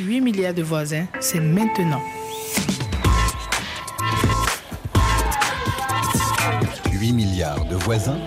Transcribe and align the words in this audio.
8 0.00 0.20
milliards 0.22 0.54
de 0.54 0.62
voisins, 0.62 1.06
c'est 1.20 1.40
maintenant. 1.40 2.00
8 6.90 7.12
milliards 7.12 7.64
de 7.66 7.76
voisins, 7.76 8.18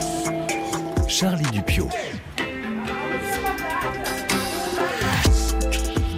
Charlie 1.08 1.50
Dupio. 1.52 1.90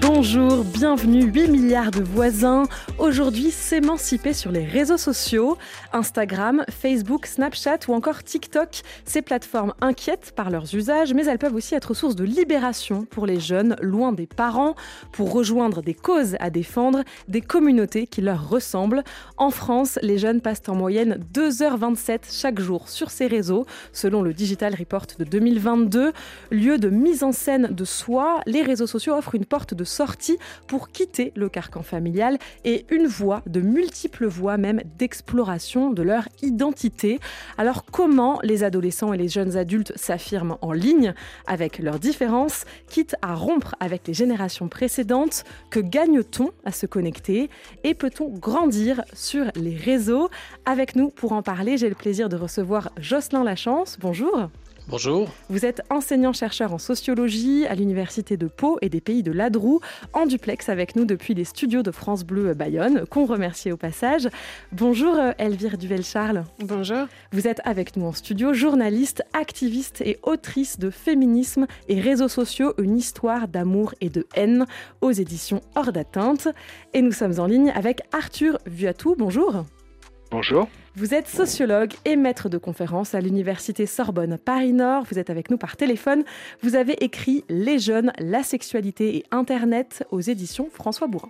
Bonjour, 0.02 0.66
bienvenue 0.66 1.24
8 1.24 1.48
milliards 1.48 1.92
de 1.92 2.04
voisins. 2.04 2.64
Aujourd'hui, 3.08 3.52
s'émanciper 3.52 4.34
sur 4.34 4.52
les 4.52 4.66
réseaux 4.66 4.98
sociaux, 4.98 5.58
Instagram, 5.94 6.66
Facebook, 6.70 7.26
Snapchat 7.26 7.80
ou 7.88 7.94
encore 7.94 8.22
TikTok. 8.22 8.82
Ces 9.06 9.22
plateformes 9.22 9.74
inquiètent 9.80 10.34
par 10.36 10.50
leurs 10.50 10.76
usages, 10.76 11.14
mais 11.14 11.26
elles 11.26 11.38
peuvent 11.38 11.56
aussi 11.56 11.74
être 11.74 11.94
source 11.94 12.18
de 12.18 12.26
libération 12.26 13.06
pour 13.06 13.26
les 13.26 13.40
jeunes 13.40 13.78
loin 13.82 14.12
des 14.12 14.28
parents, 14.28 14.76
pour 15.14 15.32
rejoindre 15.32 15.82
des 15.82 15.94
causes 15.94 16.36
à 16.42 16.50
défendre, 16.50 17.06
des 17.30 17.40
communautés 17.40 18.08
qui 18.08 18.20
leur 18.20 18.50
ressemblent. 18.50 19.06
En 19.38 19.52
France, 19.52 19.98
les 20.02 20.18
jeunes 20.18 20.42
passent 20.42 20.68
en 20.68 20.76
moyenne 20.76 21.18
2h27 21.34 22.24
chaque 22.30 22.60
jour 22.60 22.90
sur 22.90 23.10
ces 23.10 23.28
réseaux, 23.28 23.66
selon 23.94 24.22
le 24.22 24.34
Digital 24.34 24.76
Report 24.78 25.08
de 25.18 25.24
2022. 25.24 26.12
Lieu 26.52 26.78
de 26.78 26.90
mise 26.90 27.24
en 27.24 27.32
scène 27.32 27.68
de 27.72 27.86
soi, 27.86 28.42
les 28.46 28.64
réseaux 28.64 28.86
sociaux 28.86 29.14
offrent 29.14 29.36
une 29.36 29.46
porte 29.46 29.74
de 29.74 29.86
sortie 29.86 30.38
pour 30.68 30.90
quitter 30.90 31.32
le 31.38 31.48
carcan 31.48 31.84
familial 31.84 32.38
et 32.66 32.86
une 32.90 32.97
voie, 33.06 33.44
de 33.46 33.62
multiples 33.62 34.26
voies 34.26 34.58
même 34.58 34.82
d'exploration 34.98 35.92
de 35.92 36.02
leur 36.02 36.28
identité. 36.42 37.20
Alors 37.60 37.86
comment 37.86 38.40
les 38.42 38.64
adolescents 38.64 39.14
et 39.14 39.18
les 39.18 39.28
jeunes 39.28 39.58
adultes 39.58 39.94
s'affirment 39.96 40.58
en 40.62 40.72
ligne 40.72 41.14
avec 41.46 41.78
leurs 41.80 42.00
différences, 42.00 42.66
quitte 42.88 43.16
à 43.22 43.36
rompre 43.36 43.76
avec 43.80 44.08
les 44.08 44.14
générations 44.14 44.70
précédentes? 44.70 45.44
Que 45.70 45.80
gagne-t-on 45.80 46.52
à 46.66 46.72
se 46.72 46.86
connecter? 46.86 47.50
Et 47.84 47.94
peut-on 47.94 48.30
grandir 48.30 49.04
sur 49.14 49.46
les 49.56 49.76
réseaux? 49.76 50.30
Avec 50.66 50.96
nous 50.96 51.10
pour 51.10 51.34
en 51.34 51.44
parler, 51.44 51.78
j'ai 51.78 51.90
le 51.90 51.96
plaisir 51.96 52.30
de 52.30 52.38
recevoir 52.38 52.90
Jocelyn 52.98 53.44
Lachance. 53.44 53.98
Bonjour. 54.00 54.50
Bonjour. 54.90 55.30
Vous 55.50 55.66
êtes 55.66 55.82
enseignant-chercheur 55.90 56.74
en 56.74 56.78
sociologie 56.78 57.66
à 57.66 57.76
l'Université 57.76 58.38
de 58.38 58.48
Pau 58.48 58.78
et 58.82 58.88
des 58.88 59.02
Pays 59.02 59.22
de 59.22 59.34
Ladroux, 59.34 59.82
en 60.14 60.26
duplex 60.26 60.70
avec 60.70 60.96
nous 60.96 61.04
depuis 61.04 61.34
les 61.34 61.44
studios 61.44 61.84
de 61.84 61.92
France 61.92 62.24
Bleu 62.24 62.54
Bayonne, 62.54 63.06
qu'on 63.10 63.26
remercie 63.26 63.70
au 63.70 63.76
passage. 63.76 64.30
Bonjour 64.72 65.16
euh, 65.16 65.34
Elvire 65.40 65.78
Duvel-Charles. 65.78 66.46
Bonjour. 66.60 67.08
Vous 67.34 67.50
êtes 67.50 67.60
avec 67.66 67.98
nous 67.98 68.06
en 68.06 68.14
studio, 68.14 68.54
journaliste, 68.54 69.24
activiste 69.34 70.00
et 70.00 70.20
autrice 70.24 70.80
de 70.80 70.90
Féminisme 70.90 71.68
et 71.90 72.00
réseaux 72.00 72.30
sociaux, 72.30 72.74
une 72.78 72.98
histoire 72.98 73.50
d'amour 73.50 73.94
et 74.00 74.10
de 74.10 74.26
haine 74.36 74.66
aux 75.02 75.12
éditions 75.12 75.60
Hors 75.76 75.92
d'atteinte. 75.92 76.48
Et 76.94 77.02
nous 77.02 77.12
sommes 77.12 77.40
en 77.40 77.46
ligne 77.46 77.72
avec 77.72 78.04
Arthur 78.14 78.58
Vuatou. 78.66 79.16
Bonjour. 79.18 79.66
Bonjour. 80.30 80.68
Vous 80.96 81.14
êtes 81.14 81.28
sociologue 81.28 81.94
et 82.04 82.18
maître 82.18 82.50
de 82.50 82.58
conférences 82.58 83.16
à 83.16 83.22
l'Université 83.22 83.86
Sorbonne 83.86 84.38
Paris-Nord. 84.38 85.06
Vous 85.10 85.20
êtes 85.20 85.30
avec 85.30 85.50
nous 85.50 85.58
par 85.58 85.78
téléphone. 85.78 86.24
Vous 86.62 86.76
avez 86.76 87.02
écrit 87.04 87.46
Les 87.48 87.80
jeunes, 87.80 88.12
la 88.20 88.44
sexualité 88.44 89.16
et 89.16 89.24
Internet 89.32 90.06
aux 90.12 90.20
éditions 90.20 90.70
François 90.70 91.08
Bourrin. 91.08 91.30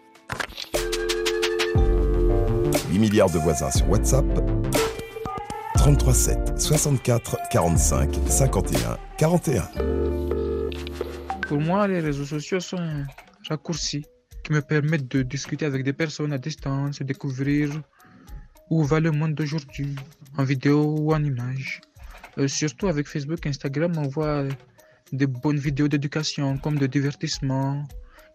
8 2.89 2.99
milliards 2.99 3.29
de 3.29 3.37
voisins 3.37 3.69
sur 3.69 3.87
WhatsApp. 3.89 4.25
33 5.75 6.13
7 6.13 6.59
64 6.59 7.37
45 7.51 8.15
51 8.27 8.97
41. 9.17 9.69
Pour 11.47 11.59
moi, 11.59 11.87
les 11.87 11.99
réseaux 11.99 12.25
sociaux 12.25 12.59
sont 12.59 12.77
un 12.77 13.05
raccourci 13.47 14.05
qui 14.43 14.53
me 14.53 14.61
permettent 14.61 15.11
de 15.11 15.21
discuter 15.21 15.65
avec 15.65 15.83
des 15.83 15.93
personnes 15.93 16.33
à 16.33 16.37
distance, 16.37 17.01
découvrir 17.01 17.69
où 18.69 18.83
va 18.83 18.99
le 18.99 19.11
monde 19.11 19.33
d'aujourd'hui, 19.33 19.95
en 20.37 20.43
vidéo 20.43 20.95
ou 20.99 21.13
en 21.13 21.23
image. 21.23 21.81
Euh, 22.37 22.47
surtout 22.47 22.87
avec 22.87 23.07
Facebook 23.07 23.45
et 23.45 23.49
Instagram, 23.49 23.93
on 23.97 24.07
voit 24.07 24.43
des 25.11 25.27
bonnes 25.27 25.57
vidéos 25.57 25.87
d'éducation 25.87 26.57
comme 26.57 26.77
de 26.77 26.87
divertissement, 26.87 27.83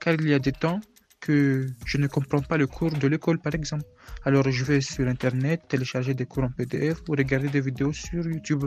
car 0.00 0.14
il 0.14 0.28
y 0.28 0.34
a 0.34 0.38
des 0.38 0.52
temps 0.52 0.80
que 1.20 1.66
je 1.86 1.98
ne 1.98 2.08
comprends 2.08 2.42
pas 2.42 2.56
le 2.56 2.66
cours 2.66 2.90
de 2.90 3.06
l'école 3.06 3.38
par 3.38 3.54
exemple. 3.54 3.84
Alors 4.24 4.50
je 4.50 4.64
vais 4.64 4.80
sur 4.80 5.06
Internet, 5.06 5.62
télécharger 5.68 6.14
des 6.14 6.26
cours 6.26 6.44
en 6.44 6.50
PDF 6.50 6.98
ou 7.08 7.12
regarder 7.12 7.48
des 7.48 7.60
vidéos 7.60 7.92
sur 7.92 8.26
YouTube 8.26 8.64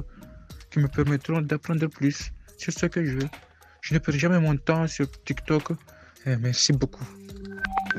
qui 0.71 0.79
me 0.79 0.87
permettront 0.87 1.41
d'apprendre 1.41 1.87
plus 1.87 2.31
sur 2.57 2.71
ce 2.71 2.85
que 2.85 3.03
je 3.03 3.17
veux. 3.17 3.29
Je 3.81 3.93
ne 3.93 3.99
perds 3.99 4.17
jamais 4.17 4.39
mon 4.39 4.55
temps 4.55 4.87
sur 4.87 5.07
TikTok. 5.23 5.73
Eh, 6.25 6.37
merci 6.37 6.71
beaucoup. 6.73 7.07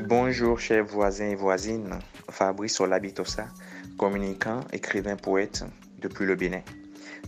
Bonjour 0.07 0.59
chers 0.59 0.85
voisins 0.85 1.29
et 1.29 1.35
voisines, 1.35 1.99
Fabrice 2.29 2.79
Olabitosa, 2.79 3.47
communicant, 3.97 4.61
écrivain, 4.71 5.15
poète 5.15 5.63
depuis 5.99 6.25
le 6.25 6.35
Bénin. 6.35 6.61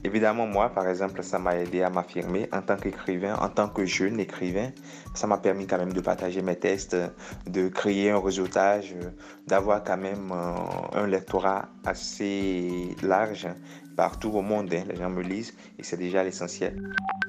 Évidemment, 0.03 0.47
moi, 0.47 0.69
par 0.69 0.87
exemple, 0.87 1.23
ça 1.23 1.39
m'a 1.39 1.57
aidé 1.57 1.81
à 1.81 1.89
m'affirmer 1.89 2.47
en 2.53 2.61
tant 2.61 2.77
qu'écrivain, 2.77 3.35
en 3.35 3.49
tant 3.49 3.67
que 3.67 3.85
jeune 3.85 4.19
écrivain. 4.19 4.71
Ça 5.13 5.27
m'a 5.27 5.37
permis 5.37 5.67
quand 5.67 5.77
même 5.77 5.91
de 5.91 5.99
partager 5.99 6.41
mes 6.41 6.55
textes, 6.55 6.95
de 7.47 7.67
créer 7.67 8.11
un 8.11 8.19
réseautage, 8.19 8.95
d'avoir 9.47 9.83
quand 9.83 9.97
même 9.97 10.31
euh, 10.31 10.99
un 11.01 11.07
lectorat 11.07 11.67
assez 11.85 12.95
large 13.03 13.47
partout 13.97 14.29
au 14.29 14.41
monde. 14.41 14.73
Hein. 14.73 14.83
Les 14.89 14.95
gens 14.95 15.09
me 15.09 15.21
lisent 15.21 15.53
et 15.77 15.83
c'est 15.83 15.97
déjà 15.97 16.23
l'essentiel. 16.23 16.81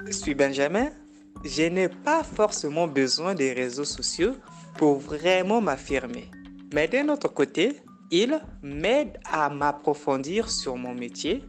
Je 0.05 0.13
suis 0.13 0.33
Benjamin. 0.33 0.89
Je 1.43 1.63
n'ai 1.63 1.89
pas 1.89 2.23
forcément 2.23 2.87
besoin 2.87 3.33
des 3.33 3.51
réseaux 3.51 3.85
sociaux 3.85 4.35
pour 4.77 4.99
vraiment 4.99 5.59
m'affirmer. 5.59 6.29
Mais 6.73 6.87
d'un 6.87 7.09
autre 7.09 7.27
côté, 7.27 7.81
il 8.11 8.39
m'aide 8.61 9.19
à 9.25 9.49
m'approfondir 9.49 10.49
sur 10.49 10.75
mon 10.77 10.93
métier, 10.93 11.43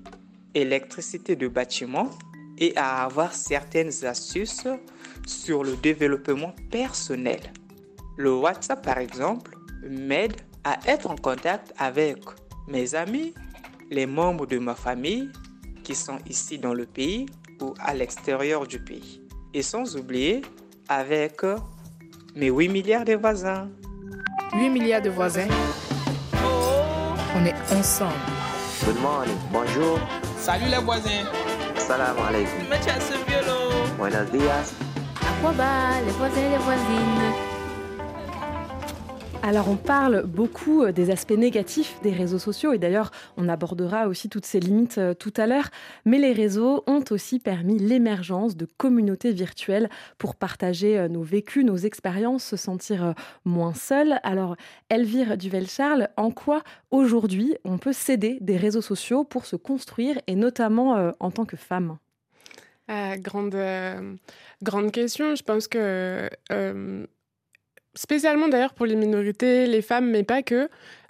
électricité 0.55 1.37
de 1.37 1.49
bâtiment, 1.49 2.11
et 2.59 2.77
à 2.77 3.05
avoir 3.05 3.35
certaines 3.35 4.05
astuces 4.05 4.67
sur 5.27 5.65
le 5.65 5.75
développement 5.77 6.55
personnel. 6.71 7.41
Le 8.17 8.35
WhatsApp, 8.35 8.85
par 8.85 8.99
exemple, 8.99 9.57
m'aide 9.89 10.37
à 10.65 10.79
être 10.87 11.11
en 11.11 11.17
contact 11.17 11.73
avec 11.79 12.19
mes 12.69 12.95
amis, 12.95 13.35
les 13.91 14.07
membres 14.07 14.47
de 14.47 14.59
ma 14.59 14.75
famille 14.75 15.31
qui 15.83 15.95
sont 15.95 16.19
ici 16.29 16.59
dans 16.59 16.75
le 16.75 16.87
pays 16.87 17.27
ou 17.61 17.75
à 17.81 17.95
l'extérieur 17.95 18.67
du 18.67 18.79
pays. 18.79 19.21
Et 19.55 19.63
sans 19.63 19.97
oublier 19.97 20.43
avec 20.89 21.41
mes 22.37 22.49
8 22.49 22.69
milliards 22.69 23.05
de 23.05 23.15
voisins. 23.15 23.69
8 24.55 24.69
milliards 24.69 25.01
de 25.03 25.09
voisins. 25.11 25.49
On 27.35 27.45
est 27.47 27.55
ensemble. 27.75 28.13
Good 28.85 29.01
morning. 29.01 29.37
Bonjour. 29.51 29.99
Salut 30.39 30.67
les 30.67 30.79
voisins. 30.79 31.25
Salam 31.77 32.17
alaikum. 32.29 32.67
Buenos 33.97 34.31
días. 34.31 34.75
Aquaba, 35.21 36.01
les 36.05 36.13
voisins 36.13 36.41
et 36.41 36.51
les 36.51 36.59
voisines? 36.59 37.52
Alors 39.45 39.69
on 39.69 39.77
parle 39.77 40.25
beaucoup 40.25 40.85
euh, 40.85 40.93
des 40.93 41.11
aspects 41.11 41.33
négatifs 41.33 42.01
des 42.03 42.13
réseaux 42.13 42.39
sociaux 42.39 42.73
et 42.73 42.79
d'ailleurs 42.79 43.11
on 43.37 43.49
abordera 43.49 44.07
aussi 44.07 44.29
toutes 44.29 44.47
ces 44.47 44.61
limites 44.61 44.99
euh, 44.99 45.15
tout 45.15 45.33
à 45.37 45.49
l'heure, 45.49 45.69
mais 46.05 46.19
les 46.19 46.33
réseaux 46.33 46.85
ont 46.87 47.03
aussi 47.11 47.41
permis 47.41 47.77
l'émergence 47.77 48.57
de 48.57 48.67
communautés 48.77 49.33
virtuelles 49.33 49.91
pour 50.17 50.37
partager 50.37 50.97
euh, 50.97 51.09
nos 51.09 51.23
vécus, 51.23 51.65
nos 51.65 51.77
expériences, 51.77 52.45
se 52.45 52.57
sentir 52.57 53.15
moins 53.45 53.75
seul. 53.75 54.21
Alors 54.23 54.55
Elvire 54.91 55.37
Duvel-Charles, 55.37 56.09
en 56.17 56.31
quoi 56.31 56.63
aujourd'hui 56.93 57.57
on 57.65 57.79
peut 57.79 57.93
céder 57.93 58.39
des 58.41 58.57
réseaux 58.57 58.81
sociaux 58.81 59.25
pour 59.25 59.45
se 59.45 59.57
construire 59.57 60.21
et 60.29 60.37
notamment 60.37 61.13
en 61.19 61.31
tant 61.33 61.45
que 61.45 61.57
femme? 61.57 61.99
Grande, 62.89 63.57
grande 64.63 64.93
question. 64.93 65.35
Je 65.35 65.43
pense 65.43 65.67
que 65.67 66.31
spécialement 67.95 68.49
d'ailleurs 68.49 68.75
pour 68.75 68.87
les 68.87 68.97
minorités, 68.97 69.67
les 69.67 69.83
femmes, 69.83 70.11
mais 70.11 70.23
pas 70.23 70.43
que. 70.43 70.69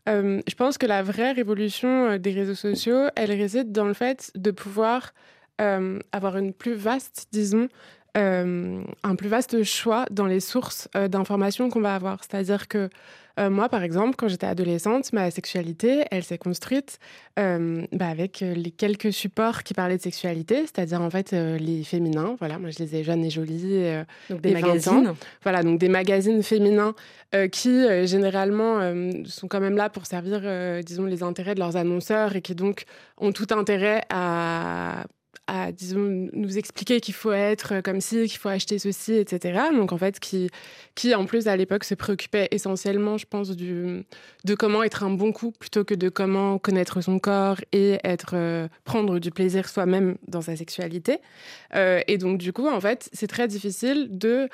Euh, 0.08 0.40
je 0.48 0.54
pense 0.54 0.78
que 0.78 0.86
la 0.86 1.02
vraie 1.02 1.32
révolution 1.32 2.10
euh, 2.10 2.18
des 2.18 2.32
réseaux 2.32 2.54
sociaux, 2.54 3.06
elle 3.14 3.30
réside 3.30 3.70
dans 3.70 3.84
le 3.84 3.94
fait 3.94 4.32
de 4.34 4.50
pouvoir 4.50 5.14
euh, 5.60 6.00
avoir 6.10 6.36
une 6.38 6.52
plus 6.52 6.74
vaste, 6.74 7.28
disons, 7.30 7.68
un 8.14 9.16
plus 9.16 9.28
vaste 9.28 9.62
choix 9.62 10.04
dans 10.10 10.26
les 10.26 10.40
sources 10.40 10.86
d'informations 11.08 11.70
qu'on 11.70 11.80
va 11.80 11.94
avoir. 11.94 12.22
C'est-à-dire 12.22 12.68
que 12.68 12.90
euh, 13.38 13.50
moi, 13.50 13.68
par 13.68 13.82
exemple, 13.82 14.14
quand 14.16 14.28
j'étais 14.28 14.46
adolescente, 14.46 15.12
ma 15.12 15.30
sexualité, 15.30 16.04
elle 16.10 16.24
s'est 16.24 16.38
construite 16.38 16.98
euh, 17.38 17.84
bah, 17.92 18.08
avec 18.08 18.42
euh, 18.42 18.54
les 18.54 18.70
quelques 18.70 19.12
supports 19.12 19.62
qui 19.62 19.74
parlaient 19.74 19.96
de 19.96 20.02
sexualité, 20.02 20.62
c'est-à-dire 20.62 21.00
en 21.00 21.10
fait 21.10 21.32
les 21.32 21.82
féminins. 21.84 22.36
Voilà, 22.38 22.58
moi 22.58 22.70
je 22.70 22.78
les 22.78 22.96
ai 22.96 23.04
jeunes 23.04 23.24
et 23.24 23.30
jolies. 23.30 23.84
donc 24.28 24.40
des 24.40 24.52
magazines. 24.52 25.14
Voilà, 25.42 25.62
donc 25.62 25.78
des 25.78 25.88
magazines 25.88 26.42
féminins 26.42 26.94
qui 27.50 28.06
généralement 28.06 28.80
sont 29.24 29.48
quand 29.48 29.60
même 29.60 29.76
là 29.76 29.88
pour 29.88 30.06
servir, 30.06 30.42
disons, 30.82 31.04
les 31.04 31.22
intérêts 31.22 31.54
de 31.54 31.60
leurs 31.60 31.76
annonceurs 31.76 32.36
et 32.36 32.42
qui 32.42 32.54
donc 32.54 32.84
ont 33.18 33.32
tout 33.32 33.46
intérêt 33.50 34.02
à 34.10 35.04
disons, 35.72 36.28
nous 36.32 36.58
expliquer 36.58 37.00
qu'il 37.00 37.14
faut 37.14 37.32
être 37.32 37.80
comme 37.80 38.00
ci, 38.00 38.26
qu'il 38.26 38.38
faut 38.38 38.48
acheter 38.48 38.78
ceci, 38.78 39.14
etc. 39.14 39.60
Donc, 39.74 39.92
en 39.92 39.98
fait, 39.98 40.18
qui, 40.20 40.48
qui 40.94 41.14
en 41.14 41.24
plus, 41.24 41.48
à 41.48 41.56
l'époque, 41.56 41.84
se 41.84 41.94
préoccupait 41.94 42.48
essentiellement, 42.50 43.18
je 43.18 43.26
pense, 43.26 43.50
du, 43.50 44.04
de 44.44 44.54
comment 44.54 44.82
être 44.82 45.02
un 45.02 45.10
bon 45.10 45.32
coup 45.32 45.52
plutôt 45.52 45.84
que 45.84 45.94
de 45.94 46.08
comment 46.08 46.58
connaître 46.58 47.00
son 47.00 47.18
corps 47.18 47.58
et 47.72 47.98
être, 48.04 48.32
euh, 48.34 48.68
prendre 48.84 49.18
du 49.18 49.30
plaisir 49.30 49.68
soi-même 49.68 50.16
dans 50.28 50.40
sa 50.40 50.56
sexualité. 50.56 51.18
Euh, 51.74 52.00
et 52.08 52.18
donc, 52.18 52.38
du 52.38 52.52
coup, 52.52 52.68
en 52.68 52.80
fait, 52.80 53.08
c'est 53.12 53.28
très 53.28 53.48
difficile 53.48 54.08
de 54.10 54.48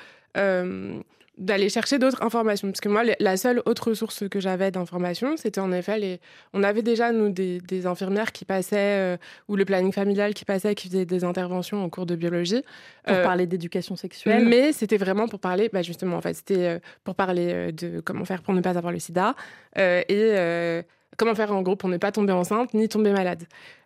d'aller 1.39 1.69
chercher 1.69 1.97
d'autres 1.97 2.21
informations. 2.21 2.67
Parce 2.67 2.81
que 2.81 2.89
moi, 2.89 3.03
la 3.19 3.37
seule 3.37 3.61
autre 3.65 3.93
source 3.93 4.27
que 4.29 4.39
j'avais 4.39 4.71
d'informations, 4.71 5.37
c'était 5.37 5.61
en 5.61 5.71
effet 5.71 5.97
les. 5.97 6.19
On 6.53 6.63
avait 6.63 6.81
déjà, 6.81 7.11
nous, 7.11 7.29
des, 7.29 7.87
infirmières 7.87 8.31
qui 8.31 8.45
passaient, 8.45 8.99
euh, 8.99 9.17
ou 9.47 9.55
le 9.55 9.65
planning 9.65 9.93
familial 9.93 10.33
qui 10.33 10.45
passait, 10.45 10.75
qui 10.75 10.89
faisait 10.89 11.05
des 11.05 11.23
interventions 11.23 11.83
en 11.83 11.89
cours 11.89 12.05
de 12.05 12.15
biologie. 12.15 12.61
Pour 13.05 13.15
euh, 13.15 13.23
parler 13.23 13.47
d'éducation 13.47 13.95
sexuelle. 13.95 14.45
Mais 14.45 14.73
c'était 14.73 14.97
vraiment 14.97 15.27
pour 15.27 15.39
parler, 15.39 15.69
bah, 15.71 15.81
justement, 15.81 16.17
en 16.17 16.21
fait, 16.21 16.33
c'était 16.33 16.65
euh, 16.65 16.79
pour 17.03 17.15
parler 17.15 17.71
de 17.71 18.01
comment 18.01 18.25
faire 18.25 18.41
pour 18.41 18.53
ne 18.53 18.61
pas 18.61 18.77
avoir 18.77 18.91
le 18.91 18.99
sida. 18.99 19.35
et 19.77 20.83
comment 21.17 21.35
faire 21.35 21.51
en 21.51 21.61
gros 21.61 21.75
pour 21.75 21.89
ne 21.89 21.97
pas 21.97 22.11
tomber 22.11 22.33
enceinte 22.33 22.73
ni 22.73 22.87
tomber 22.87 23.11
malade. 23.11 23.43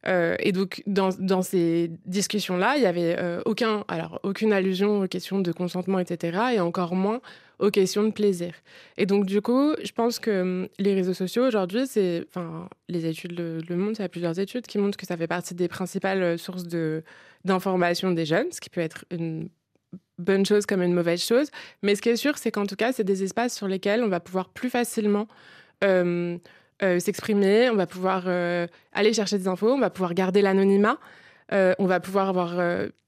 Euh, 0.07 0.35
et 0.39 0.51
donc 0.51 0.83
dans, 0.85 1.41
ces 1.41 1.91
discussions-là, 2.05 2.75
il 2.77 2.83
y 2.83 2.85
avait 2.85 3.15
euh, 3.17 3.41
aucun, 3.45 3.83
alors 3.87 4.19
aucune 4.23 4.53
allusion 4.53 5.01
aux 5.01 5.07
questions 5.07 5.39
de 5.39 5.51
consentement, 5.51 5.99
etc. 5.99 6.37
Et 6.55 6.59
encore 6.59 6.95
moins 6.95 7.21
aux 7.59 7.71
questions 7.71 8.03
de 8.03 8.11
plaisir. 8.11 8.53
Et 8.97 9.05
donc 9.05 9.25
du 9.25 9.41
coup, 9.41 9.73
je 9.83 9.91
pense 9.91 10.19
que 10.19 10.41
hum, 10.41 10.67
les 10.79 10.93
réseaux 10.93 11.13
sociaux 11.13 11.45
aujourd'hui, 11.45 11.87
c'est, 11.87 12.25
enfin, 12.27 12.67
les 12.89 13.05
études 13.05 13.37
le, 13.37 13.75
montrent, 13.75 13.99
il 13.99 14.03
y 14.03 14.05
a 14.05 14.09
plusieurs 14.09 14.39
études 14.39 14.67
qui 14.67 14.77
montrent 14.77 14.97
que 14.97 15.05
ça 15.05 15.17
fait 15.17 15.27
partie 15.27 15.55
des 15.55 15.67
principales 15.67 16.37
sources 16.37 16.65
de 16.65 17.03
d'information 17.45 18.11
des 18.11 18.25
jeunes, 18.25 18.49
ce 18.51 18.61
qui 18.61 18.69
peut 18.69 18.79
être 18.79 19.03
une 19.11 19.49
bonne 20.17 20.45
chose 20.45 20.65
comme 20.65 20.81
une 20.81 20.93
mauvaise 20.93 21.23
chose. 21.23 21.49
Mais 21.81 21.95
ce 21.95 22.01
qui 22.01 22.09
est 22.09 22.15
sûr, 22.15 22.37
c'est 22.37 22.51
qu'en 22.51 22.65
tout 22.65 22.75
cas, 22.75 22.91
c'est 22.93 23.03
des 23.03 23.23
espaces 23.23 23.55
sur 23.55 23.67
lesquels 23.67 24.03
on 24.03 24.07
va 24.07 24.19
pouvoir 24.19 24.49
plus 24.49 24.69
facilement 24.69 25.27
euh, 25.83 26.37
s'exprimer, 26.99 27.69
on 27.69 27.75
va 27.75 27.87
pouvoir 27.87 28.23
euh, 28.27 28.67
aller 28.93 29.13
chercher 29.13 29.37
des 29.37 29.47
infos, 29.47 29.71
on 29.71 29.79
va 29.79 29.89
pouvoir 29.89 30.13
garder 30.13 30.41
l'anonymat, 30.41 30.97
euh, 31.51 31.73
on 31.79 31.85
va 31.85 31.99
pouvoir 31.99 32.29
avoir 32.29 32.55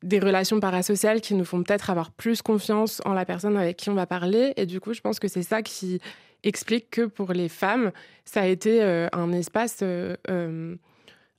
des 0.04 0.20
relations 0.20 0.60
parasociales 0.60 1.22
qui 1.22 1.34
nous 1.34 1.46
font 1.46 1.64
peut-être 1.64 1.90
avoir 1.90 2.12
plus 2.12 2.42
confiance 2.42 3.02
en 3.06 3.14
la 3.14 3.26
personne 3.26 3.58
avec 3.58 3.78
qui 3.78 3.90
on 3.90 3.96
va 3.96 4.06
parler. 4.06 4.54
Et 4.58 4.66
du 4.66 4.80
coup, 4.80 4.94
je 4.94 5.02
pense 5.02 5.20
que 5.20 5.28
c'est 5.28 5.44
ça 5.44 5.62
qui 5.62 6.00
explique 6.44 6.90
que 6.92 7.06
pour 7.06 7.34
les 7.34 7.50
femmes, 7.50 7.92
ça 8.24 8.42
a 8.42 8.46
été 8.46 8.82
un 8.84 9.32
espace 9.32 9.84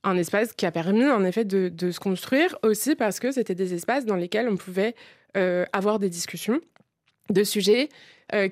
un 0.03 0.15
espace 0.15 0.53
qui 0.53 0.65
a 0.65 0.71
permis 0.71 1.05
en 1.05 1.23
effet 1.25 1.43
de, 1.43 1.69
de 1.69 1.91
se 1.91 1.99
construire 1.99 2.57
aussi 2.63 2.95
parce 2.95 3.19
que 3.19 3.31
c'était 3.31 3.55
des 3.55 3.73
espaces 3.73 4.05
dans 4.05 4.15
lesquels 4.15 4.47
on 4.49 4.57
pouvait 4.57 4.95
avoir 5.71 5.99
des 5.99 6.09
discussions 6.09 6.59
de 7.29 7.43
sujets 7.43 7.89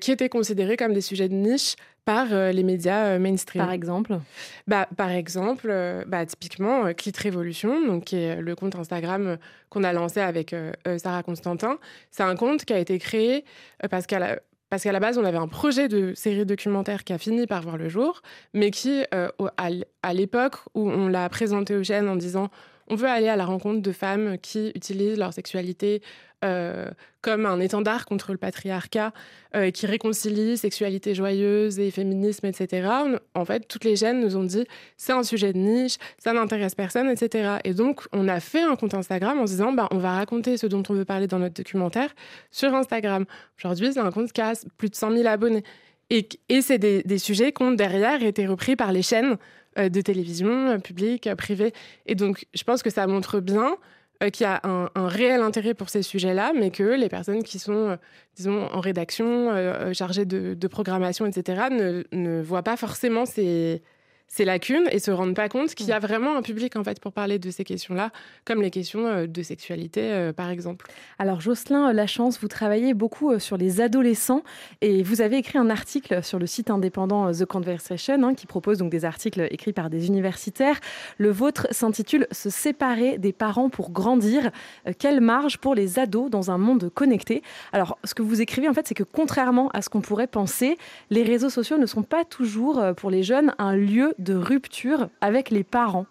qui 0.00 0.12
étaient 0.12 0.28
considérés 0.30 0.76
comme 0.76 0.94
des 0.94 1.00
sujets 1.02 1.28
de 1.28 1.34
niche 1.34 1.76
par 2.06 2.32
euh, 2.32 2.52
les 2.52 2.62
médias 2.62 3.08
euh, 3.08 3.18
mainstream. 3.18 3.62
Par 3.62 3.72
exemple 3.72 4.18
bah, 4.66 4.88
Par 4.96 5.10
exemple, 5.10 5.66
euh, 5.68 6.04
bah, 6.06 6.24
typiquement, 6.24 6.94
Clit 6.94 7.12
Révolution, 7.18 7.84
donc, 7.84 8.04
qui 8.04 8.16
est 8.16 8.40
le 8.40 8.54
compte 8.54 8.76
Instagram 8.76 9.36
qu'on 9.68 9.84
a 9.84 9.92
lancé 9.92 10.20
avec 10.20 10.54
Sarah 10.96 11.22
Constantin. 11.22 11.78
C'est 12.10 12.22
un 12.22 12.36
compte 12.36 12.64
qui 12.64 12.72
a 12.72 12.78
été 12.78 12.98
créé 12.98 13.44
parce 13.90 14.06
qu'à 14.06 14.20
la, 14.20 14.38
parce 14.70 14.84
qu'à 14.84 14.92
la 14.92 15.00
base, 15.00 15.18
on 15.18 15.24
avait 15.24 15.36
un 15.36 15.48
projet 15.48 15.88
de 15.88 16.14
série 16.14 16.46
documentaire 16.46 17.02
qui 17.02 17.12
a 17.12 17.18
fini 17.18 17.46
par 17.46 17.62
voir 17.62 17.76
le 17.76 17.88
jour, 17.88 18.22
mais 18.54 18.70
qui, 18.70 19.02
à 19.12 20.14
l'époque 20.14 20.56
où 20.74 20.88
on 20.88 21.08
l'a 21.08 21.28
présenté 21.28 21.74
aux 21.74 21.82
chaînes 21.82 22.08
en 22.08 22.16
disant 22.16 22.50
on 22.88 22.94
veut 22.94 23.08
aller 23.08 23.28
à 23.28 23.36
la 23.36 23.44
rencontre 23.44 23.80
de 23.80 23.92
femmes 23.92 24.38
qui 24.38 24.72
utilisent 24.74 25.18
leur 25.18 25.32
sexualité 25.32 26.02
euh, 26.44 26.90
comme 27.22 27.46
un 27.46 27.58
étendard 27.60 28.04
contre 28.04 28.30
le 28.30 28.38
patriarcat 28.38 29.12
euh, 29.56 29.70
qui 29.70 29.86
réconcilie 29.86 30.56
sexualité 30.56 31.14
joyeuse 31.14 31.80
et 31.80 31.90
féminisme, 31.90 32.46
etc. 32.46 32.88
En 33.34 33.44
fait, 33.44 33.66
toutes 33.66 33.84
les 33.84 33.96
jeunes 33.96 34.20
nous 34.20 34.36
ont 34.36 34.44
dit 34.44 34.64
c'est 34.96 35.12
un 35.12 35.22
sujet 35.22 35.52
de 35.52 35.58
niche, 35.58 35.96
ça 36.18 36.32
n'intéresse 36.34 36.74
personne, 36.74 37.08
etc. 37.08 37.56
Et 37.64 37.74
donc, 37.74 38.02
on 38.12 38.28
a 38.28 38.38
fait 38.38 38.62
un 38.62 38.76
compte 38.76 38.94
Instagram 38.94 39.40
en 39.40 39.46
se 39.46 39.52
disant 39.52 39.72
bah, 39.72 39.88
on 39.90 39.98
va 39.98 40.12
raconter 40.12 40.56
ce 40.56 40.66
dont 40.66 40.82
on 40.88 40.92
veut 40.92 41.06
parler 41.06 41.26
dans 41.26 41.38
notre 41.38 41.54
documentaire 41.54 42.14
sur 42.50 42.74
Instagram. 42.74 43.24
Aujourd'hui, 43.58 43.94
c'est 43.94 44.00
un 44.00 44.12
compte 44.12 44.30
qui 44.32 44.40
a 44.40 44.52
plus 44.76 44.90
de 44.90 44.94
100 44.94 45.16
000 45.16 45.26
abonnés. 45.26 45.64
Et, 46.10 46.28
c'est 46.62 46.78
des, 46.78 47.18
sujets 47.18 47.52
qui 47.52 47.62
ont 47.62 47.72
derrière 47.72 48.22
été 48.22 48.46
repris 48.46 48.76
par 48.76 48.92
les 48.92 49.02
chaînes 49.02 49.36
euh, 49.78 49.88
de 49.88 50.00
télévision 50.00 50.78
publiques, 50.80 51.28
privées. 51.36 51.72
Et 52.06 52.14
donc, 52.14 52.46
je 52.54 52.62
pense 52.62 52.82
que 52.82 52.90
ça 52.90 53.06
montre 53.06 53.40
bien 53.40 53.76
euh, 54.22 54.30
qui 54.30 54.44
a 54.44 54.62
un, 54.64 55.08
réel 55.08 55.42
intérêt 55.42 55.74
pour 55.74 55.90
ces 55.90 56.02
sujets-là, 56.02 56.52
mais 56.58 56.70
que 56.70 56.82
les 56.82 57.10
personnes 57.10 57.42
qui 57.42 57.58
sont, 57.58 57.90
euh, 57.90 57.96
disons, 58.34 58.64
en 58.72 58.80
rédaction, 58.80 59.50
euh, 59.50 59.92
chargées 59.92 60.24
de, 60.24 60.68
programmation, 60.68 61.26
etc., 61.26 61.68
ne 62.12 62.40
voient 62.40 62.62
pas 62.62 62.78
forcément 62.78 63.26
ces, 63.26 63.82
ces 64.28 64.44
lacunes 64.44 64.88
et 64.90 64.98
se 64.98 65.10
rendent 65.10 65.34
pas 65.34 65.48
compte 65.48 65.74
qu'il 65.74 65.86
y 65.86 65.92
a 65.92 65.98
mm. 65.98 66.02
vraiment 66.02 66.36
un 66.36 66.42
public 66.42 66.76
en 66.76 66.84
fait 66.84 67.00
pour 67.00 67.12
parler 67.12 67.38
de 67.38 67.50
ces 67.50 67.64
questions-là, 67.64 68.10
comme 68.44 68.60
les 68.60 68.70
questions 68.70 69.06
euh, 69.06 69.26
de 69.26 69.42
sexualité 69.42 70.12
euh, 70.12 70.32
par 70.32 70.50
exemple. 70.50 70.86
Alors 71.18 71.40
Jocelyn 71.40 71.92
Lachance, 71.92 72.40
vous 72.40 72.48
travaillez 72.48 72.94
beaucoup 72.94 73.32
euh, 73.32 73.38
sur 73.38 73.56
les 73.56 73.80
adolescents 73.80 74.42
et 74.80 75.02
vous 75.02 75.20
avez 75.20 75.38
écrit 75.38 75.58
un 75.58 75.70
article 75.70 76.22
sur 76.22 76.38
le 76.38 76.46
site 76.46 76.70
indépendant 76.70 77.30
The 77.32 77.44
Conversation 77.44 78.22
hein, 78.22 78.34
qui 78.34 78.46
propose 78.46 78.78
donc 78.78 78.90
des 78.90 79.04
articles 79.04 79.46
écrits 79.50 79.72
par 79.72 79.90
des 79.90 80.06
universitaires. 80.06 80.80
Le 81.18 81.30
vôtre 81.30 81.68
s'intitule 81.70 82.26
Se 82.30 82.50
séparer 82.50 83.18
des 83.18 83.32
parents 83.32 83.68
pour 83.68 83.90
grandir. 83.90 84.50
Quelle 84.98 85.20
marge 85.20 85.58
pour 85.58 85.74
les 85.74 85.98
ados 85.98 86.30
dans 86.30 86.50
un 86.50 86.58
monde 86.58 86.90
connecté? 86.92 87.42
Alors 87.72 87.98
ce 88.04 88.14
que 88.14 88.22
vous 88.22 88.40
écrivez 88.40 88.68
en 88.68 88.74
fait, 88.74 88.86
c'est 88.86 88.94
que 88.94 89.04
contrairement 89.04 89.70
à 89.72 89.82
ce 89.82 89.88
qu'on 89.88 90.00
pourrait 90.00 90.26
penser, 90.26 90.76
les 91.10 91.22
réseaux 91.22 91.50
sociaux 91.50 91.78
ne 91.78 91.86
sont 91.86 92.02
pas 92.02 92.24
toujours 92.24 92.82
pour 92.96 93.10
les 93.10 93.22
jeunes 93.22 93.54
un 93.58 93.76
lieu 93.76 94.14
de 94.18 94.34
rupture 94.34 95.08
avec 95.20 95.50
les 95.50 95.64
parents 95.64 96.06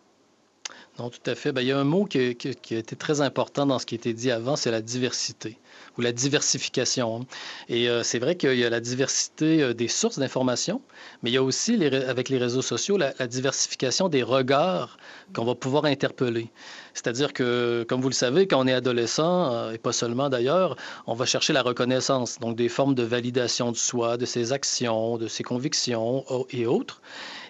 non, 0.98 1.10
tout 1.10 1.30
à 1.30 1.36
fait. 1.36 1.52
Ben, 1.52 1.62
il 1.62 1.68
y 1.68 1.72
a 1.74 1.78
un 1.78 1.84
mot 1.84 2.06
qui, 2.06 2.18
a 2.18 2.30
été 2.30 2.96
très 2.96 3.20
important 3.20 3.66
dans 3.66 3.80
ce 3.80 3.86
qui 3.86 3.96
a 3.96 3.98
été 3.98 4.14
dit 4.14 4.32
avant, 4.32 4.56
c'est 4.56 4.72
la 4.72 4.82
diversité 4.82 5.58
ou 5.98 6.02
la 6.02 6.14
diversification. 6.14 7.26
Et 7.68 7.90
euh, 7.90 8.02
c'est 8.02 8.20
vrai 8.20 8.36
qu'il 8.36 8.56
y 8.56 8.64
a 8.64 8.70
la 8.70 8.80
diversité 8.80 9.62
euh, 9.62 9.74
des 9.74 9.90
sources 9.90 10.20
d'information, 10.20 10.82
mais 11.22 11.32
il 11.32 11.34
y 11.34 11.38
a 11.38 11.44
aussi, 11.44 11.84
avec 11.84 12.30
les 12.30 12.38
réseaux 12.38 12.62
sociaux, 12.62 12.98
la, 12.98 13.12
diversification 13.28 14.08
des 14.08 14.24
regards 14.24 14.98
qu'on 15.34 15.44
va 15.44 15.56
pouvoir 15.56 15.84
interpeller. 15.84 16.50
C'est-à-dire 16.94 17.34
que, 17.34 17.86
comme 17.90 18.00
vous 18.00 18.10
le 18.10 18.14
savez, 18.14 18.48
quand 18.48 18.64
on 18.64 18.68
est 18.68 18.74
adolescent, 18.74 19.54
euh, 19.54 19.72
et 19.74 19.78
pas 19.78 19.92
seulement 19.92 20.30
d'ailleurs, 20.30 20.78
on 21.08 21.14
va 21.14 21.26
chercher 21.26 21.52
la 21.52 21.62
reconnaissance, 21.62 22.40
donc 22.40 22.56
des 22.56 22.70
formes 22.70 22.96
de 22.96 23.04
validation 23.04 23.74
de 23.74 23.78
soi, 23.78 24.16
de 24.16 24.26
ses 24.26 24.54
actions, 24.54 25.18
de 25.18 25.28
ses 25.28 25.44
convictions 25.44 26.24
et 26.52 26.66
autres. 26.66 27.02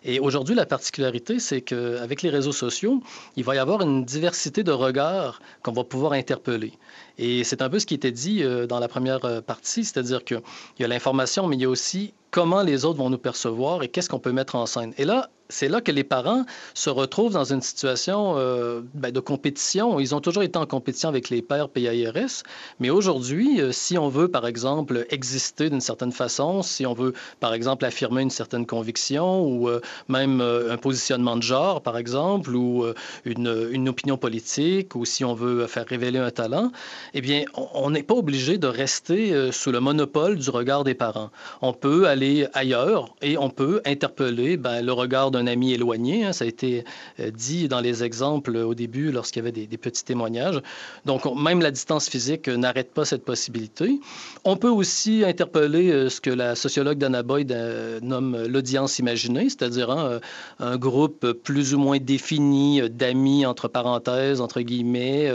Et 0.07 0.19
aujourd'hui, 0.19 0.53
la 0.53 0.67
particularité, 0.67 1.39
c'est 1.39 1.62
qu'avec 1.62 2.21
les 2.21 2.29
réseaux 2.29 2.51
sociaux, 2.51 3.01
il 3.35 3.43
va 3.43 3.55
y 3.55 3.57
avoir 3.57 3.81
une 3.81 4.05
diversité 4.05 4.63
de 4.63 4.71
regards 4.71 5.41
qu'on 5.63 5.71
va 5.71 5.83
pouvoir 5.83 6.13
interpeller. 6.13 6.74
Et 7.17 7.43
c'est 7.43 7.62
un 7.62 7.69
peu 7.69 7.79
ce 7.79 7.86
qui 7.86 7.93
était 7.93 8.12
dit 8.12 8.43
euh, 8.43 8.67
dans 8.67 8.79
la 8.79 8.88
première 8.88 9.24
euh, 9.25 9.41
partie, 9.41 9.86
c'est-à-dire 9.86 10.24
qu'il 10.24 10.41
y 10.79 10.84
a 10.84 10.88
l'information, 10.88 11.48
mais 11.48 11.55
il 11.55 11.62
y 11.62 11.65
a 11.65 11.69
aussi 11.69 12.13
comment 12.31 12.63
les 12.63 12.84
autres 12.84 12.98
vont 12.98 13.10
nous 13.10 13.17
percevoir 13.17 13.81
et 13.84 13.88
qu'est-ce 13.88 14.10
qu'on 14.10 14.19
peut 14.19 14.34
mettre 14.34 14.55
en 14.55 14.65
scène. 14.65 14.93
Et 14.98 15.05
là, 15.05 15.29
c'est 15.48 15.69
là 15.69 15.79
que 15.79 15.91
les 15.91 16.03
parents 16.03 16.43
se 16.74 16.89
retrouvent 16.89 17.31
dans 17.31 17.53
une 17.53 17.62
situation 17.62 18.34
euh, 18.36 18.81
ben, 18.93 19.12
de 19.12 19.19
compétition. 19.22 20.00
Ils 20.00 20.13
ont 20.13 20.19
toujours 20.19 20.43
été 20.43 20.57
en 20.57 20.65
compétition 20.65 21.07
avec 21.07 21.29
les 21.29 21.41
pères 21.41 21.69
PAIRS, 21.69 22.43
mais 22.79 22.89
aujourd'hui, 22.89 23.62
si 23.72 23.98
on 23.98 24.10
veut, 24.10 24.27
par 24.27 24.48
exemple, 24.48 25.05
exister 25.12 25.69
d'une 25.69 25.81
certaine 25.81 26.12
façon, 26.12 26.62
si 26.62 26.86
on 26.86 26.93
veut, 26.93 27.13
par 27.39 27.53
exemple, 27.53 27.86
affirmer 27.86 28.24
une 28.24 28.31
certaine 28.31 28.65
conviction 28.65 29.48
ou 29.48 29.69
même 30.10 30.41
un 30.41 30.77
positionnement 30.77 31.38
de 31.38 31.43
genre, 31.43 31.81
par 31.81 31.95
exemple, 31.95 32.55
ou 32.55 32.86
une, 33.24 33.88
opinion 33.88 34.17
politique, 34.17 34.95
ou 34.95 35.05
si 35.05 35.24
on 35.24 35.36
veut 35.36 35.67
faire 35.67 35.86
révéler 35.86 36.19
un 36.19 36.31
talent, 36.31 36.72
eh 37.13 37.21
bien, 37.21 37.43
on 37.74 37.89
n'est 37.91 38.03
pas 38.03 38.15
obligé 38.15 38.57
de 38.57 38.67
rester 38.67 39.51
sous 39.51 39.71
le 39.71 39.79
monopole 39.79 40.38
du 40.38 40.50
regard 40.50 40.83
des 40.83 40.93
parents. 40.93 41.29
On 41.62 41.74
peut 41.74 42.07
aller 42.07 42.47
ailleurs 42.53 43.13
et 43.21 43.38
on 43.38 43.50
peut 43.50 43.81
interpeller 43.85 44.57
ben, 44.57 44.81
le 44.81 44.91
regard 44.93 45.31
d'un 45.31 45.47
ami 45.47 45.74
éloigné. 45.74 46.25
Hein, 46.25 46.33
ça 46.33 46.45
a 46.45 46.47
été 46.47 46.83
euh, 47.19 47.31
dit 47.31 47.67
dans 47.67 47.79
les 47.79 48.03
exemples 48.03 48.55
au 48.57 48.74
début 48.74 49.12
lorsqu'il 49.12 49.43
y 49.43 49.47
avait 49.47 49.51
des, 49.51 49.77
petits 49.77 50.03
témoignages. 50.03 50.62
Donc, 51.05 51.25
même 51.35 51.62
la 51.62 51.71
distance 51.71 52.09
physique 52.09 52.47
n'arrête 52.47 52.91
pas 52.91 53.05
cette 53.05 53.24
possibilité. 53.24 54.00
On 54.43 54.55
peut 54.57 54.69
aussi 54.69 55.24
interpeller 55.25 55.91
euh, 55.91 56.09
ce 56.09 56.21
que 56.21 56.29
la 56.29 56.55
sociologue 56.55 56.97
Dana 56.97 57.24
Boyd 57.24 57.51
euh, 57.51 58.00
nomme 58.01 58.45
l'audience 58.47 59.00
imaginée, 59.00 59.50
c'est-à-dire 59.50 59.89
hein, 59.89 60.19
un 60.59 60.77
groupe 60.77 61.31
plus 61.31 61.74
ou 61.74 61.79
moins 61.79 61.97
défini 62.00 62.89
d'amis, 62.89 63.45
entre 63.45 63.67
parenthèses, 63.67 64.41
entre 64.41 64.62
guillemets, 64.62 65.31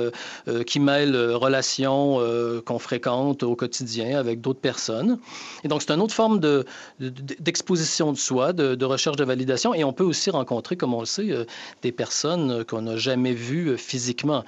qui 0.66 0.80
mêlent 0.80 1.16
relations 1.16 1.59
qu'on 1.60 2.78
fréquente 2.78 3.42
au 3.42 3.56
quotidien 3.56 4.18
avec 4.18 4.40
d'autres 4.40 4.60
personnes. 4.60 5.18
Et 5.64 5.68
donc, 5.68 5.82
c'est 5.82 5.92
une 5.92 6.00
autre 6.00 6.14
forme 6.14 6.40
de, 6.40 6.64
d'exposition 6.98 8.12
de, 8.12 8.18
soi, 8.18 8.52
de, 8.52 8.84
recherche 8.84 9.16
de 9.16 9.24
validation. 9.24 9.74
Et 9.74 9.84
on 9.84 9.92
peut 9.92 10.04
aussi 10.04 10.30
rencontrer, 10.30 10.76
comme 10.76 10.94
on 10.94 11.00
le 11.00 11.06
sait, 11.06 11.46
des 11.82 11.92
personnes 11.92 12.64
qu'on 12.64 12.82
n'a 12.82 12.96
jamais 12.96 13.32
vues 13.32 13.76
physiquement. 13.76 14.44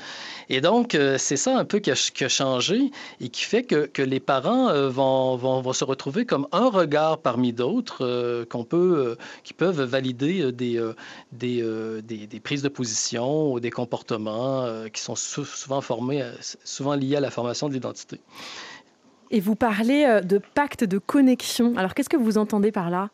Et 0.49 0.61
donc, 0.61 0.97
c'est 1.19 1.37
ça 1.37 1.59
un 1.59 1.65
peu 1.65 1.79
qui 1.79 1.91
a, 1.91 2.29
changé 2.29 2.91
et 3.21 3.29
qui 3.29 3.45
fait 3.45 3.63
que, 3.63 4.03
les 4.03 4.21
parents 4.21 4.73
vont, 4.89 5.73
se 5.73 5.85
retrouver 5.85 6.27
comme 6.27 6.47
un 6.53 6.69
regard 6.69 7.19
parmi 7.19 7.53
d'autres 7.53 8.45
qu'on 8.45 8.65
peut, 8.65 9.17
qui 9.45 9.55
peuvent 9.55 9.83
valider 9.83 10.53
des, 10.53 10.81
des, 11.33 12.41
prises 12.43 12.63
de 12.63 12.69
position 12.69 13.53
ou 13.53 13.61
des 13.61 13.71
comportements 13.71 14.67
qui 14.93 15.01
sont 15.01 15.17
souvent 15.17 15.81
formés, 15.81 16.25
souvent 16.65 16.95
liés 17.03 17.17
à 17.17 17.21
la 17.21 17.31
formation 17.31 17.69
de 17.69 17.75
l'identité. 17.75 18.21
Et 19.31 19.41
vous 19.41 19.55
parlez 19.57 20.05
euh, 20.05 20.21
de 20.21 20.39
pacte 20.39 20.85
de 20.85 20.99
connexion. 20.99 21.75
Alors, 21.77 21.95
qu'est-ce 21.95 22.09
que 22.09 22.17
vous 22.17 22.39
entendez 22.39 22.71
par 22.71 22.91
là? 22.91 23.11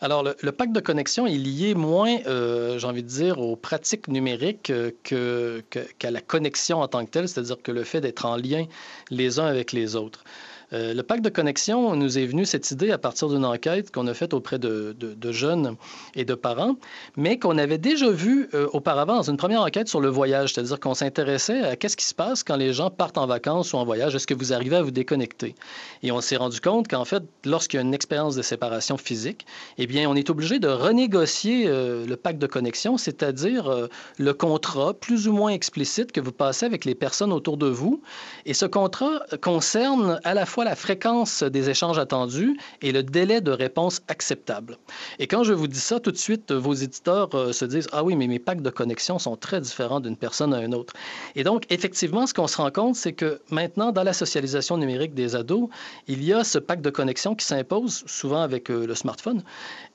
Alors, 0.00 0.22
le, 0.22 0.52
pacte 0.52 0.72
de 0.72 0.80
connexion 0.80 1.26
est 1.26 1.38
lié 1.38 1.74
moins, 1.74 2.18
euh, 2.26 2.78
j'ai 2.78 2.86
envie 2.86 3.02
de 3.02 3.08
dire, 3.08 3.40
aux 3.40 3.56
pratiques 3.56 4.08
numériques 4.08 4.70
euh, 4.70 5.62
qu'à 5.98 6.10
la 6.10 6.20
connexion 6.20 6.80
en 6.80 6.88
tant 6.88 7.04
que 7.04 7.10
telle, 7.10 7.28
c'est-à-dire 7.28 7.56
que 7.62 7.72
le 7.72 7.82
fait 7.84 8.00
d'être 8.00 8.26
en 8.26 8.36
lien 8.36 8.66
les 9.10 9.40
uns 9.40 9.46
avec 9.46 9.72
les 9.72 9.96
autres. 9.96 10.24
Euh, 10.72 10.94
le 10.94 11.02
pacte 11.02 11.24
de 11.24 11.28
connexion 11.28 11.94
nous 11.96 12.18
est 12.18 12.26
venu 12.26 12.46
cette 12.46 12.70
idée 12.70 12.90
à 12.90 12.98
partir 12.98 13.28
d'une 13.28 13.44
enquête 13.44 13.90
qu'on 13.90 14.06
a 14.06 14.14
faite 14.14 14.32
auprès 14.32 14.58
de, 14.58 14.94
jeunes 15.30 15.76
et 16.14 16.24
de 16.24 16.34
parents, 16.34 16.76
mais 17.16 17.38
qu'on 17.38 17.58
avait 17.58 17.78
déjà 17.78 18.10
vu 18.10 18.48
euh, 18.54 18.68
auparavant 18.72 19.16
dans 19.16 19.30
une 19.30 19.36
première 19.36 19.62
enquête 19.62 19.88
sur 19.88 20.00
le 20.00 20.08
voyage, 20.08 20.54
c'est-à-dire 20.54 20.80
qu'on 20.80 20.94
s'intéressait 20.94 21.62
à 21.62 21.76
qu'est-ce 21.76 21.96
qui 21.96 22.04
se 22.04 22.14
passe 22.14 22.42
quand 22.42 22.56
les 22.56 22.72
gens 22.72 22.90
partent 22.90 23.18
en 23.18 23.26
vacances 23.26 23.72
ou 23.72 23.76
en 23.76 23.84
voyage, 23.84 24.14
est-ce 24.14 24.26
que 24.26 24.34
vous 24.34 24.52
arrivez 24.52 24.76
à 24.76 24.82
vous 24.82 24.90
déconnecter? 24.90 25.54
Et 26.02 26.12
on 26.12 26.20
s'est 26.20 26.36
rendu 26.36 26.60
compte 26.60 26.88
qu'en 26.88 27.04
fait, 27.04 27.22
lorsqu'il 27.44 27.78
y 27.78 27.82
a 27.82 27.86
une 27.86 27.94
expérience 27.94 28.34
de 28.36 28.42
séparation 28.42 28.96
physique, 28.96 29.46
eh 29.78 29.86
bien, 29.86 30.08
on 30.08 30.14
est 30.14 30.30
obligé 30.30 30.58
de 30.58 30.68
renégocier 30.68 31.64
euh, 31.66 32.06
le 32.06 32.16
pacte 32.16 32.38
de 32.38 32.46
connexion, 32.46 32.96
c'est-à-dire 32.96 33.88
le 34.18 34.34
contrat 34.34 34.94
plus 34.94 35.28
ou 35.28 35.32
moins 35.32 35.50
explicite 35.50 36.12
que 36.12 36.20
vous 36.20 36.32
passez 36.32 36.66
avec 36.66 36.84
les 36.84 36.94
personnes 36.94 37.32
autour 37.32 37.56
de 37.56 37.66
vous. 37.66 38.02
Et 38.46 38.54
ce 38.54 38.66
contrat 38.66 39.22
concerne 39.40 40.20
à 40.24 40.34
la 40.34 40.46
fois 40.46 40.61
la 40.64 40.76
fréquence 40.76 41.42
des 41.42 41.70
échanges 41.70 41.98
attendus 41.98 42.58
et 42.80 42.92
le 42.92 43.02
délai 43.02 43.40
de 43.40 43.50
réponse 43.50 44.02
acceptable. 44.08 44.78
Et 45.18 45.26
quand 45.26 45.44
je 45.44 45.52
vous 45.52 45.68
dis 45.68 45.80
ça, 45.80 46.00
tout 46.00 46.12
de 46.12 46.16
suite, 46.16 46.52
vos 46.52 46.74
éditeurs 46.74 47.34
euh, 47.34 47.52
se 47.52 47.64
disent 47.64 47.88
Ah 47.92 48.04
oui, 48.04 48.16
mais 48.16 48.26
mes 48.26 48.38
packs 48.38 48.62
de 48.62 48.70
connexion 48.70 49.18
sont 49.18 49.36
très 49.36 49.60
différents 49.60 50.00
d'une 50.00 50.16
personne 50.16 50.54
à 50.54 50.62
une 50.62 50.74
autre. 50.74 50.94
Et 51.36 51.44
donc, 51.44 51.64
effectivement, 51.70 52.26
ce 52.26 52.34
qu'on 52.34 52.46
se 52.46 52.56
rend 52.56 52.70
compte, 52.70 52.96
c'est 52.96 53.12
que 53.12 53.40
maintenant, 53.50 53.92
dans 53.92 54.02
la 54.02 54.12
socialisation 54.12 54.76
numérique 54.76 55.14
des 55.14 55.36
ados, 55.36 55.68
il 56.06 56.24
y 56.24 56.32
a 56.32 56.44
ce 56.44 56.58
pacte 56.58 56.84
de 56.84 56.90
connexion 56.90 57.34
qui 57.34 57.46
s'impose, 57.46 58.04
souvent 58.06 58.42
avec 58.42 58.70
euh, 58.70 58.86
le 58.86 58.94
smartphone, 58.94 59.42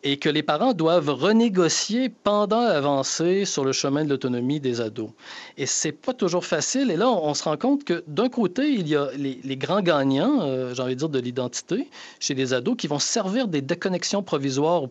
et 0.04 0.18
que 0.18 0.30
les 0.30 0.44
parents 0.44 0.74
doivent 0.74 1.10
renégocier 1.10 2.10
pendant 2.10 2.62
l'avancée 2.62 3.46
sur 3.46 3.66
le 3.66 3.72
chemin 3.72 4.06
de 4.06 4.10
l'autonomie 4.10 4.60
des 4.60 4.82
ados. 4.82 5.10
Et 5.58 5.66
c'est 5.66 5.92
pas 5.92 6.14
toujours 6.14 6.46
facile. 6.46 6.92
Et 6.92 6.98
là, 6.98 7.10
on, 7.10 7.34
se 7.34 7.44
rend 7.44 7.58
compte 7.58 7.84
que 7.84 8.04
d'un 8.08 8.30
côté, 8.30 8.70
il 8.70 8.88
y 8.88 8.96
a 8.96 9.10
les, 9.16 9.40
les 9.44 9.58
grands 9.58 9.82
gagnants, 9.82 10.42
euh, 10.58 10.74
j'ai 10.74 10.82
envie 10.82 10.96
de 10.96 11.00
dire, 11.00 11.10
de 11.10 11.20
l'identité 11.20 11.90
chez 12.20 12.34
les 12.34 12.54
ados 12.54 12.76
qui 12.78 12.88
vont 12.88 13.00
servir 13.00 13.48
des 13.48 13.62
déconnexions 13.62 14.24
provisoires 14.24 14.84
ou 14.84 14.90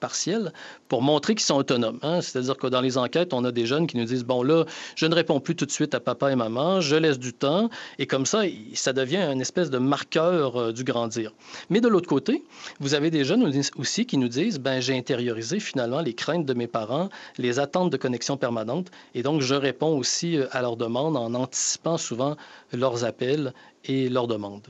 partielles 0.00 0.52
pour 0.88 1.02
montrer 1.02 1.34
qu'ils 1.34 1.44
sont 1.44 1.56
autonomes. 1.56 1.98
Hein. 2.02 2.20
C'est-à-dire 2.20 2.56
que 2.56 2.66
dans 2.66 2.80
les 2.80 2.96
enquêtes, 2.98 3.32
on 3.32 3.44
a 3.44 3.52
des 3.52 3.66
jeunes 3.66 3.86
qui 3.86 3.96
nous 3.96 4.04
disent, 4.04 4.24
bon 4.24 4.42
là, 4.42 4.64
je 4.94 5.06
ne 5.06 5.14
réponds 5.14 5.40
plus 5.40 5.56
tout 5.56 5.66
de 5.66 5.70
suite 5.70 5.94
à 5.94 6.00
papa 6.00 6.32
et 6.32 6.36
maman, 6.36 6.80
je 6.80 6.96
laisse 6.96 7.18
du 7.18 7.32
temps, 7.32 7.68
et 7.98 8.06
comme 8.06 8.26
ça, 8.26 8.42
ça 8.74 8.92
devient 8.92 9.28
une 9.32 9.40
espèce 9.40 9.70
de 9.70 9.78
marqueur 9.78 10.56
euh, 10.56 10.72
du 10.72 10.84
grandir. 10.84 11.32
Mais 11.70 11.80
de 11.80 11.88
l'autre 11.88 12.08
côté, 12.08 12.44
vous 12.80 12.94
avez 12.94 13.10
des 13.10 13.24
jeunes 13.24 13.52
aussi 13.76 14.06
qui 14.06 14.16
nous 14.18 14.28
disent, 14.28 14.58
ben 14.58 14.80
j'ai 14.80 14.96
intériorisé 14.96 15.60
finalement 15.60 16.00
les 16.00 16.14
craintes 16.14 16.46
de 16.46 16.54
mes 16.54 16.66
parents, 16.66 17.08
les 17.36 17.58
attentes 17.58 17.90
de 17.90 17.96
connexion 17.96 18.36
permanente, 18.36 18.90
et 19.14 19.22
donc 19.22 19.40
je 19.40 19.54
réponds 19.54 19.96
aussi 19.96 20.36
euh, 20.36 20.46
à 20.52 20.62
leurs 20.62 20.76
demandes 20.76 21.16
en 21.16 21.34
anticipant 21.34 21.98
souvent 21.98 22.36
leurs 22.72 23.04
appels 23.04 23.52
et 23.84 24.08
leurs 24.08 24.26
demandes. 24.26 24.68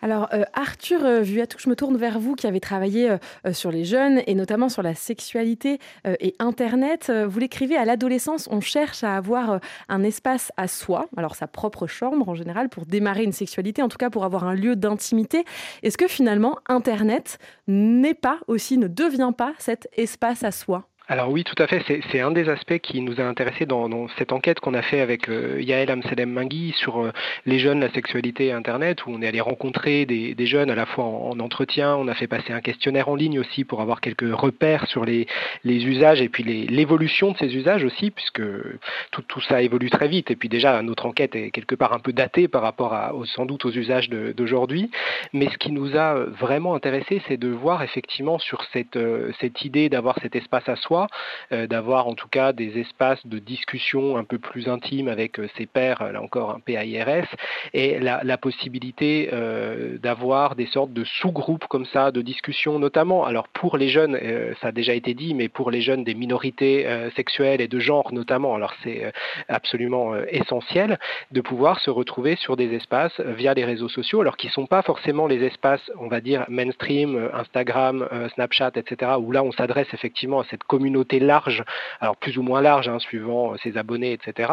Alors, 0.00 0.28
euh, 0.32 0.44
Arthur 0.54 1.04
euh, 1.04 1.22
Vuatou, 1.22 1.58
je 1.58 1.68
me 1.68 1.74
tourne 1.74 1.96
vers 1.96 2.20
vous 2.20 2.36
qui 2.36 2.46
avez 2.46 2.60
travaillé 2.60 3.10
euh, 3.10 3.52
sur 3.52 3.72
les 3.72 3.84
jeunes 3.84 4.22
et 4.26 4.34
notamment 4.34 4.68
sur 4.68 4.82
la 4.82 4.94
sexualité 4.94 5.78
et 6.20 6.34
Internet. 6.38 7.10
vous 7.10 7.38
l'écrivez 7.38 7.76
à 7.76 7.84
l'adolescence, 7.84 8.48
on 8.50 8.60
cherche 8.60 9.02
à 9.04 9.16
avoir 9.16 9.60
un 9.88 10.02
espace 10.02 10.52
à 10.56 10.68
soi, 10.68 11.06
alors 11.16 11.34
sa 11.34 11.46
propre 11.46 11.86
chambre 11.86 12.28
en 12.28 12.34
général, 12.34 12.68
pour 12.68 12.86
démarrer 12.86 13.24
une 13.24 13.32
sexualité, 13.32 13.82
en 13.82 13.88
tout 13.88 13.98
cas 13.98 14.10
pour 14.10 14.24
avoir 14.24 14.44
un 14.44 14.54
lieu 14.54 14.76
d'intimité. 14.76 15.44
Est-ce 15.82 15.98
que 15.98 16.08
finalement, 16.08 16.58
Internet 16.68 17.38
n'est 17.66 18.14
pas 18.14 18.38
aussi, 18.46 18.78
ne 18.78 18.88
devient 18.88 19.32
pas 19.36 19.54
cet 19.58 19.88
espace 19.96 20.42
à 20.42 20.52
soi? 20.52 20.88
Alors 21.10 21.30
oui, 21.30 21.42
tout 21.42 21.54
à 21.56 21.66
fait. 21.66 21.82
C'est 22.12 22.20
un 22.20 22.30
des 22.30 22.50
aspects 22.50 22.76
qui 22.80 23.00
nous 23.00 23.18
a 23.18 23.24
intéressés 23.24 23.64
dans, 23.64 24.08
cette 24.18 24.30
enquête 24.30 24.60
qu'on 24.60 24.74
a 24.74 24.82
fait 24.82 25.00
avec 25.00 25.30
euh, 25.30 25.58
Yael 25.58 25.90
Amsedem 25.90 26.30
Mangui 26.30 26.74
sur 26.76 27.00
euh, 27.00 27.12
les 27.46 27.58
jeunes, 27.58 27.80
la 27.80 27.90
sexualité 27.92 28.48
et 28.48 28.52
Internet, 28.52 29.06
où 29.06 29.12
on 29.12 29.22
est 29.22 29.26
allé 29.26 29.40
rencontrer 29.40 30.04
des, 30.04 30.34
jeunes 30.46 30.70
à 30.70 30.74
la 30.74 30.84
fois 30.84 31.04
en, 31.04 31.40
entretien, 31.40 31.96
on 31.96 32.08
a 32.08 32.14
fait 32.14 32.26
passer 32.26 32.52
un 32.52 32.60
questionnaire 32.60 33.08
en 33.08 33.14
ligne 33.14 33.40
aussi 33.40 33.64
pour 33.64 33.80
avoir 33.80 34.02
quelques 34.02 34.30
repères 34.34 34.86
sur 34.86 35.06
les, 35.06 35.26
usages 35.64 36.20
et 36.20 36.28
puis 36.28 36.44
l'évolution 36.44 37.32
de 37.32 37.38
ces 37.38 37.56
usages 37.56 37.84
aussi, 37.84 38.10
puisque 38.10 38.42
tout, 39.10 39.40
ça 39.48 39.62
évolue 39.62 39.88
très 39.88 40.08
vite. 40.08 40.30
Et 40.30 40.36
puis 40.36 40.50
déjà, 40.50 40.82
notre 40.82 41.06
enquête 41.06 41.34
est 41.34 41.50
quelque 41.50 41.74
part 41.74 41.94
un 41.94 42.00
peu 42.00 42.12
datée 42.12 42.48
par 42.48 42.60
rapport 42.60 42.92
à, 42.92 43.14
sans 43.34 43.46
doute 43.46 43.64
aux 43.64 43.72
usages 43.72 44.10
d'aujourd'hui. 44.10 44.90
Mais 45.32 45.48
ce 45.48 45.56
qui 45.56 45.72
nous 45.72 45.96
a 45.96 46.24
vraiment 46.24 46.74
intéressé, 46.74 47.22
c'est 47.28 47.38
de 47.38 47.48
voir 47.48 47.82
effectivement 47.82 48.38
sur 48.38 48.62
euh, 48.96 49.32
cette 49.40 49.64
idée 49.64 49.88
d'avoir 49.88 50.18
cet 50.20 50.36
espace 50.36 50.68
à 50.68 50.76
soi 50.76 50.97
euh, 51.52 51.66
d'avoir 51.66 52.08
en 52.08 52.14
tout 52.14 52.28
cas 52.28 52.52
des 52.52 52.78
espaces 52.78 53.24
de 53.26 53.38
discussion 53.38 54.16
un 54.16 54.24
peu 54.24 54.38
plus 54.38 54.68
intimes 54.68 55.08
avec 55.08 55.38
euh, 55.38 55.48
ses 55.56 55.66
pairs, 55.66 56.12
là 56.12 56.20
encore 56.22 56.50
un 56.50 56.60
PAIRS, 56.60 57.28
et 57.72 57.98
la, 57.98 58.38
possibilité 58.38 59.30
euh, 59.32 59.98
d'avoir 59.98 60.54
des 60.54 60.66
sortes 60.66 60.92
de 60.92 61.02
sous-groupes 61.04 61.66
comme 61.66 61.86
ça 61.86 62.12
de 62.12 62.22
discussion, 62.22 62.78
notamment, 62.78 63.24
alors 63.24 63.48
pour 63.48 63.76
les 63.76 63.88
jeunes, 63.88 64.16
ça 64.60 64.68
a 64.68 64.72
déjà 64.72 64.94
été 64.94 65.12
dit, 65.12 65.34
mais 65.34 65.48
pour 65.48 65.72
les 65.72 65.80
jeunes 65.80 66.04
des 66.04 66.14
minorités 66.14 66.86
sexuelles 67.16 67.60
et 67.60 67.66
de 67.66 67.80
genre 67.80 68.12
notamment, 68.12 68.54
alors 68.54 68.74
c'est 68.84 69.12
absolument 69.48 70.14
essentiel 70.28 70.98
de 71.32 71.40
pouvoir 71.40 71.80
se 71.80 71.90
retrouver 71.90 72.36
sur 72.36 72.56
des 72.56 72.72
espaces 72.74 73.18
via 73.20 73.54
les 73.54 73.64
réseaux 73.64 73.88
sociaux, 73.88 74.20
alors 74.20 74.36
qui 74.36 74.46
ne 74.46 74.52
sont 74.52 74.66
pas 74.66 74.82
forcément 74.82 75.26
les 75.26 75.42
espaces, 75.42 75.90
on 75.98 76.06
va 76.06 76.20
dire, 76.20 76.44
mainstream, 76.48 77.28
Instagram, 77.34 78.08
Snapchat, 78.34 78.72
etc., 78.76 79.12
où 79.18 79.32
là 79.32 79.42
on 79.42 79.50
s'adresse 79.50 79.92
effectivement 79.92 80.40
à 80.40 80.44
cette 80.44 80.64
communauté 80.64 80.87
communauté 80.88 81.20
large, 81.20 81.64
alors 82.00 82.16
plus 82.16 82.38
ou 82.38 82.42
moins 82.42 82.62
large, 82.62 82.88
hein, 82.88 82.98
suivant 82.98 83.54
ses 83.58 83.76
abonnés, 83.76 84.12
etc., 84.12 84.50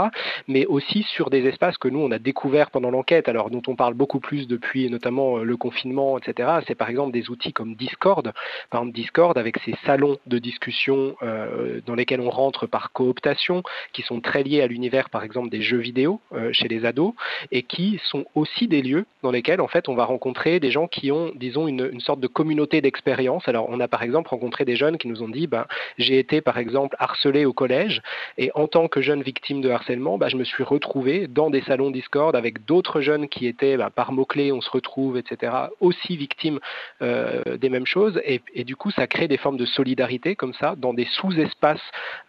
mais 0.50 0.66
aussi 0.66 1.04
sur 1.04 1.30
des 1.30 1.46
espaces 1.48 1.78
que 1.78 1.88
nous, 1.88 2.00
on 2.00 2.12
a 2.12 2.20
découverts 2.20 2.72
pendant 2.72 2.92
l'enquête, 2.92 3.30
alors 3.30 3.50
dont 3.50 3.62
on 3.68 3.76
parle 3.78 3.94
beaucoup 3.94 4.20
plus 4.20 4.48
depuis 4.48 4.90
notamment 4.90 5.38
euh, 5.38 5.44
le 5.44 5.56
confinement, 5.56 6.18
etc., 6.18 6.50
c'est 6.68 6.76
par 6.76 6.90
exemple 6.90 7.14
des 7.14 7.30
outils 7.30 7.54
comme 7.54 7.76
Discord, 7.76 8.34
par 8.70 8.82
exemple 8.82 8.96
Discord 8.96 9.38
avec 9.38 9.58
ses 9.64 9.76
salons 9.86 10.18
de 10.26 10.38
discussion 10.38 11.16
euh, 11.24 11.80
dans 11.86 11.96
lesquels 11.96 12.20
on 12.20 12.30
rentre 12.30 12.68
par 12.68 12.92
cooptation, 12.92 13.64
qui 13.94 14.02
sont 14.02 14.20
très 14.20 14.44
liés 14.44 14.62
à 14.62 14.68
l'univers, 14.68 15.10
par 15.10 15.24
exemple, 15.24 15.50
des 15.50 15.62
jeux 15.62 15.78
vidéo 15.78 16.20
euh, 16.34 16.52
chez 16.52 16.68
les 16.68 16.84
ados, 16.86 17.14
et 17.52 17.64
qui 17.64 18.02
sont 18.12 18.26
aussi 18.36 18.68
des 18.68 18.82
lieux 18.82 19.06
dans 19.24 19.32
lesquels, 19.32 19.62
en 19.62 19.70
fait, 19.70 19.88
on 19.88 19.96
va 19.96 20.04
rencontrer 20.04 20.60
des 20.60 20.72
gens 20.72 20.88
qui 20.88 21.14
ont, 21.14 21.32
disons, 21.36 21.70
une, 21.70 21.90
une 21.94 22.02
sorte 22.02 22.20
de 22.20 22.28
communauté 22.28 22.82
d'expérience. 22.82 23.48
Alors, 23.48 23.68
on 23.70 23.80
a 23.80 23.88
par 23.88 24.04
exemple 24.04 24.30
rencontré 24.30 24.66
des 24.66 24.76
jeunes 24.76 24.98
qui 24.98 25.08
nous 25.08 25.24
ont 25.24 25.30
dit, 25.30 25.48
ben, 25.48 25.66
j'ai 25.98 26.18
par 26.26 26.58
exemple 26.58 26.96
harcelé 27.00 27.46
au 27.46 27.54
collège 27.54 28.02
et 28.38 28.52
en 28.56 28.68
tant 28.68 28.88
que 28.88 29.02
jeune 29.02 29.22
victime 29.22 29.62
de 29.62 29.70
harcèlement, 29.70 30.18
bah, 30.18 30.28
je 30.30 30.38
me 30.38 30.44
suis 30.44 30.64
retrouvé 30.64 31.28
dans 31.28 31.50
des 31.50 31.62
salons 31.62 31.92
Discord 31.92 32.36
avec 32.36 32.66
d'autres 32.66 33.02
jeunes 33.02 33.28
qui 33.28 33.48
étaient 33.48 33.78
bah, 33.78 33.90
par 33.90 34.12
mots-clés, 34.12 34.52
on 34.52 34.62
se 34.62 34.70
retrouve, 34.70 35.18
etc., 35.18 35.54
aussi 35.80 36.18
victimes 36.18 36.60
euh, 37.02 37.42
des 37.58 37.70
mêmes 37.70 37.86
choses 37.86 38.20
et, 38.26 38.42
du 38.64 38.76
coup 38.76 38.92
ça 38.92 39.08
crée 39.08 39.28
des 39.28 39.38
formes 39.38 39.58
de 39.58 39.66
solidarité 39.66 40.36
comme 40.36 40.54
ça 40.54 40.76
dans 40.76 40.94
des 40.94 41.06
sous-espaces 41.06 41.80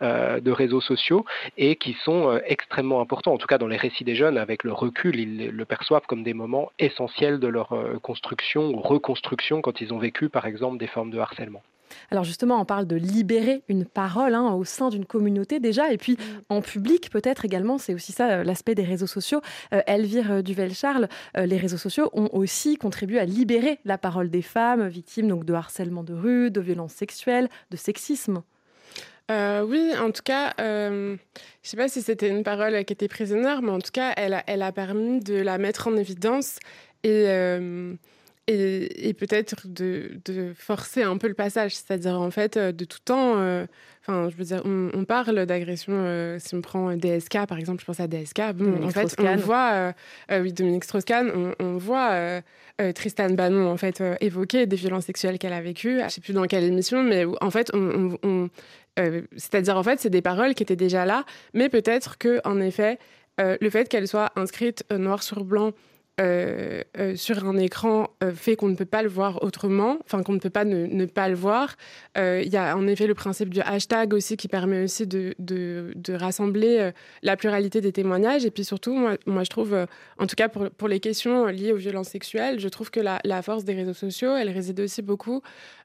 euh, 0.02 0.40
de 0.40 0.50
réseaux 0.50 0.80
sociaux 0.80 1.24
et 1.56 1.76
qui 1.76 1.94
sont 2.04 2.30
euh, 2.30 2.38
extrêmement 2.46 3.00
importants, 3.00 3.32
en 3.32 3.38
tout 3.38 3.46
cas 3.46 3.58
dans 3.58 3.66
les 3.66 3.76
récits 3.76 4.04
des 4.04 4.14
jeunes, 4.14 4.36
avec 4.38 4.64
le 4.64 4.72
recul, 4.72 5.18
ils 5.18 5.48
le 5.48 5.64
perçoivent 5.64 6.06
comme 6.06 6.22
des 6.22 6.34
moments 6.34 6.70
essentiels 6.78 7.38
de 7.40 7.48
leur 7.48 7.74
construction 8.02 8.68
ou 8.70 8.80
reconstruction 8.80 9.62
quand 9.62 9.80
ils 9.80 9.92
ont 9.92 9.98
vécu 9.98 10.28
par 10.28 10.46
exemple 10.46 10.78
des 10.78 10.86
formes 10.86 11.10
de 11.10 11.18
harcèlement. 11.18 11.62
Alors 12.10 12.24
justement, 12.24 12.60
on 12.60 12.64
parle 12.64 12.86
de 12.86 12.96
libérer 12.96 13.62
une 13.68 13.84
parole 13.84 14.34
hein, 14.34 14.52
au 14.52 14.64
sein 14.64 14.88
d'une 14.88 15.04
communauté 15.04 15.60
déjà, 15.60 15.92
et 15.92 15.98
puis 15.98 16.14
mm. 16.14 16.18
en 16.48 16.60
public 16.60 17.10
peut-être 17.10 17.44
également, 17.44 17.78
c'est 17.78 17.94
aussi 17.94 18.12
ça 18.12 18.30
euh, 18.30 18.44
l'aspect 18.44 18.74
des 18.74 18.84
réseaux 18.84 19.06
sociaux. 19.06 19.40
Euh, 19.72 19.82
Elvire 19.86 20.32
euh, 20.32 20.42
Duvel-Charles, 20.42 21.08
les 21.36 21.56
réseaux 21.56 21.76
sociaux 21.76 22.10
ont 22.12 22.28
aussi 22.32 22.76
contribué 22.76 23.18
à 23.18 23.24
libérer 23.24 23.78
la 23.84 23.98
parole 23.98 24.30
des 24.30 24.42
femmes 24.42 24.88
victimes 24.88 25.28
donc, 25.28 25.44
de 25.44 25.52
harcèlement 25.52 26.02
de 26.02 26.14
rue, 26.14 26.50
de 26.50 26.60
violences 26.60 26.92
sexuelles, 26.92 27.48
de 27.70 27.76
sexisme. 27.76 28.42
oui, 29.30 29.92
en 29.98 30.10
tout 30.10 30.22
cas, 30.24 30.54
je 30.58 31.12
ne 31.12 31.18
sais 31.62 31.76
pas 31.76 31.88
si 31.88 32.02
c'était 32.02 32.28
une 32.28 32.42
parole 32.42 32.84
qui 32.84 32.92
était 32.92 33.08
prisonnière, 33.08 33.62
mais 33.62 33.70
en 33.70 33.80
tout 33.80 33.90
cas, 33.92 34.12
elle 34.16 34.34
a, 34.34 34.44
elle 34.46 34.62
a 34.62 34.72
permis 34.72 35.20
de 35.20 35.34
la 35.34 35.58
mettre 35.58 35.88
en 35.88 35.96
évidence 35.96 36.58
et 37.02 37.26
et, 38.48 39.14
peut-être 39.14 39.66
de, 39.66 40.52
forcer 40.56 41.02
un 41.02 41.16
peu 41.16 41.28
le 41.28 41.34
passage, 41.34 41.74
c'est-à-dire 41.74 42.20
en 42.20 42.30
fait 42.30 42.56
de 42.58 42.84
tout 42.84 43.00
temps, 43.04 43.32
enfin 44.02 44.28
je 44.30 44.36
veux 44.36 44.44
dire, 44.44 44.62
on, 44.64 45.04
parle 45.04 45.46
d'agression, 45.46 46.36
si 46.38 46.54
on 46.54 46.60
prend 46.60 46.96
DSK 46.96 47.46
par 47.46 47.58
exemple, 47.58 47.80
je 47.80 47.86
pense 47.86 47.98
à 47.98 48.06
DSK, 48.06 48.52
bon, 48.54 48.84
en 48.84 48.90
fait 48.90 49.16
on 49.18 49.36
voit, 49.36 49.94
oui 50.30 50.52
Dominique 50.52 50.84
Strauss-Kahn, 50.84 51.54
on, 51.58 51.76
voit 51.76 52.40
Tristan 52.94 53.30
Bannon 53.30 53.68
en 53.68 53.76
fait 53.76 54.02
évoquer 54.20 54.66
des 54.66 54.76
violences 54.76 55.06
sexuelles 55.06 55.38
qu'elle 55.38 55.52
a 55.52 55.60
vécues, 55.60 56.00
je 56.04 56.08
sais 56.08 56.20
plus 56.20 56.32
dans 56.32 56.44
quelle 56.44 56.64
émission, 56.64 57.02
mais 57.02 57.24
en 57.40 57.50
fait 57.50 57.72
on, 57.74 58.48
c'est-à-dire 59.36 59.76
en 59.76 59.82
fait 59.82 59.98
c'est 59.98 60.10
des 60.10 60.22
paroles 60.22 60.54
qui 60.54 60.62
étaient 60.62 60.76
déjà 60.76 61.04
là, 61.04 61.24
mais 61.52 61.68
peut-être 61.68 62.18
que 62.18 62.40
en 62.44 62.60
effet 62.60 62.98
le 63.38 63.70
fait 63.70 63.88
qu'elles 63.88 64.08
soient 64.08 64.30
inscrites 64.36 64.84
noir 64.92 65.24
sur 65.24 65.44
blanc 65.44 65.72
euh, 66.18 66.82
euh, 66.96 67.14
sur 67.14 67.44
un 67.44 67.58
écran 67.58 68.08
euh, 68.24 68.32
fait 68.32 68.56
qu'on 68.56 68.68
ne 68.68 68.74
peut 68.74 68.86
pas 68.86 69.02
le 69.02 69.08
voir 69.10 69.42
autrement, 69.42 69.98
enfin 70.02 70.22
qu'on 70.22 70.32
ne 70.32 70.38
peut 70.38 70.48
pas 70.48 70.64
ne, 70.64 71.04
pas 71.04 71.28
le 71.28 71.34
voir. 71.34 71.76
Il 72.16 72.48
y 72.48 72.56
a 72.56 72.74
en 72.74 72.86
effet 72.86 73.06
le 73.06 73.12
principe 73.12 73.50
du 73.50 73.60
hashtag 73.60 74.14
aussi 74.14 74.38
qui 74.38 74.48
permet 74.48 74.84
aussi 74.84 75.06
de, 75.06 75.34
de, 75.38 76.14
rassembler 76.14 76.90
la 77.22 77.36
pluralité 77.36 77.82
des 77.82 77.92
témoignages. 77.92 78.46
Et 78.46 78.50
puis 78.50 78.64
surtout, 78.64 78.94
moi, 79.26 79.44
je 79.44 79.50
trouve, 79.50 79.76
en 80.18 80.26
tout 80.26 80.36
cas 80.36 80.48
pour, 80.48 80.70
pour, 80.70 80.88
les 80.88 81.00
questions 81.00 81.46
liées 81.46 81.72
aux 81.72 81.76
violences 81.76 82.08
sexuelles, 82.08 82.60
je 82.60 82.68
trouve 82.68 82.90
que 82.90 83.00
la, 83.00 83.20
la 83.24 83.42
force 83.42 83.64
des 83.64 83.74
réseaux 83.74 83.92
sociaux, 83.92 84.34
elle 84.34 84.48
réside 84.48 84.80
aussi 84.80 85.02
beaucoup 85.02 85.42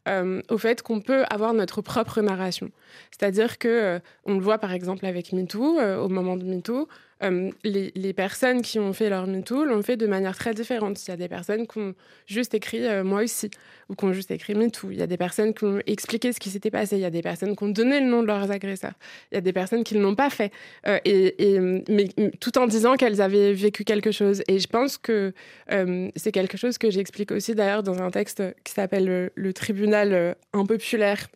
au 0.07 0.57
fait 0.57 0.81
qu'on 0.81 0.99
peut 0.99 1.23
avoir 1.29 1.53
notre 1.53 1.81
propre 1.81 2.21
narration. 2.21 2.71
C'est-à-dire 3.11 3.57
que 3.57 3.99
on 4.25 4.33
le 4.35 4.41
voit 4.41 4.57
par 4.57 4.73
exemple 4.73 5.05
avec 5.05 5.31
MeToo, 5.33 5.79
au 5.79 6.09
moment 6.09 6.37
de 6.37 6.43
MeToo, 6.43 6.87
euh, 7.23 7.51
les, 7.63 8.13
personnes 8.13 8.61
qui 8.61 8.79
ont 8.79 8.93
fait 8.93 9.09
leur 9.09 9.27
MeToo 9.27 9.63
l'ont 9.63 9.81
fait 9.81 9.95
de 9.95 10.07
manière 10.07 10.35
très 10.35 10.53
différente. 10.53 11.05
Il 11.07 11.11
y 11.11 11.13
a 11.13 11.17
des 11.17 11.27
personnes 11.27 11.67
qui 11.67 11.77
ont 11.79 11.93
juste 12.25 12.53
écrit 12.53 12.85
euh, 12.85 13.03
moi 13.03 13.23
aussi, 13.23 13.49
ou 13.89 13.95
qui 13.95 14.05
ont 14.05 14.13
juste 14.13 14.31
écrit 14.31 14.55
MeToo. 14.55 14.91
Il 14.91 14.97
y 14.97 15.01
a 15.01 15.07
des 15.07 15.17
personnes 15.17 15.53
qui 15.53 15.63
ont 15.65 15.79
expliqué 15.85 16.33
ce 16.33 16.39
qui 16.39 16.49
s'était 16.49 16.71
passé. 16.71 16.97
Il 16.97 17.01
y 17.01 17.05
a 17.05 17.09
des 17.09 17.21
personnes 17.21 17.55
qui 17.55 17.63
ont 17.63 17.69
donné 17.69 17.99
le 17.99 18.07
nom 18.07 18.21
de 18.21 18.27
leurs 18.27 18.51
agresseurs. 18.51 18.93
Il 19.31 19.35
y 19.35 19.37
a 19.37 19.41
des 19.41 19.53
personnes 19.53 19.83
qui 19.83 19.95
ne 19.95 20.01
l'ont 20.01 20.15
pas 20.15 20.29
fait, 20.29 20.51
euh, 20.87 20.99
et, 21.05 21.59
mais 21.89 22.09
tout 22.39 22.57
en 22.57 22.67
disant 22.67 22.95
qu'elles 22.95 23.21
avaient 23.21 23.53
vécu 23.53 23.83
quelque 23.83 24.11
chose. 24.11 24.41
Et 24.47 24.59
je 24.59 24.67
pense 24.67 24.97
que 24.97 25.33
c'est 26.15 26.31
quelque 26.31 26.57
chose 26.57 26.77
que 26.77 26.89
j'explique 26.89 27.31
aussi 27.31 27.55
d'ailleurs 27.55 27.83
dans 27.83 28.01
un 28.01 28.11
texte 28.11 28.43
qui 28.63 28.73
s'appelle 28.73 29.31
le, 29.35 29.53
tribunal 29.53 29.90
impopulaire 30.53 31.27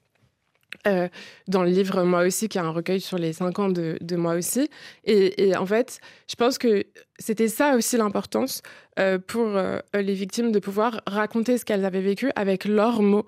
euh, 0.88 1.08
dans 1.48 1.64
le 1.64 1.70
livre 1.70 2.04
Moi 2.04 2.26
aussi, 2.26 2.48
qui 2.48 2.60
a 2.60 2.64
un 2.64 2.70
recueil 2.70 3.02
sur 3.02 3.18
les 3.18 3.34
cinq 3.34 3.60
ans 3.60 3.70
de, 3.70 4.16
Moi 4.16 4.36
aussi. 4.36 4.70
Et, 5.04 5.56
en 5.56 5.66
fait, 5.66 6.00
je 6.30 6.36
pense 6.36 6.58
que 6.58 6.86
c'était 7.18 7.48
ça 7.48 7.76
aussi 7.76 7.98
l'importance 7.98 8.62
euh, 9.00 9.18
pour 9.18 9.48
euh, 9.48 9.80
les 9.94 10.14
victimes 10.14 10.52
de 10.52 10.60
pouvoir 10.60 11.02
raconter 11.08 11.58
ce 11.58 11.66
qu'elles 11.66 11.86
avaient 11.86 12.02
vécu 12.02 12.32
avec 12.36 12.66
leurs 12.66 13.02
mots 13.02 13.26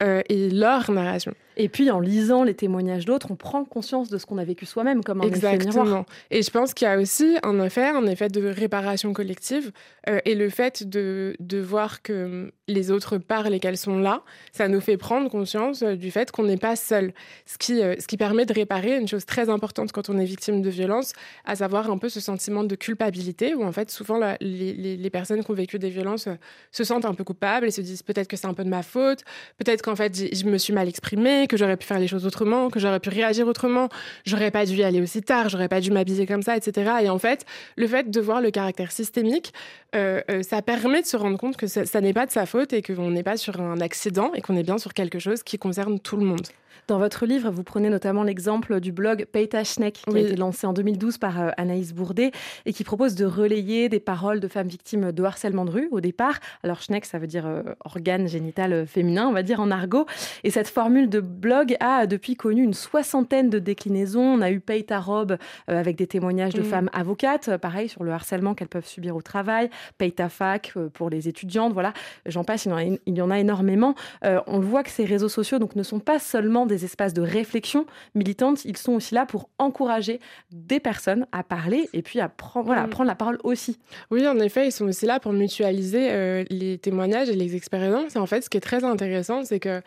et 0.00 0.50
leur 0.50 0.90
narration. 0.90 1.34
Et 1.56 1.68
puis 1.68 1.90
en 1.90 2.00
lisant 2.00 2.42
les 2.42 2.54
témoignages 2.54 3.04
d'autres, 3.04 3.30
on 3.30 3.36
prend 3.36 3.66
conscience 3.66 4.08
de 4.08 4.16
ce 4.16 4.24
qu'on 4.24 4.38
a 4.38 4.44
vécu 4.44 4.64
soi-même 4.64 5.04
comme 5.04 5.20
un 5.20 5.26
Exactement. 5.26 5.70
effet 5.70 5.82
miroir. 5.82 6.04
Et 6.30 6.42
je 6.42 6.50
pense 6.50 6.72
qu'il 6.72 6.86
y 6.86 6.90
a 6.90 6.98
aussi 6.98 7.36
un 7.42 7.62
effet, 7.62 7.86
un 7.86 8.06
effet 8.06 8.28
de 8.28 8.46
réparation 8.46 9.12
collective 9.12 9.70
euh, 10.08 10.20
et 10.24 10.34
le 10.34 10.48
fait 10.48 10.88
de, 10.88 11.36
de 11.38 11.58
voir 11.58 12.00
que 12.00 12.50
les 12.66 12.90
autres 12.90 13.18
parlent 13.18 13.52
et 13.52 13.60
qu'elles 13.60 13.76
sont 13.76 13.98
là, 13.98 14.22
ça 14.52 14.68
nous 14.68 14.80
fait 14.80 14.96
prendre 14.96 15.28
conscience 15.28 15.82
euh, 15.82 15.96
du 15.96 16.10
fait 16.10 16.30
qu'on 16.30 16.44
n'est 16.44 16.56
pas 16.56 16.76
seul. 16.76 17.12
Ce 17.44 17.58
qui, 17.58 17.82
euh, 17.82 17.94
ce 17.98 18.06
qui 18.06 18.16
permet 18.16 18.46
de 18.46 18.54
réparer 18.54 18.96
une 18.96 19.08
chose 19.08 19.26
très 19.26 19.50
importante 19.50 19.92
quand 19.92 20.08
on 20.08 20.16
est 20.16 20.24
victime 20.24 20.62
de 20.62 20.70
violence, 20.70 21.12
à 21.44 21.56
savoir 21.56 21.90
un 21.90 21.98
peu 21.98 22.08
ce 22.08 22.20
sentiment 22.20 22.64
de 22.64 22.74
culpabilité 22.74 23.54
où 23.54 23.64
en 23.64 23.72
fait 23.72 23.90
souvent 23.90 24.18
les, 24.40 24.72
les, 24.72 24.96
les, 24.96 25.10
personnes 25.10 25.44
qui 25.44 25.50
ont 25.50 25.54
vécu 25.54 25.78
des 25.78 25.90
violences 25.90 26.28
se 26.70 26.84
sentent 26.84 27.04
un 27.04 27.14
peu 27.14 27.24
coupables 27.24 27.66
et 27.66 27.70
se 27.70 27.82
disent 27.82 28.02
peut-être 28.02 28.28
que 28.28 28.36
c'est 28.36 28.46
un 28.46 28.54
peu 28.54 28.64
de 28.64 28.70
ma 28.70 28.82
faute, 28.82 29.24
peut-être 29.58 29.82
qu'en 29.90 29.96
fait 29.96 30.34
je 30.34 30.44
me 30.44 30.58
suis 30.58 30.72
mal 30.72 30.88
exprimée, 30.88 31.46
que 31.48 31.56
j'aurais 31.56 31.76
pu 31.76 31.86
faire 31.86 31.98
les 31.98 32.06
choses 32.06 32.26
autrement, 32.26 32.70
que 32.70 32.78
j'aurais 32.78 33.00
pu 33.00 33.08
réagir 33.08 33.46
autrement, 33.46 33.88
j'aurais 34.24 34.50
pas 34.50 34.64
dû 34.64 34.76
y 34.76 34.82
aller 34.84 35.00
aussi 35.00 35.22
tard, 35.22 35.48
j'aurais 35.48 35.68
pas 35.68 35.80
dû 35.80 35.90
m'habiller 35.90 36.26
comme 36.26 36.42
ça, 36.42 36.56
etc. 36.56 36.92
Et 37.02 37.10
en 37.10 37.18
fait, 37.18 37.44
le 37.76 37.86
fait 37.86 38.10
de 38.10 38.20
voir 38.20 38.40
le 38.40 38.50
caractère 38.50 38.92
systémique, 38.92 39.52
euh, 39.94 40.20
euh, 40.30 40.42
ça 40.42 40.62
permet 40.62 41.02
de 41.02 41.06
se 41.06 41.16
rendre 41.16 41.38
compte 41.38 41.56
que 41.56 41.66
ça, 41.66 41.84
ça 41.84 42.00
n'est 42.00 42.12
pas 42.12 42.26
de 42.26 42.30
sa 42.30 42.46
faute 42.46 42.72
et 42.72 42.82
qu'on 42.82 43.10
n'est 43.10 43.24
pas 43.24 43.36
sur 43.36 43.60
un 43.60 43.80
accident 43.80 44.32
et 44.34 44.40
qu'on 44.40 44.56
est 44.56 44.62
bien 44.62 44.78
sur 44.78 44.94
quelque 44.94 45.18
chose 45.18 45.42
qui 45.42 45.58
concerne 45.58 45.98
tout 45.98 46.16
le 46.16 46.24
monde. 46.24 46.46
Dans 46.86 46.98
votre 46.98 47.26
livre, 47.26 47.50
vous 47.50 47.62
prenez 47.62 47.88
notamment 47.88 48.22
l'exemple 48.22 48.80
du 48.80 48.92
blog 48.92 49.26
Peita 49.30 49.64
Schneck, 49.64 50.02
qui 50.08 50.16
a 50.16 50.20
été 50.20 50.36
lancé 50.36 50.66
en 50.66 50.72
2012 50.72 51.18
par 51.18 51.40
euh, 51.40 51.50
Anaïs 51.56 51.92
Bourdet 51.92 52.32
et 52.66 52.72
qui 52.72 52.84
propose 52.84 53.14
de 53.14 53.24
relayer 53.24 53.88
des 53.88 54.00
paroles 54.00 54.40
de 54.40 54.48
femmes 54.48 54.68
victimes 54.68 55.12
de 55.12 55.22
harcèlement 55.22 55.64
de 55.64 55.70
rue 55.70 55.88
au 55.90 56.00
départ. 56.00 56.38
Alors 56.62 56.82
Schneck, 56.82 57.04
ça 57.04 57.18
veut 57.18 57.26
dire 57.26 57.46
euh, 57.46 57.62
organe 57.84 58.26
génital 58.28 58.72
euh, 58.72 58.86
féminin, 58.86 59.28
on 59.28 59.32
va 59.32 59.42
dire 59.42 59.60
en 59.60 59.70
argot. 59.70 60.06
Et 60.44 60.50
cette 60.50 60.68
formule 60.68 61.08
de 61.08 61.20
blog 61.20 61.76
a 61.80 62.06
depuis 62.06 62.36
connu 62.36 62.62
une 62.62 62.74
soixantaine 62.74 63.50
de 63.50 63.58
déclinaisons. 63.58 64.22
On 64.22 64.40
a 64.40 64.50
eu 64.50 64.60
Peita 64.60 65.00
Robe 65.00 65.36
avec 65.68 65.96
des 65.96 66.06
témoignages 66.06 66.54
de 66.54 66.62
mm. 66.62 66.64
femmes 66.64 66.90
avocates, 66.92 67.56
pareil 67.58 67.88
sur 67.88 68.04
le 68.04 68.12
harcèlement 68.12 68.54
qu'elles 68.54 68.68
peuvent 68.68 68.86
subir 68.86 69.16
au 69.16 69.22
travail. 69.22 69.70
Peita 69.98 70.28
Fac 70.28 70.74
pour 70.94 71.10
les 71.10 71.28
étudiantes, 71.28 71.72
voilà. 71.72 71.92
J'en 72.26 72.44
passe, 72.44 72.64
il 72.64 72.70
y 72.70 72.72
en 72.72 72.76
a, 72.76 72.82
il 72.84 73.16
y 73.16 73.22
en 73.22 73.30
a 73.30 73.38
énormément. 73.38 73.94
on 74.22 74.60
voit 74.60 74.82
que 74.82 74.90
ces 74.90 75.04
réseaux 75.04 75.28
sociaux 75.28 75.58
donc 75.58 75.76
ne 75.76 75.82
sont 75.82 76.00
pas 76.00 76.18
seulement 76.18 76.59
des 76.66 76.84
espaces 76.84 77.14
de 77.14 77.22
réflexion 77.22 77.86
militante, 78.14 78.64
ils 78.64 78.76
sont 78.76 78.92
aussi 78.92 79.14
là 79.14 79.26
pour 79.26 79.48
encourager 79.58 80.20
des 80.50 80.80
personnes 80.80 81.26
à 81.32 81.42
parler 81.42 81.88
et 81.92 82.02
puis 82.02 82.20
à 82.20 82.28
prendre, 82.28 82.66
voilà, 82.66 82.86
mm. 82.86 82.90
prendre 82.90 83.08
la 83.08 83.14
parole 83.14 83.38
aussi. 83.44 83.78
Oui, 84.10 84.26
en 84.26 84.38
effet, 84.38 84.66
ils 84.66 84.72
sont 84.72 84.86
aussi 84.86 85.06
là 85.06 85.20
pour 85.20 85.32
mutualiser 85.32 86.10
euh, 86.10 86.44
les 86.50 86.78
témoignages 86.78 87.28
et 87.28 87.36
les 87.36 87.56
expériences. 87.56 88.16
Et 88.16 88.18
en 88.18 88.26
fait, 88.26 88.42
ce 88.42 88.50
qui 88.50 88.56
est 88.56 88.62
très 88.62 88.84
intéressant, 88.84 89.44
c'est 89.44 89.60
que 89.60 89.82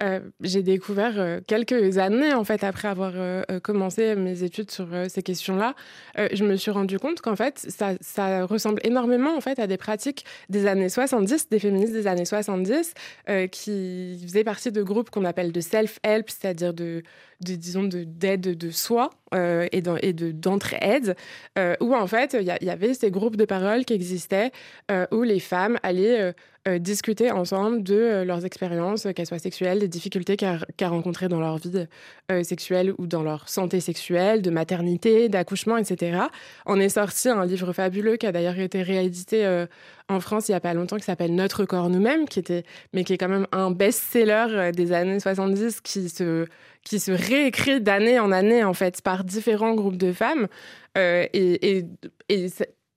euh, 0.00 0.20
j'ai 0.40 0.62
découvert 0.62 1.14
euh, 1.16 1.40
quelques 1.44 1.98
années 1.98 2.32
en 2.32 2.44
fait 2.44 2.62
après 2.62 2.86
avoir 2.86 3.12
euh, 3.16 3.42
commencé 3.62 4.14
mes 4.14 4.44
études 4.44 4.70
sur 4.70 4.86
ces 5.08 5.22
questions-là, 5.22 5.74
je 6.16 6.44
me 6.44 6.56
suis 6.56 6.70
rendu 6.70 6.98
compte 6.98 7.20
qu'en 7.20 7.36
fait 7.36 7.58
ça, 7.68 7.92
ça, 8.00 8.44
ressemble 8.44 8.80
énormément 8.84 9.36
en 9.36 9.40
fait 9.40 9.58
à 9.58 9.66
des 9.66 9.76
pratiques 9.76 10.24
des 10.48 10.66
années 10.66 10.88
70, 10.88 11.48
des 11.48 11.58
féministes 11.58 11.92
des 11.92 12.06
années 12.06 12.24
70 12.24 12.94
qui 13.50 14.20
faisaient 14.22 14.44
partie 14.44 14.72
de 14.72 14.82
groupes 14.82 15.10
qu'on 15.10 15.24
appelle 15.24 15.52
de 15.52 15.60
self-help, 15.60 16.30
c'est-à-dire 16.30 16.74
de, 16.74 17.02
de, 17.40 17.54
disons 17.54 17.84
d'aide 17.84 18.56
de, 18.56 18.70
soi 18.70 19.10
et 19.32 19.82
d'entraide, 19.82 21.16
où 21.80 21.94
en 21.94 22.06
fait 22.06 22.36
il 22.38 22.46
y, 22.46 22.70
avait 22.70 22.94
ces 22.94 23.10
groupes 23.10 23.36
de 23.36 23.44
parole 23.44 23.84
qui 23.84 23.92
existaient 23.92 24.50
où 25.12 25.22
les 25.22 25.40
femmes 25.40 25.78
allaient 25.82 26.34
euh, 26.68 26.78
discuter 26.78 27.30
ensemble 27.30 27.82
de 27.82 27.94
euh, 27.94 28.24
leurs 28.24 28.44
expériences, 28.44 29.06
qu'elles 29.14 29.26
soient 29.26 29.38
sexuelles, 29.38 29.78
des 29.78 29.88
difficultés 29.88 30.36
qu'elles 30.36 30.66
qu 30.76 30.84
rencontrées 30.84 31.28
dans 31.28 31.40
leur 31.40 31.56
vie 31.56 31.86
euh, 32.30 32.42
sexuelle 32.42 32.92
ou 32.98 33.06
dans 33.06 33.22
leur 33.22 33.48
santé 33.48 33.80
sexuelle, 33.80 34.42
de 34.42 34.50
maternité, 34.50 35.28
d'accouchement, 35.28 35.76
etc. 35.76 36.20
On 36.66 36.78
est 36.78 36.90
sorti 36.90 37.28
un 37.28 37.46
livre 37.46 37.72
fabuleux 37.72 38.16
qui 38.16 38.26
a 38.26 38.32
d'ailleurs 38.32 38.58
été 38.58 38.82
réédité 38.82 39.64
en 40.08 40.20
France 40.20 40.48
il 40.48 40.52
n'y 40.52 40.56
a 40.56 40.60
pas 40.60 40.74
longtemps 40.74 40.96
qui 40.96 41.04
s'appelle 41.04 41.34
Notre 41.34 41.64
corps 41.64 41.90
nous-mêmes, 41.90 42.28
qui 42.28 42.38
était, 42.38 42.64
mais 42.92 43.04
qui 43.04 43.12
est 43.12 43.18
quand 43.18 43.28
même 43.28 43.46
un 43.52 43.70
best-seller 43.70 44.72
des 44.72 44.92
années 44.92 45.20
70 45.20 45.80
qui 45.80 46.08
se, 46.08 46.46
qui 46.84 47.00
se 47.00 47.12
réécrit 47.12 47.80
d'année 47.80 48.18
en 48.18 48.32
année 48.32 48.64
en 48.64 48.74
fait 48.74 49.02
par 49.02 49.24
différents 49.24 49.74
groupes 49.74 49.98
de 49.98 50.12
femmes. 50.12 50.48
et, 50.96 51.84
et 52.28 52.48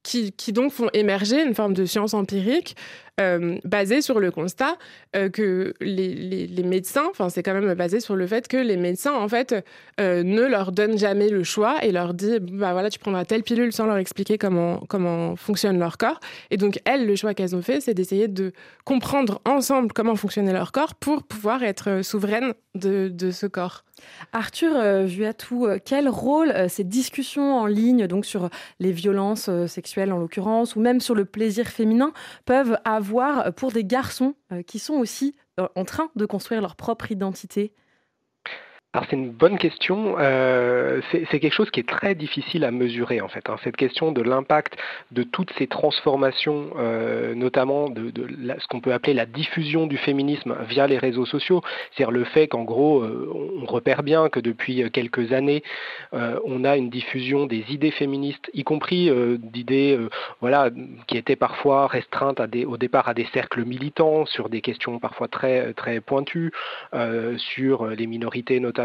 qui, 0.03 0.33
donc 0.51 0.71
font 0.71 0.89
émerger 0.93 1.43
une 1.43 1.53
forme 1.53 1.73
de 1.73 1.85
science 1.85 2.13
empirique 2.13 2.75
euh, 3.19 3.57
basée 3.63 4.01
sur 4.01 4.19
le 4.19 4.31
constat 4.31 4.77
euh, 5.15 5.29
que 5.29 5.73
les, 5.79 6.47
les, 6.47 6.63
médecins, 6.63 7.05
enfin 7.09 7.29
c'est 7.29 7.43
quand 7.43 7.53
même 7.53 7.73
basé 7.75 7.99
sur 7.99 8.15
le 8.15 8.25
fait 8.25 8.47
que 8.47 8.57
les 8.57 8.77
médecins 8.77 9.13
en 9.13 9.27
fait 9.27 9.53
euh, 9.99 10.23
ne 10.23 10.41
leur 10.41 10.71
donnent 10.71 10.97
jamais 10.97 11.29
le 11.29 11.43
choix 11.43 11.83
et 11.83 11.91
leur 11.91 12.13
disent 12.13 12.39
bah 12.39 12.71
voilà 12.71 12.89
tu 12.89 12.99
prendras 12.99 13.25
telle 13.25 13.43
pilule 13.43 13.73
sans 13.73 13.85
leur 13.85 13.97
expliquer 13.97 14.37
comment 14.37 14.81
comment 14.87 15.35
fonctionne 15.35 15.77
leur 15.77 15.97
corps 15.97 16.19
et 16.49 16.57
donc 16.57 16.79
elles 16.85 17.05
le 17.05 17.15
choix 17.15 17.33
qu'elles 17.33 17.55
ont 17.55 17.61
fait 17.61 17.81
c'est 17.81 17.93
d'essayer 17.93 18.27
de 18.27 18.53
comprendre 18.85 19.41
ensemble 19.45 19.91
comment 19.93 20.15
fonctionnait 20.15 20.53
leur 20.53 20.71
corps 20.71 20.95
pour 20.95 21.23
pouvoir 21.23 21.63
être 21.63 22.03
souveraines 22.03 22.53
de, 22.75 23.09
de 23.09 23.31
ce 23.31 23.45
corps. 23.45 23.83
Arthur 24.33 24.75
euh, 24.75 25.05
Vuatou, 25.05 25.65
euh, 25.65 25.79
quel 25.83 26.07
rôle 26.09 26.51
euh, 26.51 26.67
ces 26.67 26.83
discussions 26.83 27.57
en 27.57 27.65
ligne, 27.65 28.07
donc 28.07 28.25
sur 28.25 28.49
les 28.79 28.91
violences 28.91 29.49
sexuelles 29.67 30.11
en 30.13 30.17
l'occurrence, 30.17 30.75
ou 30.75 30.79
même 30.79 30.99
sur 30.99 31.15
le 31.15 31.25
plaisir 31.25 31.67
féminin, 31.67 32.13
peuvent 32.45 32.77
avoir 32.85 33.53
pour 33.53 33.71
des 33.71 33.83
garçons 33.83 34.35
qui 34.67 34.79
sont 34.79 34.95
aussi 34.95 35.35
en 35.75 35.85
train 35.85 36.09
de 36.15 36.25
construire 36.25 36.61
leur 36.61 36.75
propre 36.75 37.11
identité? 37.11 37.73
C'est 38.93 39.15
une 39.15 39.31
bonne 39.31 39.57
question. 39.57 40.15
Euh, 40.19 40.99
c'est 41.11 41.39
quelque 41.39 41.53
chose 41.53 41.71
qui 41.71 41.79
est 41.79 41.87
très 41.87 42.13
difficile 42.13 42.65
à 42.65 42.71
mesurer 42.71 43.21
en 43.21 43.29
fait. 43.29 43.49
Hein. 43.49 43.55
Cette 43.63 43.77
question 43.77 44.11
de 44.11 44.21
l'impact 44.21 44.75
de 45.11 45.23
toutes 45.23 45.51
ces 45.57 45.67
transformations, 45.67 46.71
euh, 46.77 47.33
notamment 47.33 47.89
de, 47.89 48.11
ce 48.59 48.67
qu'on 48.67 48.81
peut 48.81 48.91
appeler 48.91 49.13
la 49.13 49.25
diffusion 49.25 49.87
du 49.87 49.97
féminisme 49.97 50.57
via 50.67 50.87
les 50.87 50.97
réseaux 50.97 51.25
sociaux, 51.25 51.61
c'est-à-dire 51.91 52.11
le 52.11 52.25
fait 52.25 52.49
qu'en 52.49 52.63
gros 52.63 53.01
euh, 53.01 53.31
on 53.61 53.65
repère 53.65 54.03
bien 54.03 54.27
que 54.27 54.41
depuis 54.41 54.89
quelques 54.91 55.31
années 55.31 55.63
on 56.11 56.65
a 56.65 56.75
une 56.75 56.89
diffusion 56.89 57.45
des 57.45 57.63
idées 57.69 57.91
féministes, 57.91 58.49
y 58.53 58.63
compris 58.63 59.09
d'idées 59.39 59.97
qui 61.07 61.17
étaient 61.17 61.35
parfois 61.35 61.87
restreintes 61.87 62.41
au 62.67 62.77
départ 62.77 63.07
à 63.07 63.13
des 63.13 63.27
cercles 63.33 63.63
militants 63.63 64.25
sur 64.25 64.49
des 64.49 64.61
questions 64.61 64.99
parfois 64.99 65.27
très 65.27 65.73
très 65.73 66.01
pointues 66.01 66.51
sur 67.37 67.87
les 67.87 68.07
minorités 68.07 68.59
notamment 68.59 68.80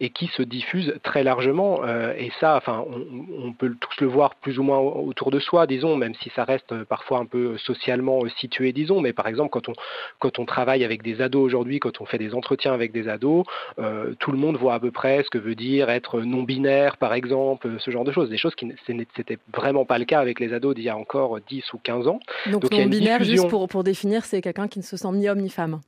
et 0.00 0.10
qui 0.10 0.26
se 0.28 0.42
diffuse 0.42 0.94
très 1.02 1.22
largement. 1.22 1.80
Euh, 1.84 2.12
et 2.16 2.30
ça, 2.40 2.56
enfin, 2.56 2.84
on, 2.88 3.52
peut 3.52 3.74
tous 3.80 4.00
le 4.00 4.06
voir 4.06 4.34
plus 4.36 4.58
ou 4.58 4.62
moins 4.62 4.78
autour 4.78 5.30
de 5.30 5.38
soi, 5.38 5.66
disons, 5.66 5.96
même 5.96 6.14
si 6.14 6.30
ça 6.34 6.44
reste 6.44 6.84
parfois 6.84 7.18
un 7.18 7.26
peu 7.26 7.56
socialement 7.58 8.20
situé, 8.38 8.72
disons. 8.72 9.00
Mais 9.00 9.12
par 9.12 9.26
exemple, 9.26 9.50
quand 9.50 9.68
on, 9.68 9.72
quand 10.18 10.38
on 10.38 10.44
travaille 10.44 10.84
avec 10.84 11.02
des 11.02 11.20
ados 11.20 11.44
aujourd'hui, 11.44 11.80
quand 11.80 12.00
on 12.00 12.06
fait 12.06 12.18
des 12.18 12.34
entretiens 12.34 12.72
avec 12.72 12.92
des 12.92 13.08
ados, 13.08 13.44
euh, 13.78 14.14
tout 14.18 14.32
le 14.32 14.38
monde 14.38 14.56
voit 14.56 14.74
à 14.74 14.80
peu 14.80 14.90
près 14.90 15.22
ce 15.24 15.30
que 15.30 15.38
veut 15.38 15.54
dire 15.54 15.90
être 15.90 16.20
non-binaire, 16.20 16.96
par 16.96 17.14
exemple, 17.14 17.68
ce 17.78 17.90
genre 17.90 18.04
de 18.04 18.12
choses. 18.12 18.28
Des 18.28 18.38
choses 18.38 18.54
qui 18.54 18.66
n'étaient 18.66 19.38
vraiment 19.54 19.84
pas 19.84 19.98
le 19.98 20.04
cas 20.04 20.20
avec 20.20 20.40
les 20.40 20.52
ados 20.52 20.74
d'il 20.74 20.84
y 20.84 20.88
a 20.88 20.96
encore 20.96 21.38
10 21.48 21.72
ou 21.72 21.78
15 21.78 22.08
ans. 22.08 22.20
Donc, 22.46 22.70
non-binaire, 22.70 23.22
juste 23.24 23.48
pour, 23.48 23.68
pour 23.68 23.84
définir, 23.84 24.24
c'est 24.24 24.40
quelqu'un 24.40 24.68
qui 24.68 24.78
ne 24.78 24.84
se 24.84 24.96
sent 24.96 25.12
ni 25.12 25.28
homme 25.28 25.40
ni 25.40 25.50
femme. 25.50 25.80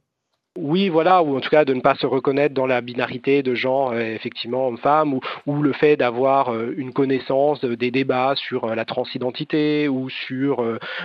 Oui, 0.59 0.89
voilà, 0.89 1.23
ou 1.23 1.37
en 1.37 1.41
tout 1.41 1.49
cas 1.49 1.65
de 1.65 1.73
ne 1.73 1.81
pas 1.81 1.95
se 1.95 2.07
reconnaître 2.07 2.55
dans 2.55 2.67
la 2.67 2.81
binarité 2.81 3.45
de 3.45 3.55
genre, 3.55 3.93
euh, 3.93 4.01
effectivement, 4.01 4.67
homme-femme, 4.67 5.15
ou, 5.47 5.63
le 5.63 5.73
fait 5.73 5.97
d'avoir 5.97 6.53
euh, 6.53 6.75
une 6.77 6.93
connaissance 6.93 7.65
des 7.65 7.93
débats 7.93 8.35
sur 8.35 8.65
euh, 8.65 8.75
la 8.75 8.85
transidentité 8.85 9.87
ou 9.87 10.11
sur, 10.11 10.65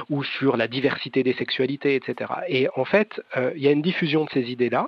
ou 0.09 0.23
sur 0.23 0.57
la 0.57 0.67
diversité 0.67 1.21
des 1.21 1.33
sexualités, 1.33 1.93
etc. 1.93 2.31
Et 2.47 2.67
en 2.75 2.85
fait, 2.85 3.21
il 3.55 3.61
y 3.61 3.67
a 3.67 3.71
une 3.71 3.83
diffusion 3.83 4.25
de 4.25 4.29
ces 4.31 4.51
idées-là 4.51 4.87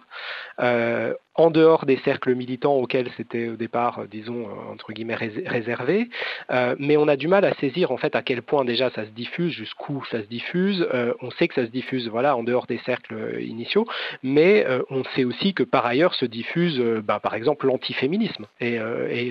en 1.37 1.51
dehors 1.51 1.85
des 1.85 1.97
cercles 1.97 2.33
militants 2.33 2.75
auxquels 2.75 3.09
c'était 3.15 3.47
au 3.47 3.55
départ, 3.55 3.99
euh, 3.99 4.07
disons, 4.09 4.47
euh, 4.47 4.73
entre 4.73 4.91
guillemets, 4.91 5.15
réservé. 5.15 6.09
Euh, 6.51 6.75
mais 6.79 6.97
on 6.97 7.07
a 7.07 7.15
du 7.15 7.27
mal 7.27 7.45
à 7.45 7.53
saisir 7.55 7.91
en 7.91 7.97
fait 7.97 8.15
à 8.15 8.23
quel 8.23 8.41
point 8.41 8.65
déjà 8.65 8.89
ça 8.89 9.05
se 9.05 9.11
diffuse, 9.11 9.53
jusqu'où 9.53 10.03
ça 10.11 10.21
se 10.21 10.27
diffuse. 10.27 10.87
on 11.21 11.29
sait 11.31 11.47
que 11.47 11.53
ça 11.53 11.65
se 11.65 11.71
diffuse 11.71 12.09
voilà, 12.09 12.35
en 12.35 12.43
dehors 12.43 12.65
des 12.65 12.79
cercles 12.79 13.39
initiaux, 13.39 13.85
mais 14.23 14.65
on 14.89 15.03
sait 15.15 15.23
aussi 15.23 15.53
que 15.53 15.63
par 15.63 15.85
ailleurs 15.85 16.15
se 16.15 16.25
diffuse, 16.25 16.79
bah, 17.03 17.19
par 17.21 17.35
exemple, 17.35 17.67
l'antiféminisme. 17.67 18.47
Et, 18.59 18.79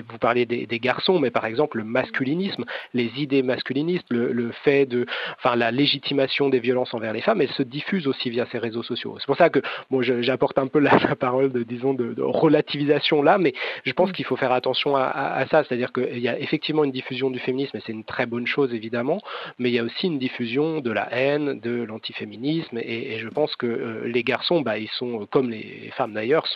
vous 0.07 0.17
parlez 0.19 0.45
des, 0.45 0.79
garçons, 0.79 1.19
mais 1.19 1.31
par 1.31 1.45
exemple 1.45 1.77
le 1.77 1.83
masculinisme, 1.83 2.65
les 2.93 3.11
idées 3.17 3.43
masculinistes, 3.43 4.07
le, 4.09 4.51
fait 4.63 4.85
de, 4.85 5.05
enfin, 5.37 5.55
la 5.55 5.71
légitimation 5.71 6.49
des 6.49 6.59
violences 6.59 6.93
envers 6.93 7.13
les 7.13 7.21
femmes, 7.21 7.41
elles 7.41 7.51
se 7.51 7.63
diffusent 7.63 8.07
aussi 8.07 8.29
via 8.29 8.45
ces 8.51 8.59
réseaux 8.59 8.83
sociaux. 8.83 9.17
C'est 9.19 9.25
pour 9.25 9.37
ça 9.37 9.49
que 9.49 9.59
bon, 9.91 10.01
j'apporte 10.01 10.57
un 10.57 10.67
peu 10.67 10.79
la, 10.79 10.97
la 10.97 11.15
parole 11.15 11.51
de, 11.51 11.63
disons, 11.63 11.96
de, 11.97 12.21
relativisation 12.21 13.21
là, 13.21 13.37
mais 13.37 13.53
je 13.85 13.91
pense 13.93 14.09
mm. 14.09 14.13
qu'il 14.13 14.25
faut 14.25 14.35
faire 14.35 14.51
attention 14.51 14.95
à, 14.95 15.45
ça. 15.49 15.63
C'est-à-dire 15.63 15.91
qu'il 15.91 16.19
y 16.19 16.27
a 16.27 16.39
effectivement 16.39 16.83
une 16.83 16.91
diffusion 16.91 17.29
du 17.29 17.39
féminisme, 17.39 17.77
et 17.77 17.81
c'est 17.85 17.91
une 17.91 18.03
très 18.03 18.25
bonne 18.25 18.47
chose 18.47 18.73
évidemment, 18.73 19.21
mais 19.59 19.69
il 19.69 19.73
y 19.73 19.79
a 19.79 19.83
aussi 19.83 20.07
une 20.07 20.19
diffusion 20.19 20.79
de 20.79 20.91
la 20.91 21.07
haine, 21.11 21.59
de 21.59 21.83
l'antiféminisme, 21.83 22.77
et, 22.77 23.17
je 23.19 23.29
pense 23.29 23.55
que 23.55 23.65
euh, 23.65 24.07
les 24.07 24.23
garçons, 24.23 24.61
bah, 24.61 24.77
ils 24.77 24.89
sont, 24.89 25.27
comme 25.31 25.49
les 25.49 25.91
femmes 25.97 26.13
d'ailleurs, 26.13 26.47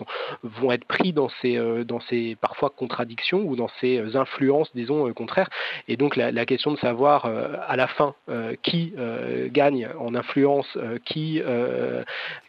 vont 0.43 0.71
être 0.71 0.86
pris 0.86 1.13
dans 1.13 1.30
ces, 1.41 1.58
euh, 1.58 1.84
dans 1.84 1.99
ces 2.01 2.38
parfois 2.39 2.69
contradictions 2.69 3.41
ou 3.43 3.56
dans 3.56 3.69
ces 3.80 4.15
influences, 4.15 4.69
disons, 4.75 5.08
euh, 5.08 5.13
contraires. 5.13 5.49
Et 5.88 5.97
donc 5.97 6.15
la, 6.15 6.45
question 6.45 6.71
de 6.71 6.77
savoir 6.80 7.25
à 7.25 7.75
la 7.75 7.88
fin 7.88 8.15
qui 8.63 8.93
gagne 9.51 9.88
en 9.99 10.15
influence, 10.15 10.77
qui, 11.06 11.41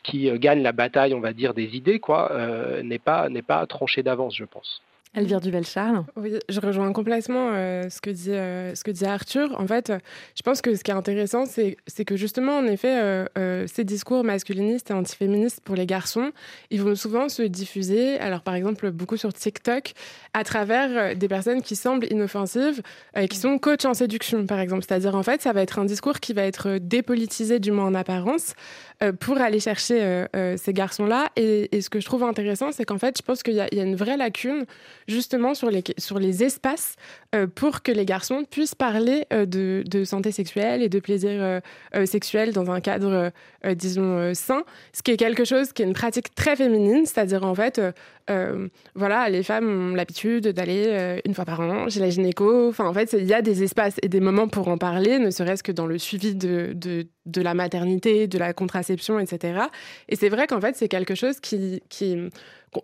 qui 0.02 0.30
gagne 0.38 0.62
la 0.62 0.72
bataille, 0.72 1.14
on 1.14 1.20
va 1.20 1.32
dire, 1.32 1.54
des 1.54 1.76
idées, 1.76 2.00
quoi, 2.00 2.32
n'est 2.82 2.98
pas, 2.98 3.66
tranché 3.66 4.02
d'avance, 4.02 4.36
je 4.36 4.44
pense. 4.44 4.82
Elvire 5.14 5.42
Duvel-Charles 5.42 6.04
Oui, 6.16 6.38
je 6.48 6.58
rejoins 6.58 6.90
complètement 6.94 7.50
euh, 7.52 7.90
ce, 7.90 8.00
que 8.00 8.08
dit, 8.08 8.30
euh, 8.30 8.74
ce 8.74 8.82
que 8.82 8.90
dit 8.90 9.04
Arthur. 9.04 9.54
En 9.60 9.66
fait, 9.66 9.92
je 10.34 10.42
pense 10.42 10.62
que 10.62 10.74
ce 10.74 10.82
qui 10.82 10.90
est 10.90 10.94
intéressant, 10.94 11.44
c'est, 11.44 11.76
que 12.06 12.16
justement, 12.16 12.56
en 12.56 12.66
effet, 12.66 12.98
euh, 13.36 13.66
ces 13.66 13.84
discours 13.84 14.24
masculinistes 14.24 14.90
et 14.90 14.94
antiféministes 14.94 15.60
pour 15.62 15.74
les 15.74 15.84
garçons, 15.84 16.32
ils 16.70 16.80
vont 16.80 16.94
souvent 16.94 17.28
se 17.28 17.42
diffuser, 17.42 18.18
alors 18.20 18.40
par 18.40 18.54
exemple, 18.54 18.90
beaucoup 18.90 19.18
sur 19.18 19.34
TikTok, 19.34 19.92
à 20.32 20.44
travers 20.44 21.14
des 21.14 21.28
personnes 21.28 21.60
qui 21.60 21.76
semblent 21.76 22.06
inoffensives 22.10 22.80
et 23.14 23.28
qui 23.28 23.36
sont 23.36 23.58
coach 23.58 23.84
en 23.84 23.92
séduction, 23.92 24.46
par 24.46 24.60
exemple. 24.60 24.82
C'est-à-dire, 24.88 25.14
en 25.14 25.22
fait, 25.22 25.42
ça 25.42 25.52
va 25.52 25.60
être 25.60 25.78
un 25.78 25.84
discours 25.84 26.20
qui 26.20 26.32
va 26.32 26.44
être 26.44 26.78
dépolitisé, 26.78 27.58
du 27.58 27.70
moins 27.70 27.86
en 27.86 27.94
apparence, 27.94 28.54
pour 29.20 29.38
aller 29.38 29.60
chercher 29.60 30.26
ces 30.56 30.72
garçons-là. 30.72 31.28
Et, 31.36 31.80
ce 31.82 31.90
que 31.90 32.00
je 32.00 32.06
trouve 32.06 32.22
intéressant, 32.22 32.72
c'est 32.72 32.84
qu'en 32.84 32.98
fait, 32.98 33.18
je 33.18 33.22
pense 33.22 33.42
qu'il 33.42 33.54
y, 33.54 33.56
y 33.56 33.80
a 33.80 33.82
une 33.82 33.96
vraie 33.96 34.16
lacune 34.16 34.64
justement 35.08 35.54
sur 35.54 35.70
les, 35.70 35.82
sur 35.98 36.18
les 36.18 36.44
espaces 36.44 36.96
euh, 37.34 37.46
pour 37.46 37.82
que 37.82 37.92
les 37.92 38.04
garçons 38.04 38.44
puissent 38.48 38.74
parler 38.74 39.26
euh, 39.32 39.46
de, 39.46 40.04
santé 40.04 40.32
sexuelle 40.32 40.82
et 40.82 40.88
de 40.88 41.00
plaisir 41.00 41.30
euh, 41.94 42.06
sexuel 42.06 42.52
dans 42.52 42.70
un 42.70 42.80
cadre, 42.80 43.30
disons, 43.74 44.34
sain, 44.34 44.64
ce 44.92 45.02
qui 45.02 45.12
est 45.12 45.16
quelque 45.16 45.44
chose 45.44 45.72
qui 45.72 45.82
est 45.82 45.84
une 45.84 45.92
pratique 45.92 46.34
très 46.34 46.56
féminine, 46.56 47.06
c'est-à-dire 47.06 47.44
en 47.44 47.54
fait, 47.54 47.80
voilà, 48.94 49.28
les 49.28 49.42
femmes 49.42 49.92
ont 49.92 49.94
l'habitude 49.94 50.48
d'aller 50.48 51.20
une 51.24 51.34
fois 51.34 51.44
par 51.44 51.60
an 51.60 51.88
chez 51.88 52.00
la 52.00 52.10
gynéco, 52.10 52.68
enfin 52.68 52.86
en 52.86 52.92
fait, 52.92 53.12
il 53.12 53.26
y 53.26 53.34
a 53.34 53.42
des 53.42 53.62
espaces 53.62 53.96
et 54.02 54.08
des 54.08 54.20
moments 54.20 54.48
pour 54.48 54.68
en 54.68 54.78
parler, 54.78 55.18
ne 55.18 55.30
serait-ce 55.30 55.62
que 55.62 55.72
dans 55.72 55.86
le 55.86 55.98
suivi 55.98 56.34
de, 56.34 56.74
de, 56.74 57.42
la 57.42 57.54
maternité, 57.54 58.26
de 58.26 58.38
la 58.38 58.52
contraception, 58.52 59.20
etc. 59.20 59.60
Et 60.08 60.16
c'est 60.16 60.28
vrai 60.28 60.46
qu'en 60.46 60.60
fait, 60.60 60.76
c'est 60.76 60.88
quelque 60.88 61.14
chose 61.14 61.38
qui 61.40 61.80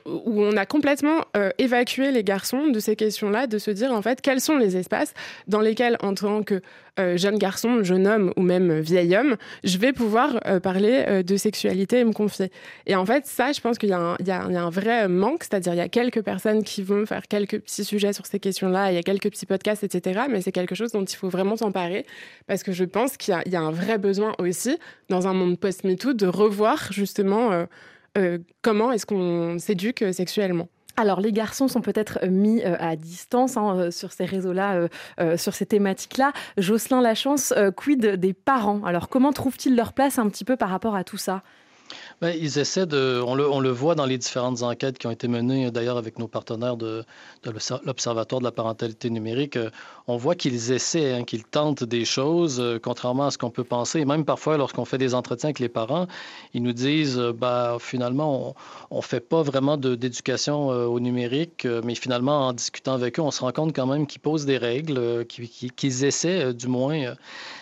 où 0.04 0.42
on 0.42 0.56
a 0.56 0.66
complètement 0.66 1.24
euh, 1.36 1.50
évacué 1.58 2.10
les 2.12 2.22
garçons 2.22 2.66
de 2.68 2.78
ces 2.78 2.96
questions-là, 2.96 3.46
de 3.46 3.58
se 3.58 3.70
dire 3.70 3.92
en 3.92 4.02
fait 4.02 4.20
quels 4.20 4.40
sont 4.40 4.56
les 4.56 4.76
espaces 4.76 5.14
dans 5.46 5.60
lesquels 5.60 5.96
en 6.00 6.14
tant 6.14 6.42
que 6.42 6.60
euh, 7.00 7.16
jeune 7.16 7.38
garçon, 7.38 7.82
jeune 7.84 8.06
homme 8.06 8.32
ou 8.36 8.42
même 8.42 8.80
vieil 8.80 9.16
homme, 9.16 9.36
je 9.64 9.78
vais 9.78 9.92
pouvoir 9.92 10.40
euh, 10.46 10.60
parler 10.60 11.22
de 11.22 11.36
sexualité 11.36 12.00
et 12.00 12.04
me 12.04 12.12
confier. 12.12 12.50
Et 12.86 12.96
en 12.96 13.06
fait 13.06 13.24
ça, 13.26 13.52
je 13.52 13.60
pense 13.60 13.78
qu'il 13.78 13.88
y, 13.88 13.92
a 13.92 14.16
un 14.42 14.70
vrai 14.70 15.08
manque, 15.08 15.44
c'est-à-dire 15.44 15.74
il 15.74 15.78
y 15.78 15.80
a 15.80 15.88
quelques 15.88 16.22
personnes 16.22 16.64
qui 16.64 16.82
vont 16.82 17.06
faire 17.06 17.26
quelques 17.26 17.60
petits 17.60 17.84
sujets 17.84 18.12
sur 18.12 18.26
ces 18.26 18.40
questions-là, 18.40 18.92
il 18.92 18.96
y 18.96 18.98
a 18.98 19.02
quelques 19.02 19.30
petits 19.30 19.46
podcasts, 19.46 19.84
etc. 19.84 20.22
Mais 20.28 20.42
c'est 20.42 20.52
quelque 20.52 20.74
chose 20.74 20.92
dont 20.92 21.04
il 21.04 21.16
faut 21.16 21.28
vraiment 21.28 21.56
s'emparer 21.56 22.04
parce 22.46 22.62
que 22.62 22.72
je 22.72 22.84
pense 22.84 23.16
qu'il 23.16 23.38
y, 23.46 23.56
a 23.56 23.60
un 23.60 23.70
vrai 23.70 23.98
besoin 23.98 24.34
aussi 24.38 24.76
dans 25.08 25.26
un 25.28 25.34
monde 25.34 25.58
post-MeToo 25.58 26.12
de 26.12 26.26
revoir 26.26 26.92
justement 26.92 27.52
euh, 27.52 27.64
comment 28.62 28.92
est-ce 28.92 29.06
qu'on 29.06 29.58
s'éduque 29.58 30.02
euh, 30.02 30.12
sexuellement 30.12 30.68
alors, 31.00 31.20
les 31.20 31.30
garçons 31.30 31.68
sont 31.68 31.80
peut-être 31.80 32.18
euh, 32.24 32.28
mis 32.28 32.60
à 32.64 32.96
distance 32.96 33.56
hein, 33.56 33.92
sur 33.92 34.10
ces 34.10 34.24
réseaux-là, 34.24 34.88
sur 35.36 35.54
ces 35.54 35.64
thématiques-là. 35.64 36.32
Jocelyn 36.56 37.00
Lachance, 37.00 37.54
quid 37.76 38.04
des 38.04 38.32
parents? 38.32 38.82
Alors, 38.84 39.08
comment 39.08 39.32
trouvent-ils 39.32 39.76
leur 39.76 39.92
place 39.92 40.18
un 40.18 40.28
petit 40.28 40.44
peu 40.44 40.56
par 40.56 40.70
rapport 40.70 40.96
à 40.96 41.04
tout 41.04 41.16
ça? 41.16 41.44
Ben, 42.20 42.34
ils 42.38 42.58
essaient 42.58 42.86
de. 42.86 43.22
On 43.26 43.34
le, 43.34 43.48
on 43.48 43.60
le, 43.60 43.70
voit 43.70 43.94
dans 43.94 44.06
les 44.06 44.18
différentes 44.18 44.62
enquêtes 44.62 44.98
qui 44.98 45.06
ont 45.06 45.10
été 45.10 45.28
menées, 45.28 45.70
d'ailleurs, 45.70 45.96
avec 45.96 46.18
nos 46.18 46.28
partenaires 46.28 46.76
de, 46.76 47.04
de 47.44 47.50
l'Observatoire 47.84 48.40
de 48.40 48.44
la 48.44 48.52
parentalité 48.52 49.10
numérique. 49.10 49.56
Euh, 49.56 49.70
on 50.06 50.16
voit 50.16 50.34
qu'ils 50.34 50.72
essaient, 50.72 51.12
hein, 51.12 51.24
qu'ils 51.24 51.44
tentent 51.44 51.84
des 51.84 52.04
choses, 52.04 52.60
euh, 52.60 52.78
contrairement 52.82 53.26
à 53.26 53.30
ce 53.30 53.38
qu'on 53.38 53.50
peut 53.50 53.64
penser. 53.64 54.00
Et 54.00 54.04
même 54.04 54.24
parfois, 54.24 54.56
lorsqu'on 54.56 54.84
fait 54.84 54.98
des 54.98 55.14
entretiens 55.14 55.48
avec 55.48 55.60
les 55.60 55.68
parents, 55.68 56.06
ils 56.54 56.62
nous 56.62 56.72
disent 56.72 57.18
bah, 57.18 57.76
finalement, 57.80 58.54
on 58.90 58.96
ne 58.96 59.02
fait 59.02 59.20
pas 59.20 59.42
vraiment 59.42 59.76
d'éducation 59.76 60.68
au 60.68 61.00
numérique, 61.00 61.66
mais 61.84 61.94
finalement, 61.94 62.48
en 62.48 62.52
discutant 62.52 62.94
avec 62.94 63.18
eux, 63.18 63.22
on 63.22 63.30
se 63.30 63.40
rend 63.40 63.52
compte 63.52 63.74
quand 63.74 63.86
même 63.86 64.06
qu'ils 64.06 64.20
posent 64.20 64.46
des 64.46 64.58
règles, 64.58 65.26
qu'ils 65.26 66.04
essaient, 66.04 66.52
du 66.54 66.68
moins. 66.68 67.14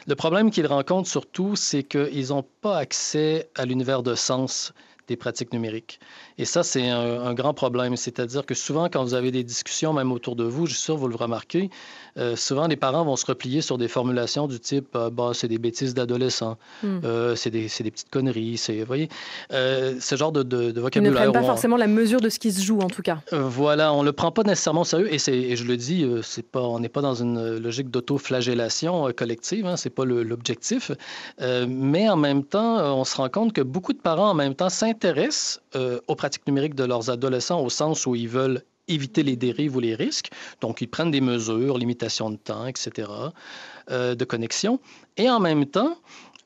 Le 0.07 0.15
problème 0.15 0.51
qu'ils 0.51 0.67
rencontrent 0.67 1.09
surtout, 1.09 1.57
c'est 1.57 1.83
qu'ils 1.83 2.29
n'ont 2.29 2.45
pas 2.61 2.79
accès 2.79 3.49
à 3.57 3.65
l'univers 3.65 4.03
de 4.03 4.15
sens 4.17 4.73
des 5.09 5.17
pratiques 5.17 5.53
numériques. 5.53 6.01
Et 6.39 6.45
ça, 6.45 6.63
c'est 6.63 6.89
un, 6.89 7.35
grand 7.35 7.55
problème. 7.55 7.97
C'est-à-dire 7.97 8.45
que 8.47 8.55
souvent, 8.55 8.89
quand 8.89 9.03
vous 9.03 9.15
avez 9.15 9.31
des 9.31 9.45
discussions, 9.45 9.93
même 9.93 10.13
autour 10.13 10.37
de 10.37 10.45
vous, 10.45 10.67
je 10.67 10.73
suis 10.73 10.83
sûr 10.83 10.97
vous 10.97 11.09
le 11.09 11.17
remarquez, 11.17 11.71
euh, 12.19 12.35
souvent 12.35 12.67
les 12.67 12.77
parents 12.77 13.05
vont 13.05 13.17
se 13.17 13.27
replier 13.27 13.61
sur 13.61 13.77
des 13.77 13.89
formulations 13.89 14.47
du 14.47 14.59
type 14.59 14.89
euh, 14.97 15.11
bah, 15.11 15.33
c'est 15.35 15.49
des 15.49 15.59
bêtises 15.59 15.93
d'adolescents, 15.93 16.57
hmm. 16.83 17.01
euh, 17.05 17.37
c'est 17.37 17.51
des, 17.51 17.67
des, 17.67 17.91
petites 17.91 18.09
conneries, 18.11 18.57
c'est, 18.57 18.79
vous 18.81 18.87
voyez, 18.87 19.09
ce 19.51 20.17
genre 20.17 20.33
de, 20.33 20.43
de, 20.43 20.81
vocabulaire. 20.81 21.13
Ils 21.13 21.27
ne 21.27 21.31
prennent 21.31 21.43
pas 21.43 21.47
forcément 21.47 21.77
la 21.77 21.87
mesure 21.87 22.21
de 22.21 22.29
ce 22.29 22.39
qui 22.39 22.53
se 22.53 22.63
joue, 22.63 22.81
en 22.81 22.89
tout 22.89 23.03
cas. 23.03 23.19
voilà, 23.33 23.93
on 23.93 24.01
ne 24.01 24.07
le 24.07 24.13
prend 24.13 24.33
pas 24.33 24.43
nécessairement 24.43 24.83
au 24.83 24.85
sérieux. 24.85 25.13
Et, 25.13 25.19
et 25.29 25.57
je 25.57 25.65
le 25.65 25.77
dis, 25.77 26.07
c'est 26.23 26.47
pas, 26.47 26.63
on 26.63 26.81
n'est 26.81 26.89
pas 26.89 27.03
dans 27.03 27.15
une 27.15 27.59
logique 27.59 27.91
d'auto-flagellation 27.91 29.13
collective, 29.13 29.67
hein, 29.67 29.77
c'est 29.77 29.91
pas 29.91 30.05
l'objectif. 30.05 30.91
mais 31.41 32.09
en 32.09 32.17
même 32.17 32.45
temps, 32.45 32.99
on 32.99 33.05
se 33.05 33.17
rend 33.17 33.29
compte 33.29 33.53
que 33.53 33.63
beaucoup 33.63 33.93
de 33.93 34.01
parents, 34.01 34.31
en 34.31 34.35
même 34.35 34.55
temps, 34.55 34.69
s'intéressent 34.69 34.96
aux 35.05 36.15
pratiques 36.15 36.47
numériques 36.47 36.75
de 36.75 36.85
leurs 36.85 37.11
adolescents 37.11 37.61
au 37.61 37.71
sens 37.71 38.07
où 38.07 38.15
ils 38.15 38.29
veulent 38.29 38.63
éviter 38.89 39.23
les 39.23 39.37
dérives 39.37 39.77
ou 39.77 39.81
les 39.81 39.95
risques. 39.95 40.31
Donc, 40.61 40.81
ils 40.81 40.87
prennent 40.87 41.11
des 41.11 41.21
mesures, 41.21 41.79
limitation 41.79 42.31
de 42.31 42.37
temps, 42.37 42.67
etc., 42.67 43.11
euh, 43.91 44.15
de 44.15 44.25
connexion. 44.25 44.81
Et 45.17 45.29
en 45.29 45.41
même 45.41 45.67
temps, 45.67 45.97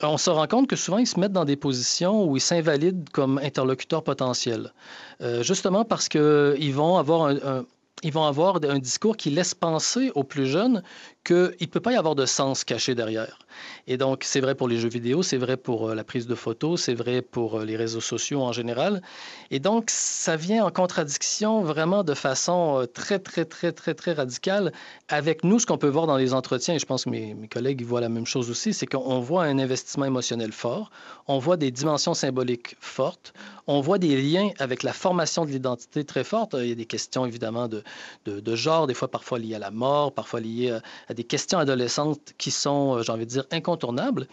on 0.02 0.16
se 0.16 0.30
rend 0.30 0.46
compte 0.46 0.66
que 0.66 0.76
souvent, 0.76 0.98
ils 0.98 1.06
se 1.06 1.18
mettent 1.20 1.32
dans 1.32 1.44
des 1.44 1.56
positions 1.56 2.24
où 2.24 2.36
ils 2.36 2.40
s'invalident 2.40 3.08
comme 3.12 3.38
interlocuteurs 3.38 4.02
potentiels, 4.02 4.72
euh, 5.20 5.42
justement 5.42 5.84
parce 5.84 6.08
qu'ils 6.08 6.72
vont 6.74 6.96
avoir 6.96 7.26
un, 7.26 7.64
ils 8.02 8.12
vont 8.12 8.24
avoir 8.24 8.60
un 8.64 8.78
discours 8.78 9.16
qui 9.16 9.30
laisse 9.30 9.54
penser 9.54 10.10
aux 10.14 10.24
plus 10.24 10.46
jeunes 10.46 10.82
qu'il 11.24 11.56
ne 11.61 11.66
peut 11.66 11.80
pas 11.80 11.92
y 11.92 11.96
avoir 11.96 12.14
de 12.14 12.26
sens 12.26 12.64
caché 12.64 12.94
derrière. 12.94 13.38
Et 13.87 13.96
donc, 13.96 14.24
c'est 14.24 14.40
vrai 14.40 14.54
pour 14.54 14.68
les 14.68 14.78
jeux 14.78 14.88
vidéo, 14.88 15.22
c'est 15.22 15.37
vrai 15.37 15.56
pour 15.56 15.88
euh, 15.90 15.94
la 15.94 16.04
prise 16.04 16.26
de 16.26 16.35
photos, 16.35 16.80
c'est 16.80 16.94
vrai 16.94 17.20
pour 17.20 17.59
euh, 17.59 17.64
les 17.64 17.76
réseaux 17.76 18.00
sociaux 18.00 18.40
en 18.42 18.52
général. 18.52 19.02
Et 19.50 19.59
donc, 19.59 19.90
ça 19.90 20.37
vient 20.37 20.64
en 20.64 20.70
contradiction 20.70 21.62
vraiment 21.62 22.04
de 22.04 22.14
façon 22.14 22.80
euh, 22.80 22.87
très, 22.87 23.18
très, 23.18 23.44
très, 23.44 23.72
très, 23.72 23.94
très 23.94 24.12
radicale 24.12 24.72
avec 25.09 25.44
nous, 25.44 25.59
ce 25.59 25.66
qu'on 25.66 25.78
peut 25.78 25.88
voir 25.88 26.06
dans 26.06 26.16
les 26.16 26.33
entretiens, 26.33 26.74
et 26.74 26.78
je 26.78 26.87
pense 26.87 27.04
que 27.04 27.11
mes, 27.11 27.35
mes 27.35 27.48
collègues 27.48 27.85
voient 27.85 28.00
la 28.00 28.09
même 28.09 28.26
chose 28.26 28.50
aussi, 28.50 28.72
c'est 28.72 28.87
qu'on 28.87 29.20
voit 29.20 29.44
un 29.44 29.59
investissement 29.59 30.06
émotionnel 30.06 30.52
fort, 30.52 30.90
on 31.26 31.38
voit 31.38 31.56
des 31.56 31.70
dimensions 31.70 32.14
symboliques 32.14 32.76
fortes, 32.80 33.35
on 33.66 33.80
voit 33.80 33.98
des 33.98 34.20
liens 34.20 34.50
avec 34.59 34.83
la 34.83 34.92
formation 34.92 35.44
de 35.44 35.50
l'identité 35.50 36.04
très 36.04 36.24
forte. 36.24 36.56
Il 36.59 36.68
y 36.68 36.72
a 36.72 36.74
des 36.74 36.87
questions 36.87 37.24
évidemment 37.24 37.68
de, 37.68 37.85
de, 38.26 38.56
genre, 38.56 38.88
des 38.88 38.94
fois 38.94 39.09
parfois 39.09 39.38
liées 39.38 39.54
à 39.54 39.61
la 39.61 39.70
mort, 39.70 40.12
parfois 40.12 40.40
liées 40.40 40.76
à, 41.11 41.14
des 41.14 41.25
questions 41.25 41.59
adolescentes 41.59 42.35
qui 42.38 42.51
sont, 42.51 43.03
j'ai 43.03 43.12
envie 43.12 43.27
de 43.27 43.31
dire, 43.31 43.44
incontournables. 43.51 44.27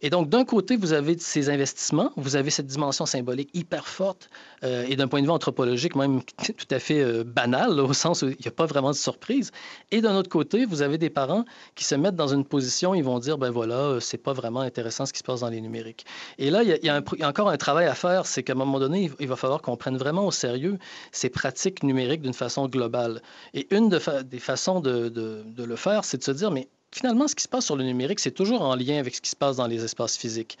Et 0.00 0.10
donc, 0.10 0.28
d'un 0.28 0.44
côté, 0.44 0.76
vous 0.76 0.92
avez 0.92 1.18
ces 1.18 1.50
investissements, 1.50 2.12
vous 2.16 2.36
avez 2.36 2.50
cette 2.50 2.66
dimension 2.66 3.04
symbolique 3.04 3.50
hyper 3.52 3.88
forte 3.88 4.30
euh, 4.62 4.84
et 4.88 4.94
d'un 4.94 5.08
point 5.08 5.20
de 5.20 5.26
vue 5.26 5.32
anthropologique 5.32 5.96
même 5.96 6.22
tout 6.56 6.66
à 6.70 6.78
fait 6.78 7.02
euh, 7.02 7.24
banal, 7.24 7.80
au 7.80 7.92
sens 7.92 8.22
où 8.22 8.28
il 8.28 8.36
n'y 8.40 8.46
a 8.46 8.52
pas 8.52 8.66
vraiment 8.66 8.90
de 8.90 8.96
surprise. 8.96 9.50
Et 9.90 10.00
d'un 10.00 10.14
autre 10.14 10.30
côté, 10.30 10.66
vous 10.66 10.82
avez 10.82 10.98
des 10.98 11.10
parents 11.10 11.44
qui 11.74 11.84
se 11.84 11.96
mettent 11.96 12.14
dans 12.14 12.28
une 12.28 12.44
position, 12.44 12.94
ils 12.94 13.02
vont 13.02 13.18
dire, 13.18 13.38
ben 13.38 13.50
voilà, 13.50 13.74
euh, 13.74 14.00
c'est 14.00 14.18
pas 14.18 14.32
vraiment 14.32 14.60
intéressant 14.60 15.04
ce 15.04 15.12
qui 15.12 15.18
se 15.18 15.24
passe 15.24 15.40
dans 15.40 15.50
les 15.50 15.60
numériques. 15.60 16.06
Et 16.38 16.50
là, 16.50 16.62
il 16.62 16.78
y 16.80 16.88
a, 16.88 17.02
encore 17.26 17.48
un 17.48 17.56
travail 17.56 17.86
à 17.86 17.94
faire, 17.94 18.24
c'est 18.26 18.44
qu'à 18.44 18.52
un 18.52 18.56
moment 18.56 18.78
donné, 18.78 19.10
il 19.18 19.28
va 19.28 19.36
falloir 19.36 19.62
qu'on 19.62 19.76
prenne 19.76 19.96
vraiment 19.96 20.26
au 20.26 20.30
sérieux 20.30 20.78
ces 21.10 21.28
pratiques 21.28 21.82
numériques 21.82 22.22
d'une 22.22 22.34
façon 22.34 22.68
globale. 22.68 23.20
Et 23.52 23.66
une 23.74 23.88
des 23.88 24.38
façons 24.38 24.80
de, 24.80 25.08
de 25.08 25.64
le 25.64 25.76
faire, 25.76 26.04
c'est 26.04 26.18
de 26.18 26.24
se 26.24 26.30
dire, 26.30 26.52
mais 26.52 26.68
finalement, 26.92 27.28
ce 27.28 27.34
qui 27.34 27.42
se 27.42 27.48
passe 27.48 27.66
sur 27.66 27.76
le 27.76 27.84
numérique, 27.84 28.20
c'est 28.20 28.30
toujours 28.30 28.62
en 28.62 28.74
lien 28.74 28.98
avec 28.98 29.14
ce 29.14 29.20
qui 29.20 29.30
se 29.30 29.36
passe 29.36 29.56
dans 29.56 29.66
les 29.66 29.84
espaces 29.84 30.16
physiques. 30.16 30.58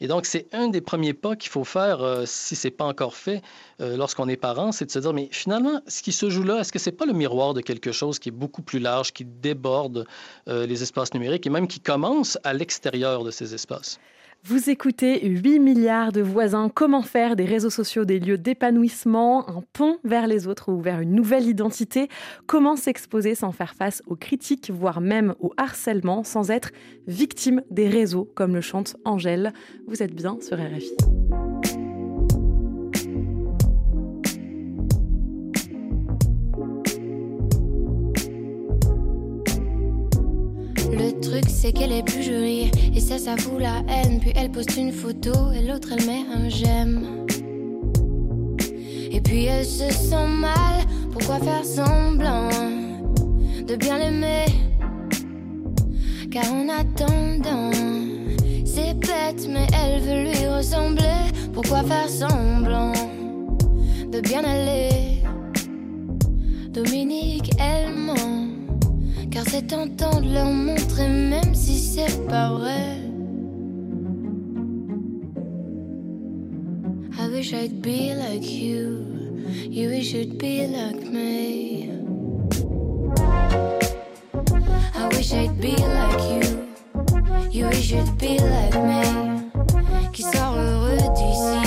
Et 0.00 0.08
donc, 0.08 0.26
c'est 0.26 0.46
un 0.52 0.68
des 0.68 0.80
premiers 0.80 1.14
pas 1.14 1.36
qu'il 1.36 1.50
faut 1.50 1.64
faire, 1.64 2.02
euh, 2.02 2.24
si 2.26 2.56
ce 2.56 2.66
n'est 2.66 2.72
pas 2.72 2.84
encore 2.84 3.14
fait, 3.14 3.42
euh, 3.80 3.96
lorsqu'on 3.96 4.28
est 4.28 4.36
parent, 4.36 4.72
c'est 4.72 4.86
de 4.86 4.90
se 4.90 4.98
dire, 4.98 5.12
mais 5.12 5.28
finalement, 5.30 5.80
ce 5.86 6.02
qui 6.02 6.12
se 6.12 6.30
joue 6.30 6.42
là, 6.42 6.60
est-ce 6.60 6.72
que 6.72 6.78
ce 6.78 6.90
n'est 6.90 6.96
pas 6.96 7.06
le 7.06 7.12
miroir 7.12 7.54
de 7.54 7.60
quelque 7.60 7.92
chose 7.92 8.18
qui 8.18 8.28
est 8.28 8.32
beaucoup 8.32 8.62
plus 8.62 8.78
large, 8.78 9.12
qui 9.12 9.24
déborde 9.24 10.06
euh, 10.48 10.66
les 10.66 10.82
espaces 10.82 11.14
numériques 11.14 11.46
et 11.46 11.50
même 11.50 11.68
qui 11.68 11.80
commence 11.80 12.38
à 12.44 12.52
l'extérieur 12.52 13.24
de 13.24 13.30
ces 13.30 13.54
espaces? 13.54 13.98
Vous 14.42 14.70
écoutez 14.70 15.26
8 15.26 15.60
milliards 15.60 16.12
de 16.12 16.22
voisins. 16.22 16.70
Comment 16.72 17.02
faire 17.02 17.36
des 17.36 17.44
réseaux 17.44 17.70
sociaux 17.70 18.06
des 18.06 18.18
lieux 18.18 18.38
d'épanouissement, 18.38 19.48
un 19.50 19.62
pont 19.74 19.98
vers 20.02 20.26
les 20.26 20.48
autres 20.48 20.72
ou 20.72 20.80
vers 20.80 21.00
une 21.00 21.12
nouvelle 21.12 21.46
identité? 21.46 22.08
Comment 22.46 22.74
s'exposer 22.74 23.34
sans 23.34 23.52
faire 23.52 23.74
face 23.74 24.02
aux 24.06 24.16
critiques, 24.16 24.70
voire 24.70 25.02
même 25.02 25.34
au 25.40 25.52
harcèlement, 25.58 26.24
sans 26.24 26.50
être 26.50 26.70
victime 27.06 27.62
des 27.70 27.88
réseaux, 27.88 28.30
comme 28.34 28.54
le 28.54 28.62
chante 28.62 28.96
Angèle? 29.04 29.52
Vous 29.86 30.02
êtes 30.02 30.14
bien 30.14 30.38
sur 30.40 30.56
RFI. 30.56 31.19
Truc 41.20 41.44
c'est 41.48 41.72
qu'elle 41.72 41.92
est 41.92 42.02
plus 42.02 42.22
jolie. 42.22 42.70
Et 42.94 43.00
ça 43.00 43.18
ça 43.18 43.36
fout 43.36 43.60
la 43.60 43.82
haine. 43.88 44.20
Puis 44.20 44.32
elle 44.34 44.50
poste 44.50 44.76
une 44.76 44.92
photo 44.92 45.52
et 45.52 45.62
l'autre 45.66 45.88
elle 45.92 46.06
met 46.06 46.24
un 46.34 46.48
j'aime. 46.48 47.26
Et 49.12 49.20
puis 49.20 49.44
elle 49.44 49.64
se 49.64 49.90
sent 49.90 50.26
mal. 50.28 50.84
Pourquoi 51.12 51.38
faire 51.38 51.64
semblant 51.64 52.48
de 53.66 53.76
bien 53.76 53.98
l'aimer? 53.98 54.46
Car 56.30 56.44
en 56.52 56.68
attendant 56.68 57.70
c'est 58.64 58.94
bête 58.94 59.48
mais 59.48 59.66
elle 59.72 60.00
veut 60.00 60.22
lui 60.30 60.46
ressembler. 60.46 61.04
Pourquoi 61.52 61.82
faire 61.82 62.08
semblant 62.08 62.92
de 64.12 64.20
bien 64.20 64.42
aller? 64.44 65.22
Dominique 66.72 67.50
elle 67.58 67.92
ment 67.92 68.39
car 69.30 69.44
c'est 69.48 69.66
tentant 69.66 70.20
de 70.20 70.32
leur 70.34 70.50
montrer 70.50 71.08
même 71.08 71.54
si 71.54 71.78
c'est 71.78 72.26
pas 72.26 72.50
vrai. 72.52 72.96
I 77.18 77.28
wish 77.32 77.52
I'd 77.52 77.80
be 77.80 78.14
like 78.14 78.48
you. 78.50 79.06
You 79.70 79.90
wish 79.90 80.12
you'd 80.12 80.38
be 80.38 80.66
like 80.66 81.04
me. 81.04 81.90
I 84.94 85.06
wish 85.14 85.32
I'd 85.32 85.60
be 85.60 85.76
like 85.76 86.22
you. 86.30 86.66
You 87.50 87.68
wish 87.68 87.92
you'd 87.92 88.18
be 88.18 88.38
like 88.38 88.74
me. 88.74 89.50
Qui 90.12 90.22
sort 90.22 90.56
heureux 90.56 90.98
d'ici. 91.14 91.60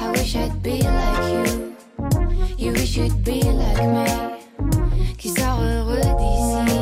I 0.00 0.10
wish 0.12 0.36
I'd 0.36 0.62
be 0.62 0.82
like 0.82 1.32
you 1.32 1.49
You 2.60 2.72
wish 2.72 2.98
you'd 2.98 3.24
be 3.24 3.40
like 3.42 3.82
me 3.82 4.04
Qui 5.16 5.30
sort 5.30 5.62
heureux 5.62 5.96
d'ici. 5.96 6.74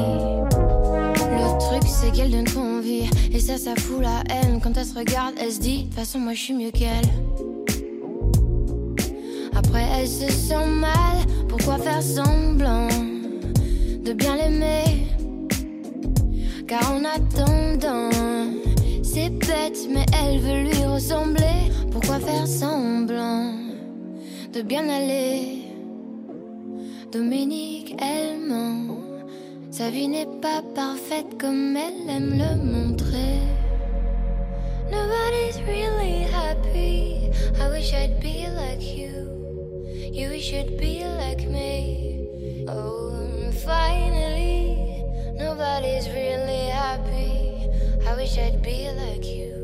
Le 1.20 1.58
truc 1.60 1.82
c'est 1.86 2.10
qu'elle 2.10 2.32
donne 2.32 2.46
trop 2.46 2.62
envie 2.62 3.08
Et 3.32 3.38
ça 3.38 3.58
ça 3.58 3.76
fout 3.76 4.02
la 4.02 4.24
haine. 4.28 4.58
Quand 4.60 4.76
elle 4.76 4.84
se 4.84 4.98
regarde 4.98 5.34
elle 5.40 5.52
se 5.52 5.60
dit 5.60 5.84
De 5.84 5.84
toute 5.84 5.94
façon 5.94 6.18
moi 6.18 6.32
je 6.34 6.40
suis 6.40 6.54
mieux 6.54 6.72
qu'elle. 6.72 7.06
Après 9.56 9.84
elle 9.96 10.08
se 10.08 10.28
sent 10.28 10.66
mal 10.66 11.16
Pourquoi 11.48 11.78
faire 11.78 12.02
semblant 12.02 12.88
De 14.04 14.12
bien 14.14 14.34
l'aimer? 14.34 15.06
Car 16.66 16.92
en 16.92 17.04
attendant 17.04 18.10
C'est 19.04 19.30
bête 19.30 19.78
mais 19.94 20.06
elle 20.20 20.40
veut 20.40 20.70
lui 20.72 20.84
ressembler. 20.86 21.70
Pourquoi 21.92 22.18
faire 22.18 22.48
semblant 22.48 23.52
De 24.52 24.62
bien 24.62 24.82
aller? 24.88 25.57
Dominique, 27.10 27.96
elle 27.98 28.38
ment. 28.38 28.98
Sa 29.70 29.88
vie 29.88 30.08
n'est 30.08 30.28
pas 30.42 30.62
parfaite 30.74 31.38
comme 31.38 31.74
elle 31.74 32.10
aime 32.10 32.36
le 32.36 32.56
montrer. 32.56 33.40
Nobody's 34.90 35.58
really 35.66 36.24
happy. 36.24 37.30
I 37.58 37.70
wish 37.70 37.94
I'd 37.94 38.20
be 38.20 38.46
like 38.54 38.82
you. 38.82 39.26
You 40.12 40.28
wish 40.28 40.52
you'd 40.52 40.76
be 40.76 41.02
like 41.04 41.48
me. 41.48 42.66
Oh, 42.68 43.12
finally, 43.64 45.02
nobody's 45.34 46.08
really 46.10 46.68
happy. 46.68 47.70
I 48.06 48.16
wish 48.16 48.36
I'd 48.36 48.60
be 48.62 48.88
like. 48.96 49.24
You 49.24 49.57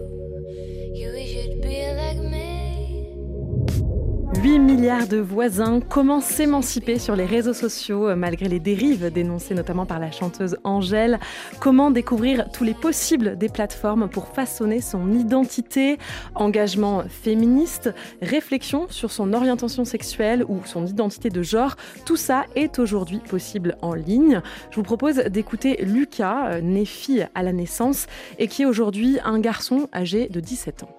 8 4.45 4.59
milliards 4.59 5.09
de 5.09 5.17
voisins, 5.17 5.81
comment 5.81 6.21
s'émanciper 6.21 6.99
sur 6.99 7.17
les 7.17 7.25
réseaux 7.25 7.55
sociaux 7.55 8.09
euh, 8.09 8.15
malgré 8.15 8.47
les 8.47 8.61
dérives 8.61 9.11
dénoncées 9.11 9.55
notamment 9.55 9.87
par 9.87 9.99
la 9.99 10.11
chanteuse 10.11 10.59
Angèle 10.65 11.19
Comment 11.61 11.91
découvrir 11.91 12.51
tous 12.53 12.63
les 12.63 12.75
possibles 12.75 13.39
des 13.39 13.49
plateformes 13.49 14.07
pour 14.07 14.29
façonner 14.29 14.83
son 14.83 15.13
identité? 15.13 15.97
Engagement 16.35 17.05
féministe, 17.09 17.95
réflexion 18.21 18.87
sur 18.91 19.11
son 19.11 19.33
orientation 19.33 19.87
sexuelle 19.87 20.45
ou 20.47 20.61
son 20.67 20.85
identité 20.85 21.31
de 21.31 21.43
genre, 21.43 21.77
tout 22.05 22.17
ça 22.17 22.45
est 22.55 22.79
aujourd'hui 22.79 23.21
possible 23.21 23.79
en 23.81 23.95
ligne. 23.95 24.43
Je 24.71 24.77
vous 24.77 24.83
propose 24.83 25.17
d'écouter 25.17 25.83
Lucas, 25.83 26.49
euh, 26.51 26.61
né 26.61 26.85
fille 26.85 27.27
à 27.35 27.43
la 27.43 27.55
naissance 27.55 28.09
et 28.39 28.47
qui 28.47 28.61
est 28.61 28.67
aujourd'hui 28.67 29.19
un 29.25 29.41
garçon 29.41 29.89
âgé 29.95 30.29
de 30.29 30.41
17 30.41 30.83
ans. 30.83 30.95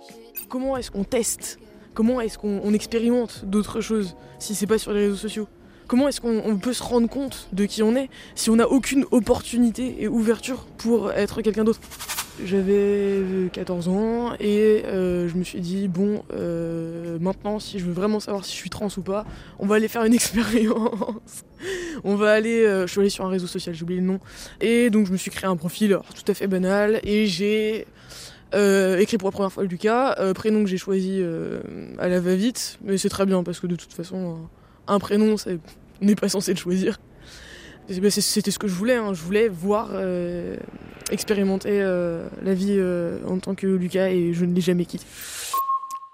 Comment 0.49 0.77
est-ce 0.77 0.89
qu'on 0.89 1.03
teste 1.03 1.59
Comment 1.95 2.19
est-ce 2.19 2.37
qu'on 2.37 2.73
expérimente 2.73 3.45
d'autres 3.45 3.79
choses 3.79 4.17
si 4.37 4.53
c'est 4.53 4.67
pas 4.67 4.77
sur 4.77 4.91
les 4.91 5.05
réseaux 5.05 5.15
sociaux? 5.15 5.47
Comment 5.87 6.09
est-ce 6.09 6.19
qu'on 6.19 6.57
peut 6.57 6.73
se 6.73 6.83
rendre 6.83 7.07
compte 7.07 7.47
de 7.53 7.63
qui 7.65 7.83
on 7.83 7.95
est 7.95 8.09
si 8.35 8.49
on 8.49 8.57
n'a 8.57 8.67
aucune 8.67 9.05
opportunité 9.11 9.95
et 10.01 10.09
ouverture 10.09 10.65
pour 10.77 11.13
être 11.13 11.41
quelqu'un 11.41 11.63
d'autre? 11.63 11.79
J'avais 12.43 13.49
14 13.53 13.87
ans 13.87 14.33
et 14.41 14.83
euh, 14.83 15.29
je 15.29 15.37
me 15.37 15.43
suis 15.45 15.61
dit 15.61 15.87
bon 15.87 16.25
euh, 16.33 17.17
maintenant 17.21 17.59
si 17.59 17.79
je 17.79 17.85
veux 17.85 17.93
vraiment 17.93 18.19
savoir 18.19 18.43
si 18.43 18.51
je 18.51 18.57
suis 18.57 18.69
trans 18.69 18.89
ou 18.97 19.01
pas, 19.01 19.25
on 19.57 19.65
va 19.65 19.75
aller 19.75 19.87
faire 19.87 20.03
une 20.03 20.13
expérience. 20.21 21.45
on 22.03 22.15
va 22.15 22.33
aller, 22.33 22.65
euh, 22.65 22.87
je 22.87 22.91
suis 22.91 22.99
allée 22.99 23.09
sur 23.09 23.25
un 23.25 23.29
réseau 23.29 23.47
social, 23.47 23.73
j'ai 23.73 23.83
oublié 23.83 24.01
le 24.01 24.07
nom, 24.07 24.19
et 24.59 24.89
donc 24.89 25.07
je 25.07 25.13
me 25.13 25.17
suis 25.17 25.31
créé 25.31 25.49
un 25.49 25.55
profil 25.55 25.97
tout 26.13 26.29
à 26.29 26.33
fait 26.33 26.47
banal 26.47 26.99
et 27.03 27.25
j'ai 27.25 27.87
écrit 28.53 29.17
pour 29.17 29.29
la 29.29 29.31
première 29.31 29.51
fois 29.51 29.63
Lucas, 29.63 30.15
prénom 30.33 30.63
que 30.63 30.69
j'ai 30.69 30.77
choisi 30.77 31.21
à 31.99 32.07
la 32.07 32.19
va-vite, 32.19 32.79
mais 32.83 32.97
c'est 32.97 33.09
très 33.09 33.25
bien 33.25 33.43
parce 33.43 33.59
que 33.59 33.67
de 33.67 33.75
toute 33.75 33.93
façon, 33.93 34.37
un 34.87 34.99
prénom, 34.99 35.35
on 35.35 36.05
n'est 36.05 36.15
pas 36.15 36.29
censé 36.29 36.53
le 36.53 36.57
choisir. 36.57 36.99
Bah, 37.89 38.09
c'était 38.09 38.51
ce 38.51 38.57
que 38.57 38.67
je 38.67 38.73
voulais, 38.73 38.95
hein. 38.95 39.13
je 39.13 39.21
voulais 39.21 39.47
voir, 39.47 39.89
expérimenter 41.11 41.81
la 41.81 42.53
vie 42.53 42.81
en 43.27 43.39
tant 43.39 43.55
que 43.55 43.67
Lucas 43.67 44.09
et 44.09 44.33
je 44.33 44.45
ne 44.45 44.53
l'ai 44.53 44.61
jamais 44.61 44.85
quitté. 44.85 45.05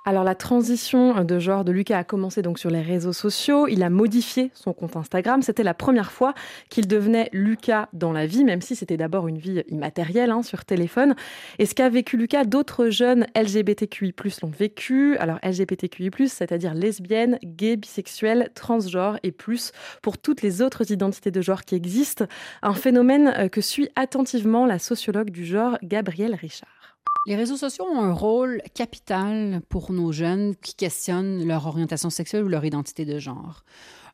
Alors 0.03 0.23
la 0.23 0.33
transition 0.33 1.23
de 1.23 1.37
genre 1.37 1.63
de 1.63 1.71
Lucas 1.71 1.99
a 1.99 2.03
commencé 2.03 2.41
donc 2.41 2.57
sur 2.57 2.71
les 2.71 2.81
réseaux 2.81 3.13
sociaux. 3.13 3.67
Il 3.67 3.83
a 3.83 3.91
modifié 3.91 4.49
son 4.55 4.73
compte 4.73 4.95
Instagram. 4.95 5.43
C'était 5.43 5.61
la 5.61 5.75
première 5.75 6.11
fois 6.11 6.33
qu'il 6.69 6.87
devenait 6.87 7.29
Lucas 7.33 7.87
dans 7.93 8.11
la 8.11 8.25
vie, 8.25 8.43
même 8.43 8.61
si 8.61 8.75
c'était 8.75 8.97
d'abord 8.97 9.27
une 9.27 9.37
vie 9.37 9.61
immatérielle 9.67 10.31
hein, 10.31 10.41
sur 10.41 10.65
téléphone. 10.65 11.13
Et 11.59 11.67
ce 11.67 11.75
qu'a 11.75 11.87
vécu 11.87 12.17
Lucas, 12.17 12.45
d'autres 12.45 12.89
jeunes 12.89 13.27
LGBTQI+ 13.35 14.15
l'ont 14.41 14.49
vécu. 14.49 15.17
Alors 15.17 15.37
LGBTQI+, 15.43 16.09
c'est-à-dire 16.27 16.73
lesbiennes, 16.73 17.37
gays, 17.43 17.77
bisexuels, 17.77 18.49
transgenres 18.55 19.19
et 19.21 19.31
plus 19.31 19.71
pour 20.01 20.17
toutes 20.17 20.41
les 20.41 20.63
autres 20.63 20.91
identités 20.91 21.29
de 21.29 21.41
genre 21.41 21.61
qui 21.63 21.75
existent. 21.75 22.25
Un 22.63 22.73
phénomène 22.73 23.35
euh, 23.37 23.49
que 23.49 23.61
suit 23.61 23.89
attentivement 23.95 24.65
la 24.65 24.79
sociologue 24.79 25.29
du 25.29 25.45
genre 25.45 25.77
Gabrielle 25.83 26.33
Richard. 26.33 26.80
Les 27.27 27.35
réseaux 27.35 27.57
sociaux 27.57 27.85
ont 27.85 28.01
un 28.01 28.13
rôle 28.13 28.63
capital 28.73 29.61
pour 29.69 29.91
nos 29.91 30.11
jeunes 30.11 30.55
qui 30.55 30.73
questionnent 30.73 31.47
leur 31.47 31.67
orientation 31.67 32.09
sexuelle 32.09 32.43
ou 32.43 32.47
leur 32.47 32.65
identité 32.65 33.05
de 33.05 33.19
genre 33.19 33.63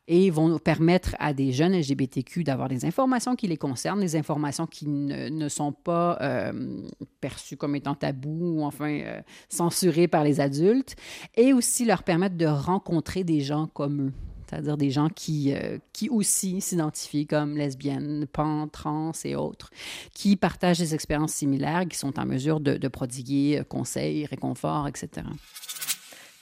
et 0.08 0.30
vont 0.30 0.58
permettre 0.58 1.14
à 1.18 1.34
des 1.34 1.52
jeunes 1.52 1.78
LGBTQ 1.78 2.42
d'avoir 2.42 2.68
des 2.68 2.86
informations 2.86 3.36
qui 3.36 3.46
les 3.46 3.58
concernent, 3.58 4.00
des 4.00 4.16
informations 4.16 4.66
qui 4.66 4.88
ne, 4.88 5.48
sont 5.48 5.72
pas 5.72 6.18
euh, 6.22 6.82
perçues 7.20 7.58
comme 7.58 7.76
étant 7.76 7.94
tabous 7.94 8.56
ou 8.56 8.62
enfin 8.64 8.90
euh, 8.90 9.20
censurées 9.50 10.08
par 10.08 10.24
les 10.24 10.40
adultes, 10.40 10.96
et 11.36 11.52
aussi 11.52 11.84
leur 11.84 12.02
permettre 12.02 12.36
de 12.36 12.46
rencontrer 12.46 13.22
des 13.22 13.40
gens 13.40 13.66
comme 13.66 14.08
eux 14.08 14.12
c'est-à-dire 14.48 14.76
des 14.76 14.90
gens 14.90 15.08
qui, 15.08 15.52
euh, 15.52 15.78
qui 15.92 16.08
aussi 16.08 16.60
s'identifient 16.60 17.26
comme 17.26 17.56
lesbiennes, 17.56 18.26
pan, 18.32 18.68
trans 18.68 19.12
et 19.24 19.36
autres, 19.36 19.70
qui 20.14 20.36
partagent 20.36 20.78
des 20.78 20.94
expériences 20.94 21.34
similaires, 21.34 21.84
qui 21.88 21.98
sont 21.98 22.18
en 22.18 22.26
mesure 22.26 22.60
de, 22.60 22.88
prodiguer 22.88 23.58
euh, 23.58 23.64
conseils, 23.64 24.26
réconfort, 24.26 24.88
etc 24.88 25.26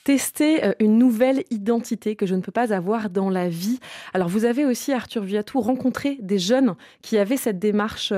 tester 0.04 0.64
euh, 0.64 0.72
une 0.78 0.98
nouvelle 0.98 1.42
identité 1.50 2.14
que 2.14 2.26
je 2.26 2.36
ne 2.36 2.40
peux 2.40 2.52
pas 2.52 2.72
avoir 2.72 3.10
dans 3.10 3.28
la 3.28 3.48
vie. 3.48 3.80
Alors 4.14 4.28
vous 4.28 4.44
avez 4.44 4.64
aussi, 4.64 4.92
Arthur 4.92 5.24
Viatou, 5.24 5.60
rencontré 5.60 6.16
des 6.20 6.38
jeunes 6.38 6.76
qui 7.02 7.18
avaient 7.18 7.36
cette 7.36 7.58
démarche, 7.58 8.12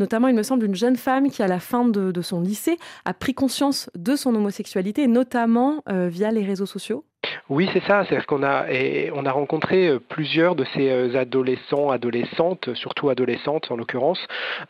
notamment 0.00 0.26
il 0.26 0.34
me 0.34 0.42
semble 0.42 0.64
une 0.64 0.74
jeune 0.74 0.96
femme 0.96 1.30
qui 1.30 1.40
à 1.44 1.46
la 1.46 1.60
fin 1.60 1.84
de, 1.84 2.22
son 2.22 2.40
lycée 2.40 2.76
a 3.04 3.14
pris 3.14 3.34
conscience 3.34 3.88
de 3.94 4.16
son 4.16 4.34
homosexualité, 4.34 5.06
notamment 5.06 5.84
via 5.86 6.32
les 6.32 6.44
réseaux 6.44 6.66
sociaux. 6.66 7.04
Oui, 7.50 7.66
c'est 7.72 7.82
ça. 7.84 8.04
C'est-à-dire 8.04 8.26
qu'on 8.26 8.42
a, 8.42 8.66
on 9.14 9.24
a 9.24 9.32
rencontré 9.32 9.88
euh, 9.88 9.98
plusieurs 9.98 10.54
de 10.54 10.64
ces 10.74 10.90
euh, 10.90 11.18
adolescents, 11.18 11.90
adolescentes, 11.90 12.74
surtout 12.74 13.08
adolescentes 13.08 13.70
en 13.70 13.76
l'occurrence, 13.76 14.20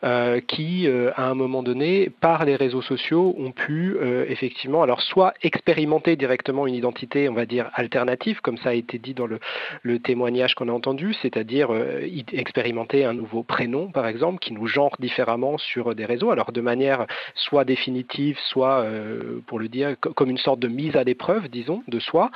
euh, 0.05 0.39
qui, 0.39 0.87
à 1.15 1.27
un 1.27 1.33
moment 1.33 1.61
donné, 1.61 2.09
par 2.21 2.45
les 2.45 2.55
réseaux 2.55 2.81
sociaux, 2.81 3.35
ont 3.37 3.51
pu 3.51 3.97
effectivement, 4.27 4.81
alors 4.81 5.01
soit 5.01 5.33
expérimenter 5.41 6.15
directement 6.15 6.67
une 6.67 6.73
identité, 6.73 7.27
on 7.29 7.33
va 7.33 7.45
dire 7.45 7.69
alternative, 7.73 8.39
comme 8.41 8.57
ça 8.57 8.69
a 8.69 8.73
été 8.73 8.97
dit 8.97 9.13
dans 9.13 9.27
le, 9.27 9.39
le 9.83 9.99
témoignage 9.99 10.55
qu'on 10.55 10.69
a 10.69 10.71
entendu, 10.71 11.13
c'est-à-dire 11.21 11.69
expérimenter 12.33 13.05
un 13.05 13.13
nouveau 13.13 13.43
prénom, 13.43 13.91
par 13.91 14.07
exemple, 14.07 14.39
qui 14.39 14.53
nous 14.53 14.67
genre 14.67 14.95
différemment 14.99 15.57
sur 15.57 15.95
des 15.95 16.05
réseaux, 16.05 16.31
alors 16.31 16.51
de 16.51 16.61
manière 16.61 17.05
soit 17.35 17.65
définitive, 17.65 18.37
soit, 18.49 18.85
pour 19.47 19.59
le 19.59 19.67
dire, 19.67 19.95
comme 19.99 20.29
une 20.29 20.37
sorte 20.37 20.59
de 20.59 20.67
mise 20.67 20.95
à 20.95 21.03
l'épreuve, 21.03 21.49
disons, 21.49 21.83
de 21.87 21.99
soi. 21.99 22.31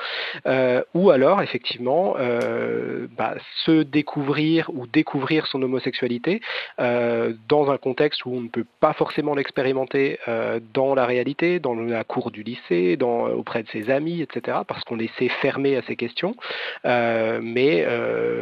Euh, 0.46 0.84
ou 0.94 1.12
alors 1.12 1.42
effectivement 1.42 2.16
euh, 2.18 3.08
bah, 3.18 3.36
se 3.66 3.84
découvrir 3.84 4.70
ou 4.74 4.88
découvrir 4.88 5.48
son 5.48 5.62
homosexualité 5.62 6.42
euh, 6.80 7.34
dans 7.48 7.72
un 7.72 7.78
contexte 7.78 8.26
où 8.26 8.34
on 8.34 8.42
ne 8.42 8.50
peut 8.50 8.66
pas 8.80 8.94
forcément 8.94 9.36
l'expérimenter 9.36 10.20
dans 10.74 10.96
la 10.96 11.06
réalité, 11.06 11.60
dans 11.60 11.76
la 11.76 12.04
cour 12.04 12.32
du 12.32 12.44
lycée, 12.44 12.98
auprès 13.02 13.64
de 13.64 13.70
ses 13.70 13.90
amis, 13.90 14.22
etc., 14.22 14.60
parce 14.68 14.84
qu'on 14.84 14.96
laissait 14.96 15.30
fermer 15.30 15.76
à 15.76 15.82
ces 15.84 15.96
questions, 15.96 16.36
mais 16.84 17.86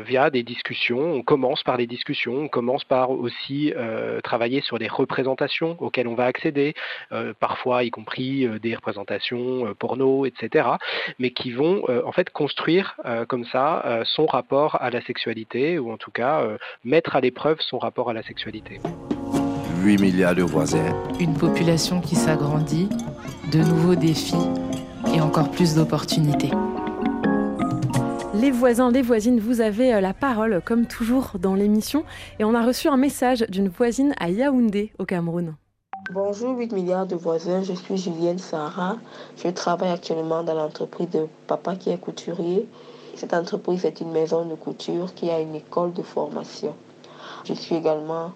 via 0.05 0.29
des 0.29 0.43
discussions, 0.43 1.13
on 1.13 1.21
commence 1.21 1.63
par 1.63 1.77
les 1.77 1.87
discussions, 1.87 2.35
on 2.35 2.47
commence 2.47 2.83
par 2.83 3.11
aussi 3.11 3.73
travailler 4.23 4.61
sur 4.61 4.79
des 4.79 4.87
représentations 4.87 5.75
auxquelles 5.79 6.07
on 6.07 6.15
va 6.15 6.25
accéder, 6.25 6.73
parfois 7.39 7.83
y 7.83 7.91
compris 7.91 8.47
des 8.59 8.75
représentations 8.75 9.73
porno, 9.79 10.25
etc., 10.25 10.69
mais 11.19 11.31
qui 11.31 11.50
vont 11.55 11.83
euh, 11.89 12.01
en 12.05 12.11
fait 12.11 12.29
construire 12.29 12.95
euh, 13.05 13.25
comme 13.25 13.45
ça 13.45 13.83
euh, 13.85 14.03
son 14.05 14.25
rapport 14.25 14.77
à 14.81 14.89
la 14.89 15.01
sexualité 15.01 15.79
ou 15.79 15.91
en 15.91 15.97
tout 15.97 16.11
cas 16.11 16.43
mettre 16.83 17.15
à 17.15 17.21
l'épreuve 17.21 17.57
son 17.59 17.77
rapport 17.77 18.09
à 18.09 18.13
la 18.13 18.23
sexualité. 18.23 18.79
8 19.83 19.99
milliards 19.99 20.35
de 20.35 20.43
voisins. 20.43 20.93
Une 21.19 21.33
population 21.33 22.01
qui 22.01 22.15
s'agrandit, 22.15 22.89
de 23.51 23.59
nouveaux 23.59 23.95
défis 23.95 24.35
et 25.15 25.21
encore 25.21 25.49
plus 25.51 25.75
d'opportunités. 25.75 26.51
Les 28.33 28.51
voisins, 28.51 28.91
les 28.91 29.01
voisines, 29.01 29.39
vous 29.39 29.61
avez 29.61 29.99
la 30.01 30.13
parole 30.13 30.61
comme 30.63 30.87
toujours 30.87 31.33
dans 31.39 31.55
l'émission 31.55 32.05
et 32.39 32.43
on 32.43 32.55
a 32.55 32.65
reçu 32.65 32.87
un 32.87 32.97
message 32.97 33.45
d'une 33.49 33.67
voisine 33.67 34.13
à 34.19 34.29
Yaoundé 34.29 34.91
au 34.99 35.05
Cameroun. 35.05 35.55
Bonjour 36.09 36.57
8 36.57 36.73
milliards 36.73 37.05
de 37.05 37.15
voisins, 37.15 37.61
je 37.61 37.73
suis 37.73 37.95
Julienne 37.95 38.39
Sarah. 38.39 38.95
Je 39.37 39.47
travaille 39.49 39.91
actuellement 39.91 40.41
dans 40.41 40.55
l'entreprise 40.55 41.09
de 41.11 41.27
papa 41.45 41.75
qui 41.75 41.91
est 41.91 41.97
couturier. 41.97 42.67
Cette 43.15 43.35
entreprise 43.35 43.85
est 43.85 44.01
une 44.01 44.11
maison 44.11 44.43
de 44.43 44.55
couture 44.55 45.13
qui 45.13 45.29
a 45.29 45.39
une 45.39 45.53
école 45.53 45.93
de 45.93 46.01
formation. 46.01 46.73
Je 47.45 47.53
suis 47.53 47.75
également 47.75 48.31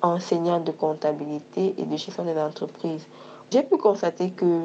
enseignante 0.00 0.64
de 0.64 0.72
comptabilité 0.72 1.74
et 1.76 1.84
de 1.84 1.96
gestion 1.96 2.24
des 2.24 2.38
entreprises. 2.38 3.06
J'ai 3.50 3.64
pu 3.64 3.76
constater 3.76 4.30
que 4.30 4.62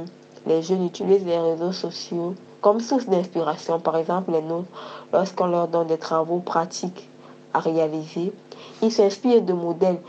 les 0.47 0.63
jeunes 0.63 0.85
utilisent 0.85 1.25
les 1.25 1.37
réseaux 1.37 1.73
sociaux 1.73 2.35
comme 2.61 2.79
source 2.79 3.05
d'inspiration, 3.05 3.81
par 3.81 3.97
exemple 3.97 4.31
les 4.31 4.41
nôtres, 4.41 4.69
lorsqu'on 5.11 5.47
leur 5.47 5.67
donne 5.67 5.87
des 5.87 5.97
travaux 5.97 6.39
pratiques 6.39 7.09
à 7.53 7.59
réaliser. 7.59 8.31
Ils 8.81 8.93
s'inspirent 8.93 9.41
de 9.41 9.53
modèles 9.53 9.99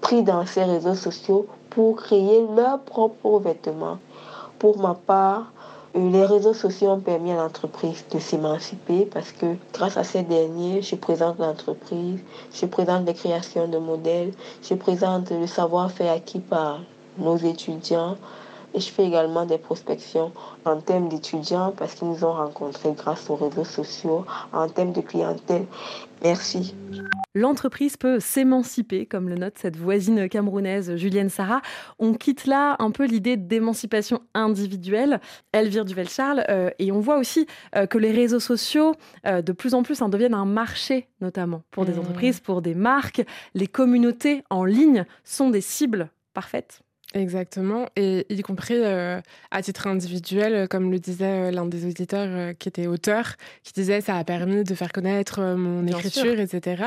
pris 0.00 0.24
dans 0.24 0.44
ces 0.44 0.64
réseaux 0.64 0.96
sociaux 0.96 1.46
pour 1.74 1.96
créer 1.96 2.46
leurs 2.54 2.80
propres 2.80 3.38
vêtements. 3.38 3.98
Pour 4.58 4.78
ma 4.78 4.94
part, 4.94 5.50
euh, 5.96 6.10
les 6.10 6.24
réseaux 6.26 6.52
sociaux 6.52 6.90
ont 6.90 7.00
permis 7.00 7.32
à 7.32 7.36
l'entreprise 7.36 8.04
de 8.10 8.18
s'émanciper 8.18 9.06
parce 9.06 9.32
que 9.32 9.56
grâce 9.72 9.96
à 9.96 10.04
ces 10.04 10.22
derniers, 10.22 10.82
je 10.82 10.96
présente 10.96 11.38
l'entreprise, 11.38 12.20
je 12.52 12.66
présente 12.66 13.06
les 13.06 13.14
créations 13.14 13.68
de 13.68 13.78
modèles, 13.78 14.32
je 14.62 14.74
présente 14.74 15.30
le 15.30 15.46
savoir-faire 15.46 16.12
acquis 16.12 16.40
par 16.40 16.80
nos 17.16 17.36
étudiants 17.38 18.16
et 18.74 18.80
je 18.80 18.90
fais 18.90 19.06
également 19.06 19.46
des 19.46 19.58
prospections 19.58 20.30
en 20.64 20.78
termes 20.80 21.08
d'étudiants 21.08 21.72
parce 21.76 21.94
qu'ils 21.94 22.08
nous 22.08 22.24
ont 22.24 22.32
rencontrés 22.32 22.92
grâce 22.92 23.28
aux 23.30 23.36
réseaux 23.36 23.64
sociaux, 23.64 24.24
en 24.52 24.68
termes 24.68 24.92
de 24.92 25.00
clientèle. 25.00 25.66
Merci. 26.24 26.74
L'entreprise 27.34 27.96
peut 27.96 28.20
s'émanciper, 28.20 29.06
comme 29.06 29.28
le 29.30 29.36
note 29.36 29.56
cette 29.56 29.76
voisine 29.76 30.28
camerounaise 30.28 30.96
Julienne 30.96 31.30
Sarah. 31.30 31.62
On 31.98 32.12
quitte 32.12 32.44
là 32.44 32.76
un 32.78 32.90
peu 32.90 33.06
l'idée 33.06 33.38
d'émancipation 33.38 34.20
individuelle, 34.34 35.18
Elvire 35.52 35.86
Duvel-Charles, 35.86 36.44
euh, 36.50 36.70
et 36.78 36.92
on 36.92 37.00
voit 37.00 37.16
aussi 37.16 37.46
euh, 37.74 37.86
que 37.86 37.96
les 37.96 38.12
réseaux 38.12 38.40
sociaux, 38.40 38.94
euh, 39.26 39.40
de 39.40 39.52
plus 39.52 39.72
en 39.72 39.82
plus, 39.82 40.02
en 40.02 40.10
deviennent 40.10 40.34
un 40.34 40.44
marché, 40.44 41.08
notamment 41.22 41.62
pour 41.70 41.86
des 41.86 41.94
mmh. 41.94 41.98
entreprises, 42.00 42.40
pour 42.40 42.60
des 42.60 42.74
marques. 42.74 43.22
Les 43.54 43.66
communautés 43.66 44.44
en 44.50 44.64
ligne 44.64 45.06
sont 45.24 45.48
des 45.48 45.62
cibles 45.62 46.10
parfaites. 46.34 46.82
Exactement, 47.14 47.86
et 47.94 48.24
y 48.30 48.40
compris 48.40 48.76
euh, 48.78 49.20
à 49.50 49.60
titre 49.60 49.86
individuel, 49.86 50.54
euh, 50.54 50.66
comme 50.66 50.90
le 50.90 50.98
disait 50.98 51.48
euh, 51.48 51.50
l'un 51.50 51.66
des 51.66 51.84
auditeurs 51.84 52.54
qui 52.58 52.68
était 52.68 52.86
auteur, 52.86 53.34
qui 53.64 53.74
disait 53.74 54.00
ça 54.00 54.16
a 54.16 54.24
permis 54.24 54.64
de 54.64 54.74
faire 54.74 54.92
connaître 54.92 55.42
mon 55.42 55.86
écriture, 55.86 56.40
etc. 56.40 56.84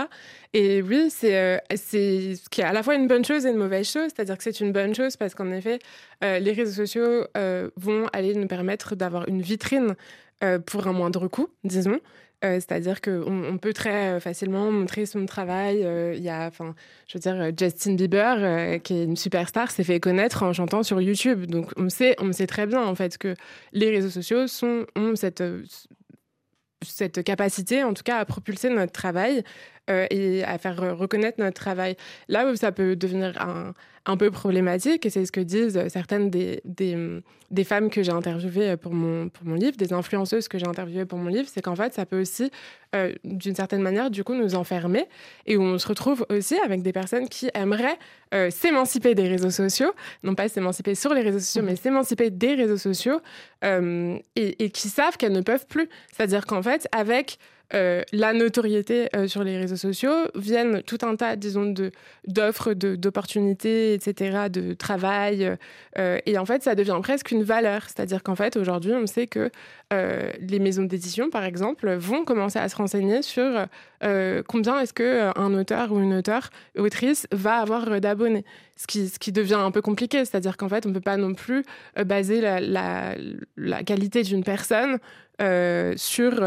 Et 0.53 0.81
oui, 0.81 1.09
c'est 1.11 1.61
c'est 1.75 2.35
ce 2.35 2.49
qui 2.49 2.61
est 2.61 2.63
à 2.63 2.73
la 2.73 2.81
fois 2.81 2.95
une 2.95 3.07
bonne 3.07 3.23
chose 3.23 3.45
et 3.45 3.49
une 3.49 3.57
mauvaise 3.57 3.87
chose, 3.87 4.09
c'est-à-dire 4.15 4.37
que 4.37 4.43
c'est 4.43 4.59
une 4.61 4.71
bonne 4.71 4.95
chose 4.95 5.15
parce 5.15 5.35
qu'en 5.35 5.51
effet, 5.51 5.77
les 6.21 6.51
réseaux 6.53 6.85
sociaux 6.85 7.27
vont 7.75 8.07
aller 8.13 8.33
nous 8.33 8.47
permettre 8.47 8.95
d'avoir 8.95 9.27
une 9.27 9.41
vitrine 9.41 9.95
pour 10.65 10.87
un 10.87 10.93
moindre 10.93 11.27
coût, 11.27 11.49
disons. 11.63 11.99
Euh, 12.45 12.55
c'est-à-dire 12.55 13.01
qu'on 13.01 13.43
on 13.43 13.57
peut 13.57 13.73
très 13.73 14.13
euh, 14.13 14.19
facilement 14.19 14.71
montrer 14.71 15.05
son 15.05 15.25
travail. 15.25 15.83
Euh, 15.83 16.13
il 16.15 16.23
y 16.23 16.29
a, 16.29 16.47
enfin, 16.47 16.75
je 17.07 17.17
veux 17.17 17.19
dire, 17.19 17.51
Justin 17.57 17.95
Bieber, 17.95 18.81
qui 18.81 18.93
est 18.93 19.03
une 19.03 19.17
superstar, 19.17 19.71
s'est 19.71 19.83
fait 19.83 19.99
connaître 19.99 20.43
en 20.43 20.53
chantant 20.53 20.83
sur 20.83 21.01
YouTube. 21.01 21.45
Donc, 21.47 21.71
on 21.77 21.89
sait, 21.89 22.15
on 22.19 22.31
sait 22.31 22.47
très 22.47 22.67
bien, 22.67 22.83
en 22.83 22.95
fait, 22.95 23.17
que 23.17 23.35
les 23.73 23.89
réseaux 23.89 24.09
sociaux 24.09 24.45
ont 24.95 25.15
cette, 25.15 25.43
cette 26.83 27.23
capacité, 27.23 27.83
en 27.83 27.93
tout 27.93 28.03
cas, 28.03 28.17
à 28.19 28.25
propulser 28.25 28.69
notre 28.69 28.91
travail. 28.91 29.43
et 29.87 30.43
à 30.43 30.57
faire 30.57 30.97
reconnaître 30.97 31.39
notre 31.39 31.61
travail. 31.61 31.95
Là 32.27 32.47
où 32.47 32.55
ça 32.55 32.71
peut 32.71 32.95
devenir 32.95 33.39
un, 33.39 33.75
un 34.05 34.17
peu 34.17 34.29
problématique, 34.29 35.05
et 35.05 35.09
c'est 35.09 35.25
ce 35.25 35.31
que 35.31 35.39
disent 35.39 35.81
certaines 35.89 36.29
des, 36.29 36.61
des, 36.63 37.63
femmes 37.63 37.89
que 37.89 38.03
j'ai 38.03 38.11
interviewées 38.11 38.77
pour 38.77 38.93
mon, 38.93 39.29
pour 39.29 39.47
mon 39.47 39.55
livre, 39.55 39.77
des 39.77 39.93
influenceuses 39.93 40.47
que 40.47 40.59
j'ai 40.59 40.67
interviewées 40.67 41.05
pour 41.05 41.17
mon 41.17 41.29
livre, 41.29 41.47
c'est 41.51 41.61
qu'en 41.61 41.75
fait, 41.75 41.93
ça 41.93 42.05
peut 42.05 42.21
aussi, 42.21 42.51
euh, 42.95 43.13
d'une 43.23 43.55
certaine 43.55 43.81
manière, 43.81 44.11
du 44.11 44.23
coup, 44.23 44.35
nous 44.35 44.53
enfermer, 44.55 45.07
et 45.47 45.57
où 45.57 45.63
on 45.63 45.79
se 45.79 45.87
retrouve 45.87 46.25
aussi 46.29 46.55
avec 46.63 46.83
des 46.83 46.93
personnes 46.93 47.27
qui 47.27 47.49
aimeraient 47.55 47.97
euh, 48.33 48.51
s'émanciper 48.51 49.15
des 49.15 49.27
réseaux 49.27 49.49
sociaux, 49.49 49.91
non 50.23 50.35
pas 50.35 50.49
s'émanciper 50.49 50.93
sur 50.93 51.13
les 51.13 51.21
réseaux 51.21 51.39
sociaux, 51.39 51.63
mais 51.63 51.75
s'émanciper 51.75 52.29
des 52.29 52.53
réseaux 52.53 52.77
sociaux, 52.77 53.21
euh, 53.63 54.17
et, 54.35 54.63
et, 54.63 54.69
qui 54.69 54.89
savent 54.89 55.17
qu'elles 55.17 55.31
ne 55.31 55.41
peuvent 55.41 55.65
plus. 55.65 55.89
C'est-à-dire 56.11 56.45
qu'en 56.45 56.61
fait, 56.61 56.87
avec 56.91 57.39
euh, 57.73 58.03
la 58.11 58.33
notoriété 58.33 59.09
euh, 59.15 59.27
sur 59.27 59.43
les 59.43 59.57
réseaux 59.57 59.75
sociaux, 59.75 60.13
viennent 60.35 60.83
tout 60.83 60.99
un 61.01 61.15
tas, 61.15 61.35
disons, 61.35 61.73
d'offres, 62.27 62.73
d'opportunités, 62.73 63.93
etc., 63.93 64.49
de 64.49 64.73
travail. 64.73 65.57
Euh, 65.97 66.19
et 66.25 66.37
en 66.37 66.45
fait, 66.45 66.63
ça 66.63 66.75
devient 66.75 66.99
presque 67.01 67.31
une 67.31 67.43
valeur. 67.43 67.83
C'est-à-dire 67.83 68.21
qu'en 68.21 68.35
fait, 68.35 68.55
aujourd'hui, 68.57 68.93
on 68.93 69.07
sait 69.07 69.27
que 69.27 69.49
les 70.39 70.59
maisons 70.59 70.83
d'édition, 70.83 71.29
par 71.29 71.45
exemple, 71.45 71.93
vont 71.93 72.25
commencer 72.25 72.59
à 72.59 72.67
se 72.67 72.75
renseigner 72.75 73.21
sur 73.21 73.65
combien 74.47 74.79
est-ce 74.81 74.93
qu'un 74.93 75.53
auteur 75.53 75.93
ou 75.93 75.99
une 75.99 76.15
auteure, 76.15 76.49
autrice, 76.77 77.27
va 77.31 77.57
avoir 77.57 78.01
d'abonnés. 78.01 78.43
Ce 78.75 78.87
qui, 78.87 79.07
ce 79.07 79.19
qui, 79.19 79.31
devient 79.31 79.53
un 79.53 79.71
peu 79.71 79.81
compliqué, 79.81 80.25
c'est-à-dire 80.25 80.57
qu'en 80.57 80.67
fait, 80.67 80.85
on 80.85 80.89
ne 80.89 80.93
peut 80.95 80.99
pas 80.99 81.15
non 81.15 81.33
plus 81.33 81.63
baser 82.03 82.41
la, 82.41 83.15
la 83.55 83.83
qualité 83.83 84.23
d'une 84.23 84.43
personne 84.43 84.97
sur 85.95 86.41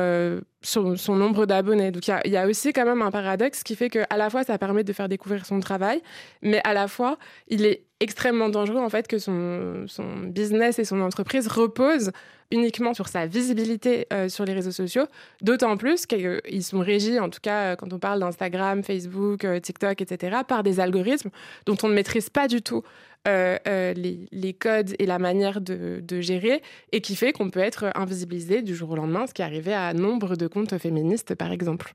euh, 0.76 0.96
son, 0.96 1.14
nombre 1.14 1.46
d'abonnés. 1.46 1.92
Donc 1.92 2.08
il 2.08 2.32
y, 2.32 2.36
a 2.36 2.46
aussi 2.46 2.72
quand 2.72 2.84
même 2.84 3.00
un 3.00 3.12
paradoxe 3.12 3.62
qui 3.62 3.76
fait 3.76 3.90
qu'à 3.90 4.16
la 4.16 4.28
fois 4.28 4.42
ça 4.42 4.58
permet 4.58 4.82
de 4.82 4.92
faire 4.92 5.08
découvrir 5.08 5.46
son 5.46 5.60
travail, 5.60 6.02
mais 6.42 6.60
à 6.64 6.74
la 6.74 6.88
fois 6.88 7.16
il 7.46 7.64
est 7.64 7.84
extrêmement 8.00 8.48
dangereux 8.48 8.80
en 8.80 8.88
fait 8.88 9.06
que 9.06 9.18
son, 9.18 9.86
business 10.26 10.80
et 10.80 10.84
son 10.84 11.00
entreprise 11.00 11.46
reposent 11.46 12.10
uniquement 12.50 12.92
sur 12.92 13.06
sa 13.08 13.26
visibilité 13.26 14.06
euh, 14.12 14.28
sur 14.28 14.44
les 14.44 14.52
réseaux 14.52 14.72
sociaux, 14.72 15.04
d'autant 15.42 15.76
plus 15.76 16.06
qu'ils 16.06 16.64
sont 16.64 16.80
régis, 16.80 17.20
en 17.20 17.30
tout 17.30 17.40
cas 17.40 17.76
quand 17.76 17.92
on 17.92 18.00
parle 18.00 18.18
d'Instagram, 18.18 18.82
Facebook, 18.82 19.46
TikTok, 19.62 20.00
etc., 20.00 20.38
par 20.46 20.64
des 20.64 20.80
algorithmes 20.80 21.30
dont 21.66 21.76
on 21.84 21.88
ne 21.88 21.94
maîtrise 21.94 22.30
pas 22.30 22.48
du 22.48 22.62
tout 22.62 22.82
euh, 23.26 23.58
euh, 23.66 23.92
les, 23.94 24.54
codes 24.54 24.94
et 24.98 25.06
la 25.06 25.18
manière 25.18 25.60
de, 25.60 26.20
gérer, 26.20 26.62
et 26.92 27.00
qui 27.00 27.16
fait 27.16 27.32
qu'on 27.32 27.50
peut 27.50 27.60
être 27.60 27.90
invisibilisé 27.94 28.62
du 28.62 28.74
jour 28.74 28.90
au 28.90 28.96
lendemain, 28.96 29.26
ce 29.26 29.34
qui 29.34 29.42
est 29.42 29.44
arrivé 29.44 29.74
à 29.74 29.92
nombre 29.92 30.36
de 30.36 30.46
comptes 30.46 30.76
féministes, 30.78 31.34
par 31.34 31.52
exemple. 31.52 31.94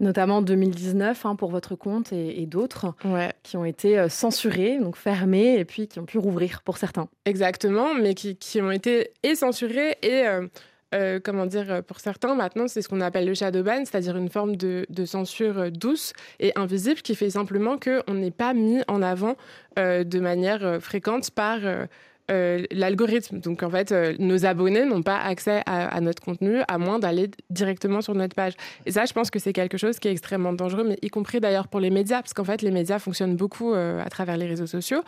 Notamment 0.00 0.38
en 0.38 0.42
2019 0.42 1.26
hein, 1.26 1.36
pour 1.36 1.50
votre 1.50 1.74
compte 1.74 2.10
et, 2.12 2.46
d'autres 2.46 2.94
qui 3.42 3.58
ont 3.58 3.66
été 3.66 3.98
euh, 3.98 4.08
censurés, 4.08 4.78
donc 4.78 4.96
fermés, 4.96 5.58
et 5.58 5.66
puis 5.66 5.88
qui 5.88 6.00
ont 6.00 6.06
pu 6.06 6.16
rouvrir 6.16 6.62
pour 6.62 6.78
certains. 6.78 7.08
Exactement, 7.26 7.94
mais 7.94 8.14
qui, 8.14 8.62
ont 8.62 8.70
été 8.70 9.10
et 9.22 9.34
censurés 9.34 9.98
et 10.02 10.26
euh, 10.26 10.46
comment 11.22 11.46
dire, 11.46 11.70
euh, 11.70 11.82
pour 11.82 12.00
certains, 12.00 12.34
maintenant, 12.34 12.66
c'est 12.66 12.82
ce 12.82 12.88
qu'on 12.88 13.00
appelle 13.00 13.26
le 13.26 13.34
shadow 13.34 13.62
ban, 13.62 13.84
c'est-à-dire 13.84 14.16
une 14.16 14.28
forme 14.28 14.56
de, 14.56 14.86
censure 15.04 15.58
euh, 15.58 15.70
douce 15.70 16.12
et 16.40 16.52
invisible 16.56 17.00
qui 17.00 17.14
fait 17.14 17.30
simplement 17.30 17.78
qu'on 17.78 18.14
n'est 18.14 18.30
pas 18.30 18.54
mis 18.54 18.82
en 18.88 19.02
avant 19.02 19.36
de 19.76 20.20
manière 20.20 20.78
fréquente 20.82 21.30
par 21.30 21.60
l'algorithme. 22.28 23.40
Donc, 23.40 23.62
en 23.62 23.70
fait, 23.70 23.92
nos 24.18 24.44
abonnés 24.44 24.84
n'ont 24.84 25.02
pas 25.02 25.18
accès 25.18 25.62
à, 25.64 26.00
notre 26.00 26.22
contenu 26.22 26.58
à 26.68 26.76
moins 26.76 26.98
d'aller 26.98 27.30
directement 27.48 28.02
sur 28.02 28.14
notre 28.14 28.34
page. 28.34 28.52
Et 28.84 28.92
ça, 28.92 29.06
je 29.06 29.12
pense 29.12 29.30
que 29.30 29.38
c'est 29.38 29.54
quelque 29.54 29.78
chose 29.78 29.98
qui 29.98 30.08
est 30.08 30.12
extrêmement 30.12 30.52
dangereux, 30.52 30.84
mais 30.86 30.98
y 31.02 31.08
compris 31.08 31.40
d'ailleurs 31.40 31.68
pour 31.68 31.80
les 31.80 31.90
médias, 31.90 32.20
parce 32.20 32.34
qu'en 32.34 32.44
fait, 32.44 32.60
les 32.60 32.70
médias 32.70 32.98
fonctionnent 32.98 33.36
beaucoup 33.36 33.72
à 33.72 34.08
travers 34.10 34.36
les 34.36 34.46
réseaux 34.46 34.66
sociaux. 34.66 35.02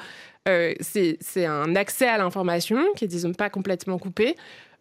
c'est 0.47 1.45
un 1.45 1.76
accès 1.76 2.09
à 2.09 2.16
l'information 2.16 2.80
qui 2.97 3.05
est, 3.05 3.09
disons, 3.09 3.35
pas 3.35 3.51
complètement 3.51 3.99
coupé. 3.99 4.37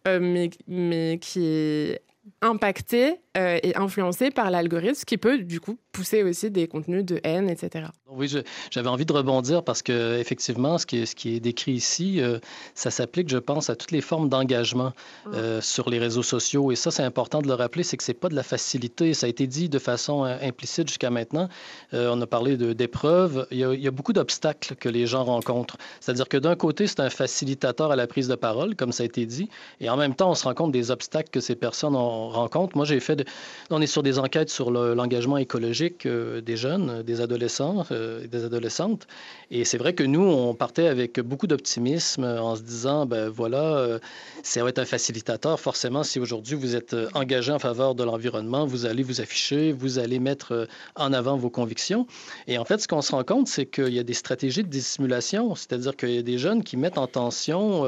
Euh, 0.08 0.18
mais, 0.20 0.50
mais 0.66 1.18
qui 1.20 1.44
est 1.46 2.02
impacté 2.42 3.20
euh, 3.38 3.58
et 3.62 3.74
influencé 3.76 4.30
par 4.30 4.50
l'algorithme, 4.50 5.04
qui 5.06 5.16
peut 5.16 5.38
du 5.38 5.58
coup 5.58 5.78
pousser 5.92 6.22
aussi 6.22 6.50
des 6.50 6.68
contenus 6.68 7.04
de 7.04 7.18
haine, 7.24 7.48
etc. 7.48 7.86
Oui, 8.10 8.30
j'avais 8.70 8.88
envie 8.88 9.06
de 9.06 9.12
rebondir 9.12 9.64
parce 9.64 9.80
que 9.80 10.18
effectivement, 10.18 10.76
ce 10.76 10.84
qui 10.84 10.98
est, 10.98 11.06
ce 11.06 11.16
qui 11.16 11.36
est 11.36 11.40
décrit 11.40 11.72
ici, 11.72 12.20
euh, 12.20 12.38
ça 12.74 12.90
s'applique, 12.90 13.30
je 13.30 13.38
pense, 13.38 13.70
à 13.70 13.76
toutes 13.76 13.90
les 13.90 14.02
formes 14.02 14.28
d'engagement 14.28 14.92
euh, 15.32 15.62
sur 15.62 15.88
les 15.88 15.98
réseaux 15.98 16.22
sociaux. 16.22 16.72
Et 16.72 16.76
ça, 16.76 16.90
c'est 16.90 17.02
important 17.02 17.40
de 17.40 17.48
le 17.48 17.54
rappeler, 17.54 17.84
c'est 17.84 17.96
que 17.96 18.04
c'est 18.04 18.12
pas 18.12 18.28
de 18.28 18.34
la 18.34 18.42
facilité. 18.42 19.14
Ça 19.14 19.26
a 19.26 19.28
été 19.30 19.46
dit 19.46 19.70
de 19.70 19.78
façon 19.78 20.24
implicite 20.24 20.88
jusqu'à 20.88 21.10
maintenant. 21.10 21.48
on 21.92 22.20
a 22.20 22.26
parlé 22.26 22.56
d'épreuves. 22.56 23.46
Il, 23.50 23.58
il, 23.58 23.80
y 23.80 23.88
a 23.88 23.90
beaucoup 23.90 24.12
d'obstacles 24.12 24.74
que 24.76 24.88
les 24.88 25.06
gens 25.06 25.24
rencontrent. 25.24 25.78
C'est-à-dire 26.00 26.28
que 26.28 26.36
d'un 26.36 26.56
côté, 26.56 26.86
c'est 26.86 27.00
un 27.00 27.10
facilitateur 27.10 27.92
à 27.92 27.96
la 27.96 28.06
prise 28.06 28.28
de 28.28 28.34
parole, 28.34 28.76
comme 28.76 28.92
ça 28.92 29.04
a 29.04 29.06
été 29.06 29.24
dit, 29.24 29.48
et 29.80 29.88
en 29.88 29.96
même 29.96 30.14
temps, 30.14 30.30
on 30.30 30.34
se 30.34 30.44
rend 30.44 30.54
compte 30.54 30.72
des 30.72 30.90
obstacles 30.90 31.30
que 31.30 31.40
ces 31.40 31.54
personnes 31.54 31.96
rencontrent. 32.32 32.76
Moi, 32.76 32.84
j'ai 32.84 33.00
fait 33.00 33.24
on 33.70 33.80
est 33.80 33.86
sur 33.86 34.02
des 34.02 34.18
enquêtes 34.18 34.50
sur 34.50 34.70
l'engagement 34.70 35.38
écologique 35.38 36.06
euh, 36.06 36.40
des 36.40 36.56
jeunes, 36.56 37.02
des 37.02 37.20
adolescents 37.20 37.84
euh, 37.90 38.24
et 38.24 38.28
des 38.28 38.44
adolescentes. 38.44 39.06
Et 39.50 39.64
c'est 39.64 39.78
vrai 39.78 39.94
que 39.94 40.02
nous, 40.02 40.22
on 40.22 40.54
partait 40.54 40.86
avec 40.86 41.20
beaucoup 41.20 41.46
d'optimisme 41.46 42.24
en 42.24 42.56
se 42.56 42.62
disant, 42.62 43.06
ben 43.06 43.28
voilà, 43.28 43.76
euh, 43.76 43.98
ça 44.42 44.62
va 44.62 44.68
être 44.70 44.78
un 44.78 44.84
facilitateur. 44.84 45.58
Forcément, 45.58 46.02
si 46.02 46.20
aujourd'hui 46.20 46.54
vous 46.54 46.76
êtes 46.76 46.96
engagé 47.14 47.52
en 47.52 47.58
faveur 47.58 47.94
de 47.94 48.04
l'environnement, 48.04 48.66
vous 48.66 48.86
allez 48.86 49.02
vous 49.02 49.20
afficher, 49.20 49.72
vous 49.72 49.98
allez 49.98 50.18
mettre 50.18 50.68
en 50.96 51.12
avant 51.12 51.36
vos 51.36 51.50
convictions. 51.50 52.06
Et 52.46 52.58
en 52.58 52.64
fait, 52.64 52.78
ce 52.80 52.88
qu'on 52.88 53.02
se 53.02 53.12
rend 53.12 53.24
compte, 53.24 53.48
c'est 53.48 53.66
qu'il 53.66 53.92
y 53.92 53.98
a 53.98 54.04
des 54.04 54.14
stratégies 54.14 54.62
de 54.62 54.68
dissimulation, 54.68 55.54
c'est-à-dire 55.54 55.96
qu'il 55.96 56.10
y 56.14 56.18
a 56.18 56.22
des 56.22 56.38
jeunes 56.38 56.62
qui 56.62 56.76
mettent 56.76 56.98
en 56.98 57.06
tension 57.06 57.84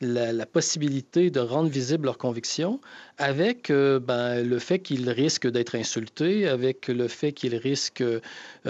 la, 0.00 0.46
possibilité 0.46 1.30
de 1.30 1.40
rendre 1.40 1.68
visible 1.68 2.06
leurs 2.06 2.18
convictions 2.18 2.80
avec 3.18 3.70
euh, 3.70 3.98
ben, 3.98 4.46
le 4.46 4.58
fait 4.58 4.78
qu'ils 4.78 5.08
risquent 5.08 5.48
d'être 5.48 5.74
insultés, 5.74 6.46
avec 6.46 6.88
le 6.88 7.08
fait 7.08 7.32
qu'ils 7.32 7.56
risquent 7.56 8.02
euh, 8.02 8.20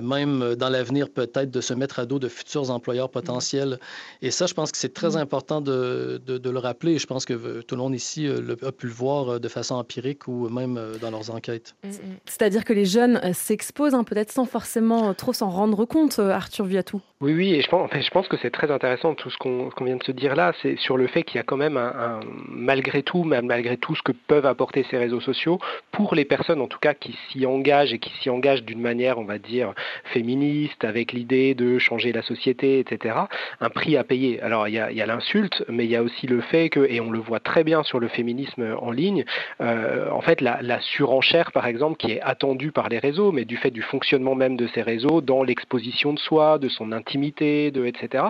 même 0.01 0.55
dans 0.55 0.69
l'avenir 0.69 1.11
peut-être 1.11 1.51
de 1.51 1.61
se 1.61 1.75
mettre 1.75 1.99
à 1.99 2.07
dos 2.07 2.19
de 2.19 2.29
futurs 2.29 2.71
employeurs 2.71 3.11
potentiels. 3.11 3.79
Et 4.23 4.31
ça, 4.31 4.47
je 4.47 4.55
pense 4.55 4.71
que 4.71 4.79
c'est 4.79 4.95
très 4.95 5.11
mm. 5.11 5.17
important 5.17 5.61
de, 5.61 6.21
de, 6.25 6.51
le 6.51 6.59
rappeler. 6.59 6.99
Je 6.99 7.07
pense 7.07 7.25
que 7.25 7.33
euh, 7.33 7.63
tout 7.63 7.75
le 7.75 7.83
monde 7.83 7.95
ici 7.95 8.29
a 8.63 8.73
pu 8.73 8.87
le 8.87 8.93
voir 8.93 9.41
de 9.41 9.49
façon 9.49 9.75
empirique 9.75 10.29
ou 10.29 10.49
même 10.49 10.81
dans 11.01 11.11
leurs 11.11 11.31
enquêtes. 11.31 11.75
Mm, 11.83 11.89
mm. 11.89 11.93
C'est-à-dire 12.27 12.65
que 12.65 12.73
les 12.73 12.85
jeunes 12.87 13.21
s'exposent 13.33 13.95
hein, 13.95 14.05
peut-être 14.05 14.33
sans 14.33 14.45
forcément 14.45 15.13
trop 15.15 15.33
s'en 15.33 15.51
rendre 15.51 15.85
compte, 15.85 16.19
Arthur 16.21 16.67
Viatou. 16.67 17.01
Oui, 17.21 17.33
oui, 17.33 17.55
et 17.55 17.63
je 17.63 17.69
pense, 17.69 17.91
je 17.93 18.11
pense 18.11 18.29
que 18.29 18.37
c'est 18.43 18.51
très 18.51 18.71
intéressant 18.71 19.15
tout 19.15 19.31
ce 19.31 19.39
qu'on 19.39 19.71
vient 19.85 19.97
de 19.97 20.05
se 20.05 20.13
dire 20.13 20.37
là, 20.37 20.53
c'est 20.63 20.77
sur 20.79 20.97
le 20.97 21.07
fait 21.07 21.16
qu'il 21.23 21.37
y 21.37 21.41
a 21.41 21.43
quand 21.43 21.57
même 21.57 21.77
un, 21.77 22.21
malgré 22.49 23.03
tout, 23.03 23.25
malgré 23.25 23.77
tout 23.77 23.95
ce 23.95 24.03
que 24.03 24.13
peuvent 24.13 24.47
apporter 24.47 24.85
ces 24.91 24.99
réseaux 24.99 25.21
sociaux, 25.21 25.59
pour 25.93 26.15
les 26.15 26.25
personnes 26.25 26.61
en 26.61 26.67
tout 26.67 26.79
cas 26.79 26.95
qui 26.95 27.17
s'y 27.29 27.47
engagent 27.47 27.93
et 27.93 27.99
qui 27.99 28.11
s'y 28.21 28.31
engagent 28.31 28.65
d'une 28.65 28.81
manière, 28.81 29.19
on 29.19 29.25
va 29.25 29.39
dire, 29.39 29.73
féministe, 30.05 30.85
avec 30.85 31.13
l'idée 31.13 31.55
de 31.55 31.79
changer 31.79 32.13
la 32.13 32.23
société, 32.23 32.79
etc., 32.79 33.17
un 33.61 33.71
prix 33.71 33.97
à 33.97 34.05
payer. 34.05 34.41
Alors 34.41 34.69
il 34.69 34.75
y 34.75 34.79
a, 34.79 35.07
l'insulte, 35.07 35.65
mais 35.69 35.85
il 35.85 35.91
y 35.91 35.97
a 35.97 36.03
aussi 36.03 36.27
le 36.27 36.41
fait 36.41 36.69
que, 36.69 36.81
et 36.91 37.01
on 37.01 37.11
le 37.11 37.19
voit 37.19 37.41
très 37.41 37.65
bien 37.65 37.83
sur 37.83 38.01
le 38.01 38.09
féminisme 38.09 38.77
en 38.81 38.91
ligne, 38.91 39.25
euh, 39.61 40.11
en 40.11 40.21
fait 40.21 40.41
la 40.41 40.81
surenchère 40.81 41.53
par 41.53 41.67
exemple 41.67 41.97
qui 41.97 42.13
est 42.13 42.21
attendue 42.23 42.73
par 42.73 42.89
les 42.89 42.99
réseaux, 42.99 43.33
mais 43.33 43.45
du 43.45 43.57
fait 43.57 43.71
du 43.71 43.83
fonctionnement 43.83 44.35
même 44.35 44.57
de 44.57 44.67
ces 44.69 44.83
réseaux, 44.83 45.21
dans 45.21 45.43
l'exposition 45.43 46.13
de 46.13 46.19
soi, 46.19 46.59
de 46.59 46.69
son 46.69 46.93
intimité, 46.93 47.71
de, 47.71 47.85
etc. 47.87 48.25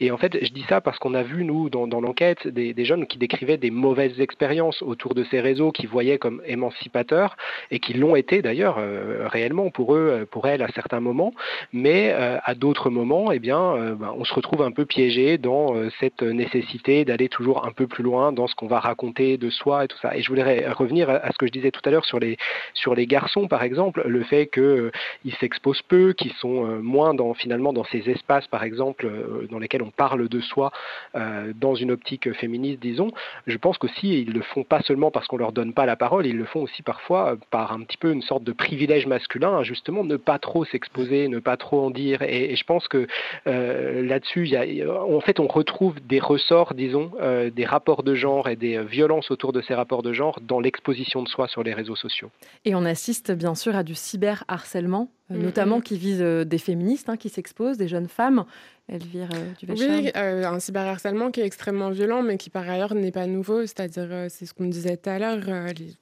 Et 0.00 0.10
en 0.10 0.16
fait, 0.16 0.44
je 0.44 0.52
dis 0.52 0.64
ça 0.68 0.80
parce 0.80 0.98
qu'on 0.98 1.14
a 1.14 1.22
vu, 1.22 1.44
nous, 1.44 1.70
dans, 1.70 2.00
l'enquête, 2.00 2.31
des, 2.46 2.84
jeunes 2.84 3.06
qui 3.06 3.18
décrivaient 3.18 3.56
des 3.56 3.70
mauvaises 3.70 4.20
expériences 4.20 4.82
autour 4.82 5.14
de 5.14 5.24
ces 5.24 5.40
réseaux, 5.40 5.72
qui 5.72 5.86
voyaient 5.86 6.18
comme 6.18 6.42
émancipateurs, 6.46 7.36
et 7.70 7.78
qui 7.78 7.94
l'ont 7.94 8.16
été 8.16 8.42
d'ailleurs 8.42 8.76
euh, 8.78 9.28
réellement 9.28 9.70
pour 9.70 9.94
eux, 9.94 10.08
euh, 10.10 10.26
pour 10.26 10.46
elles, 10.46 10.62
à 10.62 10.68
certains 10.68 11.00
moments. 11.00 11.32
Mais 11.72 12.12
euh, 12.12 12.38
à 12.44 12.54
d'autres 12.54 12.90
moments, 12.90 13.32
eh 13.32 13.38
bien, 13.38 13.94
ben, 13.98 14.12
on 14.16 14.24
se 14.24 14.34
retrouve 14.34 14.62
un 14.62 14.70
peu 14.70 14.84
piégé 14.84 15.38
dans 15.38 15.74
cette 16.00 16.22
nécessité 16.22 17.04
d'aller 17.04 17.28
toujours 17.28 17.66
un 17.66 17.72
peu 17.72 17.86
plus 17.86 18.02
loin 18.02 18.32
dans 18.32 18.46
ce 18.46 18.54
qu'on 18.54 18.66
va 18.66 18.80
raconter 18.80 19.36
de 19.36 19.50
soi 19.50 19.84
et 19.84 19.88
tout 19.88 19.98
ça. 19.98 20.16
Et 20.16 20.22
je 20.22 20.28
voudrais 20.28 20.70
revenir 20.70 21.08
à 21.10 21.30
ce 21.32 21.38
que 21.38 21.46
je 21.46 21.52
disais 21.52 21.70
tout 21.70 21.80
à 21.84 21.90
l'heure 21.90 22.04
sur 22.04 22.18
les, 22.18 22.36
sur 22.74 22.94
les 22.94 23.06
garçons, 23.06 23.48
par 23.48 23.62
exemple, 23.62 24.02
le 24.06 24.22
fait 24.22 24.46
qu'ils 24.46 25.34
s'exposent 25.40 25.82
peu, 25.82 26.12
qu'ils 26.12 26.32
sont 26.34 26.66
moins 26.82 27.14
dans, 27.14 27.34
finalement 27.34 27.72
dans 27.72 27.84
ces 27.84 28.08
espaces, 28.10 28.46
par 28.48 28.64
exemple, 28.64 29.10
dans 29.50 29.58
lesquels 29.58 29.82
on 29.82 29.90
parle 29.90 30.28
de 30.28 30.40
soi 30.40 30.72
dans 31.14 31.74
une 31.74 31.90
optique 31.90 32.21
politiques 32.22 32.40
féministes, 32.40 32.80
disons, 32.80 33.10
je 33.46 33.56
pense 33.56 33.78
qu'aussi 33.78 34.22
ils 34.22 34.32
le 34.32 34.42
font 34.42 34.64
pas 34.64 34.82
seulement 34.82 35.10
parce 35.10 35.26
qu'on 35.26 35.36
leur 35.36 35.52
donne 35.52 35.72
pas 35.72 35.86
la 35.86 35.96
parole, 35.96 36.26
ils 36.26 36.36
le 36.36 36.44
font 36.44 36.62
aussi 36.62 36.82
parfois 36.82 37.36
par 37.50 37.72
un 37.72 37.80
petit 37.80 37.96
peu 37.96 38.12
une 38.12 38.22
sorte 38.22 38.44
de 38.44 38.52
privilège 38.52 39.06
masculin, 39.06 39.62
justement 39.62 40.04
ne 40.04 40.16
pas 40.16 40.38
trop 40.38 40.64
s'exposer, 40.64 41.28
ne 41.28 41.38
pas 41.38 41.56
trop 41.56 41.84
en 41.84 41.90
dire. 41.90 42.22
Et, 42.22 42.54
je 42.56 42.64
pense 42.64 42.86
que 42.88 43.06
là-dessus, 43.46 44.54
en 44.88 45.20
fait, 45.20 45.40
on 45.40 45.46
retrouve 45.46 45.94
des 46.06 46.20
ressorts, 46.20 46.74
disons, 46.74 47.10
des 47.54 47.64
rapports 47.64 48.02
de 48.02 48.14
genre 48.14 48.48
et 48.48 48.56
des 48.56 48.82
violences 48.82 49.30
autour 49.30 49.52
de 49.52 49.60
ces 49.62 49.74
rapports 49.74 50.02
de 50.02 50.12
genre 50.12 50.38
dans 50.40 50.60
l'exposition 50.60 51.22
de 51.22 51.28
soi 51.28 51.48
sur 51.48 51.62
les 51.62 51.74
réseaux 51.74 51.96
sociaux. 51.96 52.30
Et 52.64 52.74
on 52.74 52.84
assiste 52.84 53.32
bien 53.32 53.54
sûr 53.54 53.74
à 53.74 53.82
du 53.82 53.94
cyberharcèlement, 53.94 55.08
euh, 55.08 55.21
notamment 55.32 55.78
mm. 55.78 55.82
qui 55.82 55.98
vise 55.98 56.22
euh, 56.22 56.44
des 56.44 56.58
féministes 56.58 57.08
hein, 57.08 57.16
qui 57.16 57.28
s'exposent, 57.28 57.76
des 57.76 57.88
jeunes 57.88 58.08
femmes. 58.08 58.44
Elvire 58.88 59.28
euh, 59.34 59.52
Oui, 59.68 60.10
euh, 60.16 60.44
un 60.44 60.58
cyberharcèlement 60.58 61.30
qui 61.30 61.40
est 61.40 61.46
extrêmement 61.46 61.90
violent, 61.90 62.22
mais 62.22 62.36
qui 62.36 62.50
par 62.50 62.68
ailleurs 62.68 62.94
n'est 62.94 63.12
pas 63.12 63.26
nouveau. 63.26 63.62
C'est-à-dire, 63.62 64.08
euh, 64.10 64.26
c'est 64.28 64.44
ce 64.44 64.54
qu'on 64.54 64.66
disait 64.66 64.96
tout 64.96 65.08
à 65.08 65.18
l'heure, 65.18 65.40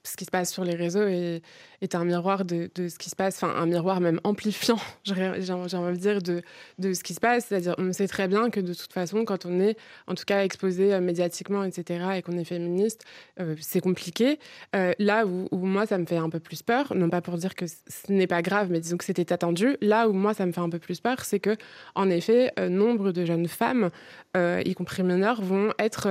ce 0.02 0.16
qui 0.16 0.24
se 0.24 0.30
passe 0.30 0.52
sur 0.52 0.64
les 0.64 0.74
réseaux 0.74 1.06
est, 1.06 1.42
est 1.80 1.94
un 1.94 2.04
miroir 2.04 2.44
de, 2.44 2.70
de, 2.74 2.88
ce 2.88 2.98
qui 2.98 3.10
se 3.10 3.16
passe, 3.16 3.42
enfin 3.42 3.54
un 3.56 3.66
miroir 3.66 4.00
même 4.00 4.20
amplifiant, 4.24 4.78
j'ai 5.04 5.52
envie 5.52 5.96
de 5.96 6.00
dire, 6.00 6.22
de, 6.22 6.42
de 6.78 6.92
ce 6.92 7.02
qui 7.02 7.14
se 7.14 7.20
passe. 7.20 7.46
C'est-à-dire, 7.46 7.74
on 7.78 7.92
sait 7.92 8.08
très 8.08 8.28
bien 8.28 8.50
que 8.50 8.60
de 8.60 8.74
toute 8.74 8.92
façon, 8.92 9.24
quand 9.24 9.46
on 9.46 9.60
est 9.60 9.76
en 10.06 10.14
tout 10.14 10.24
cas 10.24 10.44
exposé 10.44 10.98
médiatiquement, 11.00 11.64
etc., 11.64 12.04
et 12.16 12.22
qu'on 12.22 12.36
est 12.38 12.44
féministe, 12.44 13.04
c'est 13.60 13.80
compliqué. 13.80 14.38
là 14.72 15.26
où, 15.26 15.48
où, 15.50 15.58
moi, 15.58 15.86
ça 15.86 15.98
me 15.98 16.06
fait 16.06 16.16
un 16.16 16.30
peu 16.30 16.40
plus 16.40 16.62
peur, 16.62 16.94
non 16.94 17.08
pas 17.08 17.20
pour 17.20 17.36
dire 17.36 17.54
que 17.54 17.66
ce 17.66 18.12
n'est 18.12 18.26
pas 18.26 18.42
grave, 18.42 18.68
mais 18.70 18.80
disons 18.80 18.96
que 18.96 19.04
c'était 19.04 19.32
attendu, 19.32 19.76
là 19.80 20.08
où 20.08 20.12
moi, 20.12 20.34
ça 20.34 20.46
me 20.46 20.52
fait 20.52 20.60
un 20.60 20.70
peu 20.70 20.78
plus 20.78 21.00
peur, 21.00 21.24
c'est 21.24 21.40
que, 21.40 21.56
en 21.94 22.10
effet, 22.10 22.52
nombre 22.68 23.12
de 23.12 23.24
jeunes 23.24 23.48
femmes, 23.48 23.90
euh, 24.36 24.62
y 24.64 24.74
compris 24.74 25.02
mineures, 25.02 25.42
vont 25.42 25.72
être 25.78 26.08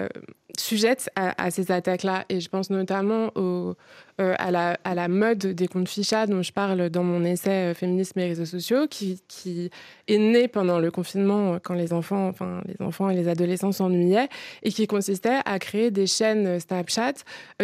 euh, 0.00 0.04
euh, 0.04 0.08
sujettes 0.56 1.10
à, 1.16 1.50
ces 1.50 1.72
attaques-là. 1.72 2.24
Et 2.28 2.40
je 2.40 2.48
pense 2.48 2.70
notamment 2.70 3.32
au, 3.34 3.74
à, 4.18 4.50
la, 4.50 5.08
mode 5.08 5.38
des 5.38 5.66
comptes 5.66 5.88
fichas 5.88 6.26
dont 6.26 6.42
je 6.42 6.52
parle 6.52 6.90
dans 6.90 7.02
mon 7.02 7.24
essai 7.24 7.74
Féminisme 7.74 8.20
et 8.20 8.28
réseaux 8.28 8.44
sociaux, 8.44 8.86
qui, 8.88 9.20
qui, 9.26 9.70
est 10.06 10.18
né 10.18 10.46
pendant 10.46 10.78
le 10.78 10.92
confinement 10.92 11.58
quand 11.60 11.74
les 11.74 11.92
enfants, 11.92 12.28
enfin, 12.28 12.62
les 12.66 12.84
enfants 12.84 13.10
et 13.10 13.16
les 13.16 13.26
adolescents 13.26 13.72
s'ennuyaient, 13.72 14.28
et 14.62 14.70
qui 14.70 14.86
consistait 14.86 15.40
à 15.44 15.58
créer 15.58 15.90
des 15.90 16.06
chaînes 16.06 16.60
Snapchat 16.60 17.14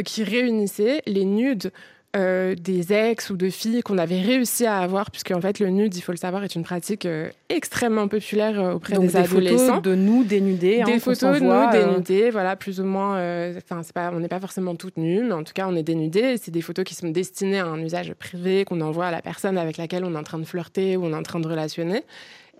qui 0.04 0.24
réunissaient 0.24 1.02
les 1.06 1.24
nudes 1.24 1.70
euh, 2.16 2.56
des 2.56 2.92
ex 2.92 3.30
ou 3.30 3.36
de 3.36 3.50
filles 3.50 3.82
qu'on 3.82 3.96
avait 3.96 4.20
réussi 4.20 4.66
à 4.66 4.78
avoir, 4.78 5.12
puisque 5.12 5.30
en 5.30 5.40
fait 5.40 5.60
le 5.60 5.70
nude, 5.70 5.94
il 5.94 6.00
faut 6.00 6.10
le 6.10 6.18
savoir, 6.18 6.42
est 6.42 6.56
une 6.56 6.64
pratique 6.64 7.06
euh, 7.06 7.30
extrêmement 7.48 8.08
populaire 8.08 8.58
euh, 8.60 8.72
auprès 8.72 8.98
des, 8.98 9.16
adolescents. 9.16 9.76
Photos 9.76 9.82
de 9.82 9.94
nous 9.94 10.24
dénudés, 10.24 10.82
des 10.84 10.98
photos 10.98 11.38
de 11.38 11.44
nous 11.44 11.70
dénudés, 11.70 12.30
voilà, 12.30 12.56
plus 12.56 12.80
ou 12.80 12.84
moins. 12.84 13.14
Enfin, 13.56 13.82
c'est 13.84 13.92
pas, 13.92 14.10
on 14.12 14.18
n'est 14.18 14.28
pas 14.28 14.40
forcément 14.40 14.74
toutes 14.74 14.96
nues, 14.96 15.22
mais 15.22 15.34
en 15.34 15.44
tout 15.44 15.52
cas, 15.52 15.66
on 15.68 15.76
est 15.76 15.84
dénudés. 15.84 16.36
C'est 16.36 16.50
des 16.50 16.62
photos 16.62 16.84
qui 16.84 16.96
sont 16.96 17.10
destinées 17.10 17.60
à 17.60 17.66
un 17.66 17.80
usage 17.80 18.12
privé 18.14 18.64
qu'on 18.64 18.80
envoie 18.80 19.06
à 19.06 19.10
la 19.12 19.22
personne 19.22 19.56
avec 19.56 19.76
laquelle 19.76 20.04
on 20.04 20.14
est 20.14 20.18
en 20.18 20.24
train 20.24 20.38
de 20.38 20.44
flirter 20.44 20.96
ou 20.96 21.04
on 21.04 21.12
est 21.12 21.16
en 21.16 21.22
train 21.22 21.38
de 21.38 21.46
relationner. 21.46 22.02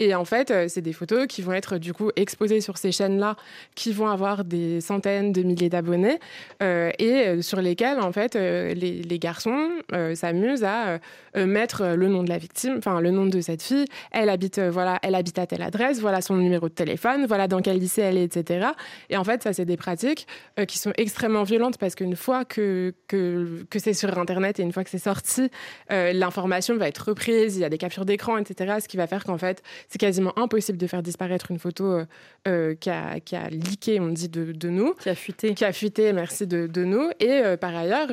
Et 0.01 0.15
en 0.15 0.25
fait, 0.25 0.51
euh, 0.51 0.65
c'est 0.67 0.81
des 0.81 0.95
photos 0.95 1.27
qui 1.27 1.43
vont 1.43 1.53
être 1.53 1.77
du 1.77 1.93
coup 1.93 2.11
exposées 2.17 2.63
sur 2.63 2.79
ces 2.79 2.91
chaînes-là, 2.91 3.37
qui 3.75 3.93
vont 3.93 4.09
avoir 4.09 4.45
des 4.45 4.81
centaines 4.81 5.31
de 5.31 5.43
milliers 5.43 5.69
d'abonnés 5.69 6.19
euh, 6.63 6.91
et 6.99 7.29
euh, 7.29 7.43
sur 7.43 7.61
lesquelles 7.61 8.01
en 8.01 8.11
fait 8.11 8.35
les, 8.35 9.19
garçons 9.21 9.69
s'amusent 10.15 10.65
à 10.65 10.99
mettre 11.35 11.85
le 11.89 12.09
nom 12.09 12.23
de 12.23 12.31
la 12.31 12.39
victime, 12.39 12.77
enfin 12.79 13.03
le 13.03 13.11
nom 13.11 13.27
de 13.27 13.43
cette 13.43 13.63
fille. 13.63 13.85
Elle 14.13 14.31
habite, 14.31 14.59
voilà, 14.59 14.99
elle 15.03 15.15
habite 15.15 15.39
à 15.39 15.47
telle 15.47 15.61
adresse, 15.61 16.01
voilà 16.01 16.23
son 16.23 16.37
numéro 16.37 16.71
de 16.71 16.75
téléphone, 16.75 17.27
voilà 17.27 17.49
dans 17.49 17.61
quel 17.61 17.79
lycée 17.79 18.01
elle 18.01 18.17
est, 18.17 18.35
etc. 18.35 18.69
Et 19.11 19.19
en 19.19 19.25
fait, 19.25 19.43
ça 19.43 19.53
c'est 19.53 19.67
des 19.67 19.77
pratiques 19.77 20.27
qui 20.67 20.79
sont 20.79 20.93
extrêmement 20.97 21.43
violentes 21.43 21.77
parce 21.77 21.95
qu'une 21.95 22.17
fois 22.17 22.47
que, 22.47 22.95
que, 23.09 23.67
que 23.69 23.79
c'est 23.79 23.93
sur 23.93 24.17
Internet 24.19 24.59
et 24.59 24.63
une 24.63 24.73
fois 24.73 24.85
que 24.85 24.91
c'est 24.91 24.97
sorti, 24.97 25.51
l'information 25.91 26.79
va 26.79 26.89
être 26.89 27.09
reprise, 27.09 27.57
il 27.57 27.61
y 27.61 27.65
a 27.65 27.69
des 27.69 27.79
captures 27.79 28.07
d'écran, 28.07 28.39
etc. 28.39 28.77
Ce 28.81 28.89
qui 28.89 28.97
va 28.97 29.07
faire 29.07 29.25
qu'en 29.25 29.39
fait 29.39 29.63
c'est 29.91 29.99
quasiment 29.99 30.33
impossible 30.39 30.79
de 30.79 30.87
faire 30.87 31.03
disparaître 31.03 31.51
une 31.51 31.59
photo 31.59 31.85
euh, 31.85 32.05
euh, 32.47 32.75
qui, 32.77 32.91
a, 32.91 33.19
qui 33.19 33.35
a 33.35 33.51
leaké, 33.51 33.99
on 33.99 34.09
dit, 34.09 34.29
de, 34.29 34.53
de, 34.53 34.69
nous. 34.69 34.95
Qui 34.95 35.09
a 35.09 35.17
fuité. 35.17 35.53
Qui 35.55 35.65
a 35.65 35.73
fuité, 35.73 36.13
merci, 36.13 36.47
de, 36.47 36.69
de 36.69 36.85
nous. 36.85 37.11
Et 37.19 37.29
euh, 37.29 37.57
par 37.57 37.75
ailleurs, 37.77 38.09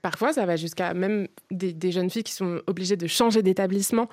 parfois, 0.00 0.32
ça 0.32 0.46
va 0.46 0.56
jusqu'à 0.56 0.94
même 0.94 1.28
des, 1.50 1.74
des, 1.74 1.92
jeunes 1.92 2.08
filles 2.08 2.22
qui 2.22 2.32
sont 2.32 2.62
obligées 2.66 2.96
de 2.96 3.06
changer 3.06 3.42
d'établissement. 3.42 4.08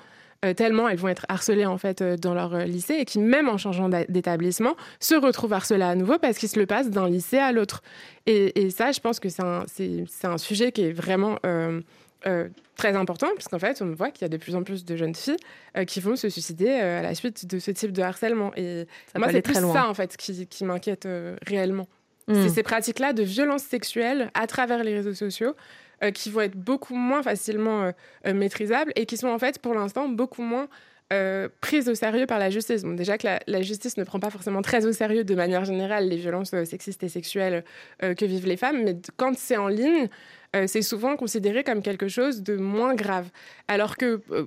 tellement 0.54 0.86
elles 0.86 0.98
vont 0.98 1.08
être 1.08 1.24
harcelées 1.30 1.66
en 1.66 1.78
fait 1.78 2.02
dans 2.02 2.34
leur 2.34 2.58
lycée 2.58 2.94
et 3.00 3.04
qui 3.06 3.18
même 3.18 3.48
en 3.48 3.56
changeant 3.56 3.88
d'établissement 3.88 4.76
se 5.00 5.16
retrouvent 5.16 5.54
harcelées 5.54 5.82
à 5.82 5.96
nouveau 5.96 6.18
parce 6.18 6.38
qu'ils 6.38 6.48
se 6.50 6.60
le 6.60 6.66
passent 6.66 6.90
d'un 6.90 7.08
lycée 7.08 7.38
à 7.38 7.50
l'autre 7.50 7.82
et, 8.26 8.60
et, 8.60 8.70
ça 8.70 8.92
je 8.92 9.00
pense 9.00 9.18
que 9.18 9.28
c'est 9.30 9.42
un, 9.42 9.64
un, 10.22 10.38
sujet 10.38 10.70
qui 10.70 10.82
est 10.82 10.92
vraiment 10.92 11.38
euh, 12.26 12.48
très 12.76 12.96
important, 12.96 13.28
puisqu'en 13.34 13.60
fait, 13.60 13.80
on 13.80 13.92
voit 13.92 14.10
qu'il 14.10 14.22
y 14.22 14.24
a 14.24 14.28
de 14.28 14.36
plus 14.36 14.56
en 14.56 14.64
plus 14.64 14.84
de 14.84 14.96
jeunes 14.96 15.14
filles 15.14 15.36
euh, 15.76 15.84
qui 15.84 16.00
vont 16.00 16.16
se 16.16 16.28
suicider 16.28 16.68
euh, 16.68 16.98
à 16.98 17.02
la 17.02 17.14
suite 17.14 17.46
de 17.46 17.60
ce 17.60 17.70
type 17.70 17.92
de 17.92 18.02
harcèlement. 18.02 18.52
Et 18.56 18.86
moi, 19.16 19.28
c'est 19.30 19.42
plus 19.42 19.54
ça, 19.54 19.88
en 19.88 19.94
fait, 19.94 20.16
qui, 20.16 20.46
qui 20.46 20.64
m'inquiète 20.64 21.08
réellement. 21.46 21.86
Hmm. 22.26 22.34
C'est 22.42 22.48
ces 22.48 22.62
pratiques-là 22.62 23.12
de 23.12 23.22
violence 23.22 23.62
sexuelle 23.62 24.30
à 24.34 24.46
travers 24.46 24.82
les 24.82 24.94
réseaux 24.94 25.14
sociaux 25.14 25.54
qui 26.14 26.30
vont 26.30 26.42
être 26.42 26.56
beaucoup 26.56 26.94
moins 26.94 27.24
facilement 27.24 27.92
maîtrisables 28.24 28.92
et 28.94 29.04
qui 29.04 29.16
sont, 29.16 29.28
en 29.28 29.38
fait, 29.38 29.58
pour 29.58 29.74
l'instant, 29.74 30.08
beaucoup 30.08 30.42
moins 30.42 30.68
prises 31.60 31.88
au 31.88 31.94
sérieux 31.94 32.26
par 32.26 32.38
la 32.38 32.50
justice. 32.50 32.82
Bon, 32.82 32.94
déjà 32.94 33.18
que 33.18 33.26
la, 33.26 33.40
la, 33.48 33.62
justice 33.62 33.96
ne 33.96 34.04
prend 34.04 34.20
pas 34.20 34.30
forcément 34.30 34.62
très 34.62 34.86
au 34.86 34.92
sérieux 34.92 35.24
de 35.24 35.34
manière 35.34 35.64
générale 35.64 36.08
les 36.08 36.16
violences 36.16 36.50
sexistes 36.50 37.02
et 37.02 37.08
sexuelles 37.08 37.64
que 38.00 38.24
vivent 38.24 38.46
les 38.46 38.56
femmes, 38.56 38.82
mais 38.84 38.96
quand 39.16 39.36
c'est 39.36 39.56
en 39.56 39.68
ligne, 39.68 40.08
euh, 40.56 40.64
c'est 40.66 40.82
souvent 40.82 41.16
considéré 41.16 41.64
comme 41.64 41.82
quelque 41.82 42.08
chose 42.08 42.42
de 42.42 42.56
moins 42.56 42.94
grave. 42.94 43.28
Alors 43.68 43.96
que 43.96 44.20
euh, 44.30 44.46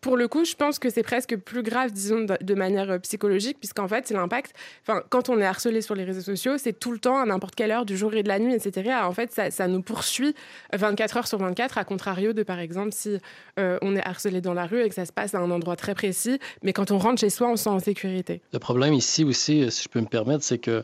pour 0.00 0.16
le 0.16 0.28
coup, 0.28 0.44
je 0.44 0.54
pense 0.54 0.78
que 0.78 0.88
c'est 0.88 1.02
presque 1.02 1.36
plus 1.36 1.64
grave, 1.64 1.90
disons, 1.90 2.26
de, 2.40 2.54
manière 2.54 2.90
euh, 2.92 2.98
psychologique, 2.98 3.58
puisqu'en 3.58 3.88
fait, 3.88 4.06
c'est 4.06 4.14
l'impact. 4.14 4.52
Enfin, 4.82 5.02
quand 5.08 5.28
on 5.30 5.40
est 5.40 5.44
harcelé 5.44 5.80
sur 5.80 5.96
les 5.96 6.04
réseaux 6.04 6.20
sociaux, 6.20 6.58
c'est 6.58 6.78
tout 6.78 6.92
le 6.92 6.98
temps, 6.98 7.18
à 7.18 7.26
n'importe 7.26 7.56
quelle 7.56 7.72
heure 7.72 7.84
du 7.84 7.96
jour 7.96 8.14
et 8.14 8.22
de 8.22 8.28
la 8.28 8.38
nuit, 8.38 8.54
etc. 8.54 8.92
En 9.02 9.12
fait, 9.12 9.32
ça, 9.50 9.68
nous 9.68 9.82
poursuit 9.82 10.34
24 10.72 11.16
heures 11.16 11.26
sur 11.26 11.38
24, 11.38 11.78
à 11.78 11.84
contrario 11.84 12.32
de, 12.32 12.44
par 12.44 12.60
exemple, 12.60 12.92
si 12.92 13.18
on 13.56 13.96
est 13.96 14.06
harcelé 14.06 14.40
dans 14.40 14.54
la 14.54 14.66
rue 14.66 14.82
et 14.82 14.88
que 14.88 14.94
ça 14.94 15.06
se 15.06 15.12
passe 15.12 15.34
à 15.34 15.38
un 15.38 15.50
endroit 15.50 15.74
très 15.74 15.94
précis, 15.94 16.38
mais 16.62 16.72
quand 16.72 16.92
on 16.92 16.98
rentre 16.98 17.20
chez 17.20 17.30
soi, 17.30 17.48
on 17.48 17.56
se 17.56 17.64
sent 17.64 17.70
en 17.70 17.80
sécurité. 17.80 18.42
Le 18.52 18.60
problème 18.60 18.94
ici 18.94 19.24
aussi, 19.24 19.68
si 19.72 19.82
je 19.82 19.88
peux 19.88 20.00
me 20.00 20.06
permettre, 20.06 20.44
c'est 20.44 20.58
que 20.58 20.82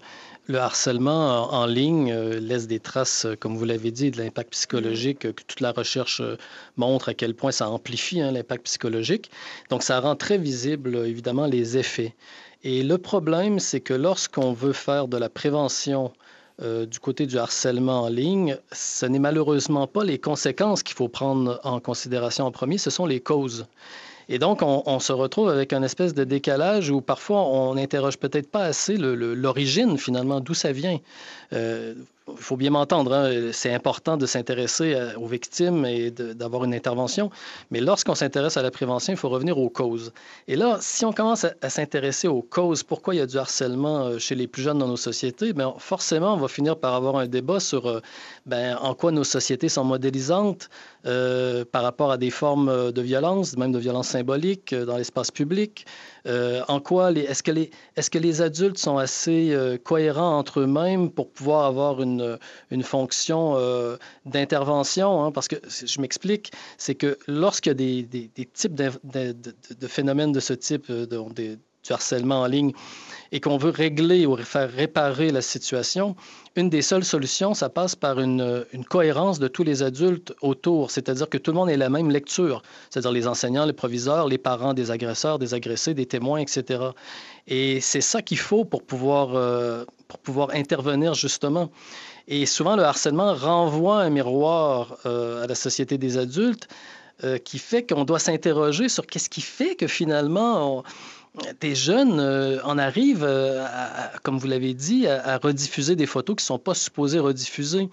le 0.49 0.59
harcèlement 0.59 1.53
en, 1.53 1.67
ligne 1.67 2.13
euh, 2.13 2.41
laisse 2.41 2.67
des 2.67 2.81
traces, 2.81 3.27
euh, 3.27 3.37
comme 3.37 3.57
vous 3.57 3.65
l'avez 3.65 3.93
dit, 3.93 4.11
de 4.11 4.19
l'impact 4.19 4.51
psychologique, 4.51 5.25
euh, 5.25 5.33
que 5.33 5.43
toute 5.43 5.61
la 5.61 5.71
recherche 5.73 6.21
montre 6.77 7.11
à 7.11 7.15
quel 7.15 7.35
point 7.35 7.53
ça 7.53 7.69
amplifie 7.69 8.21
hein, 8.21 8.33
l'impact 8.33 8.65
psychologique. 8.65 9.31
Donc, 9.71 9.83
ça 9.83 10.01
rend 10.01 10.17
très 10.17 10.39
visible, 10.39 10.97
évidemment, 11.07 11.47
les 11.47 11.79
effets. 11.79 12.15
Et 12.65 12.83
le 12.83 12.99
problème, 12.99 13.61
c'est 13.61 13.81
que 13.81 13.95
lorsqu'on 13.95 14.53
veut 14.53 14.73
faire 14.73 15.09
de 15.09 15.17
la 15.17 15.29
prévention 15.29 16.13
du 16.61 17.01
côté 17.01 17.27
du 17.27 17.39
harcèlement 17.39 18.03
en 18.03 18.09
ligne, 18.09 18.57
ce 18.71 19.05
n'est 19.07 19.19
malheureusement 19.19 19.89
pas 19.89 20.05
les 20.05 20.19
conséquences 20.21 20.85
qu'il 20.85 20.95
faut 20.95 21.09
prendre 21.09 21.59
en 21.65 21.81
considération 21.81 22.47
en 22.47 22.53
premier, 22.53 22.79
ce 22.79 22.91
sont 22.91 23.07
les 23.07 23.19
causes. 23.19 23.67
Et 24.29 24.39
donc, 24.39 24.61
on, 24.63 25.01
se 25.01 25.13
retrouve 25.13 25.49
avec 25.49 25.73
un 25.73 25.83
espèce 25.83 26.15
de 26.15 26.25
décalage 26.25 26.91
où 26.91 27.01
parfois 27.01 27.43
on 27.43 27.75
n'interroge 27.75 28.19
peut-être 28.19 28.51
pas 28.51 28.65
assez 28.65 28.97
l'origine 28.97 29.99
finalement, 29.99 30.41
d'où 30.41 30.55
ça 30.55 30.73
vient. 30.73 30.99
Euh, 31.53 31.95
il 32.29 32.43
faut 32.43 32.57
bien 32.57 32.71
m'entendre, 32.71 33.13
hein, 33.13 33.51
c'est 33.53 33.73
important 33.73 34.17
de 34.17 34.27
s'intéresser 34.27 34.97
aux 35.17 35.27
victimes 35.27 35.85
et 35.85 36.11
d'avoir 36.11 36.65
une 36.65 36.75
intervention, 36.75 37.31
mais 37.71 37.81
lorsqu'on 37.81 38.15
s'intéresse 38.15 38.57
à 38.57 38.63
la 38.63 38.71
prévention, 38.71 39.13
il 39.13 39.17
faut 39.17 39.29
revenir 39.29 39.59
aux 39.59 39.71
causes. 39.71 40.13
Et 40.49 40.57
là, 40.57 40.79
si 40.81 41.05
on 41.05 41.13
commence 41.13 41.45
à, 41.45 41.71
s'intéresser 41.71 42.29
aux 42.29 42.43
causes, 42.43 42.83
pourquoi 42.83 43.15
il 43.15 43.19
y 43.19 43.21
a 43.21 43.27
du 43.27 43.39
harcèlement 43.39 44.05
euh, 44.05 44.19
chez 44.19 44.35
les 44.35 44.47
plus 44.47 44.63
jeunes 44.63 44.79
dans 44.79 44.89
nos 44.89 44.97
sociétés, 44.97 45.53
bien, 45.53 45.75
forcément, 45.79 46.35
on 46.35 46.37
va 46.37 46.49
finir 46.49 46.77
par 46.77 46.95
avoir 46.95 47.17
un 47.17 47.27
débat 47.27 47.61
sur 47.61 47.87
euh, 47.87 48.01
ben, 48.47 48.77
en 48.81 48.95
quoi 48.95 49.13
nos 49.13 49.25
sociétés 49.25 49.69
sont 49.69 49.85
modélisantes 49.85 50.69
euh, 51.07 51.65
par 51.65 51.83
rapport 51.83 52.13
à 52.13 52.19
des 52.19 52.31
formes 52.31 52.93
de 52.93 53.03
violence, 53.03 53.57
même 53.57 53.73
de 53.73 53.79
violence 53.79 54.09
symbolique 54.09 54.75
dans 54.75 54.97
l'espace 54.97 55.31
public. 55.31 55.87
en 56.27 56.81
quoi, 56.81 57.11
est-ce 57.13 57.43
que, 57.43 57.51
est 57.51 57.71
-ce 57.97 58.11
que 58.11 58.19
les 58.19 58.43
adultes 58.43 58.79
sont 58.79 58.99
assez 58.99 59.57
cohérents 59.85 60.39
entre 60.39 60.61
eux-mêmes 60.61 61.11
pour 61.11 61.31
pouvoir 61.31 61.67
avoir 61.67 62.01
une 62.01 62.12
une, 62.71 62.83
fonction 62.83 63.55
euh, 63.57 63.97
d'intervention, 64.27 65.25
hein, 65.25 65.33
parce 65.33 65.49
que 65.49 65.57
je 65.69 66.01
m'explique, 66.01 66.53
c'est 66.79 66.95
que 66.95 67.19
lorsqu'il 67.27 67.71
y 67.71 68.01
a 68.01 68.03
des, 68.05 68.47
types 68.53 68.75
de, 68.75 69.87
phénomènes 69.87 70.33
de 70.33 70.41
ce 70.41 70.53
type, 70.53 70.87
euh, 70.91 71.07
du 71.85 71.93
harcèlement 71.93 72.43
en 72.43 72.47
ligne 72.47 72.73
et 73.33 73.41
qu'on 73.41 73.57
veut 73.57 73.71
régler 73.71 74.27
ou 74.27 74.37
faire 74.37 74.71
réparer 74.71 75.31
la 75.31 75.41
situation, 75.41 76.15
une 76.55 76.69
des 76.69 76.83
seules 76.83 77.05
solutions, 77.05 77.55
ça 77.55 77.71
passe 77.71 77.97
par 77.97 78.21
une, 78.21 78.65
cohérence 78.91 79.39
de 79.39 79.49
tous 79.49 79.65
les 79.65 79.83
adultes 79.83 80.35
autour, 80.43 80.91
c'est-à-dire 80.91 81.29
que 81.31 81.39
tout 81.39 81.51
le 81.51 81.57
monde 81.57 81.71
ait 81.71 81.79
la 81.79 81.89
même 81.89 82.11
lecture, 82.11 82.63
c'est-à-dire 82.91 83.11
les 83.11 83.27
enseignants, 83.27 83.65
les 83.65 83.73
proviseurs, 83.73 84.29
les 84.29 84.37
parents 84.37 84.75
des 84.75 84.91
agresseurs, 84.91 85.39
des 85.39 85.55
agressés, 85.55 85.95
des 85.95 86.05
témoins, 86.05 86.41
etc. 86.41 86.85
Et 87.49 87.81
c'est 87.81 88.03
ça 88.03 88.21
qu'il 88.21 88.39
faut 88.39 88.67
pour 88.67 88.83
pouvoir, 88.83 89.35
euh, 89.35 89.87
pour 90.09 90.19
pouvoir 90.19 90.51
intervenir 90.53 91.15
justement. 91.15 91.71
Et 92.29 92.45
souvent, 92.45 92.77
le 92.77 92.85
harcèlement 92.85 93.35
renvoie 93.35 94.03
un 94.03 94.11
miroir 94.11 94.99
euh, 95.07 95.43
à 95.43 95.47
la 95.47 95.55
société 95.55 95.97
des 95.97 96.19
adultes 96.19 96.69
euh, 97.25 97.39
qui 97.39 97.59
fait 97.59 97.83
qu'on 97.83 98.05
doit 98.05 98.19
s'interroger 98.19 98.91
sur 98.91 99.07
qu'est-ce 99.07 99.31
qui 99.31 99.41
fait 99.41 99.75
que 99.75 99.87
finalement... 99.87 100.85
des 101.61 101.75
jeunes 101.75 102.21
euh, 102.21 102.59
en 102.63 102.77
arrivent, 102.77 103.25
euh, 103.27 103.65
comme 104.23 104.39
vous 104.39 104.47
l'avez 104.47 104.75
dit, 104.75 105.07
à, 105.07 105.39
rediffuser 105.39 105.97
des 105.97 106.07
photos 106.07 106.37
qui 106.37 106.43
ne 106.43 106.47
sont 106.47 106.59
pas 106.59 106.75
supposées 106.75 107.19
rediffuser. 107.19 107.89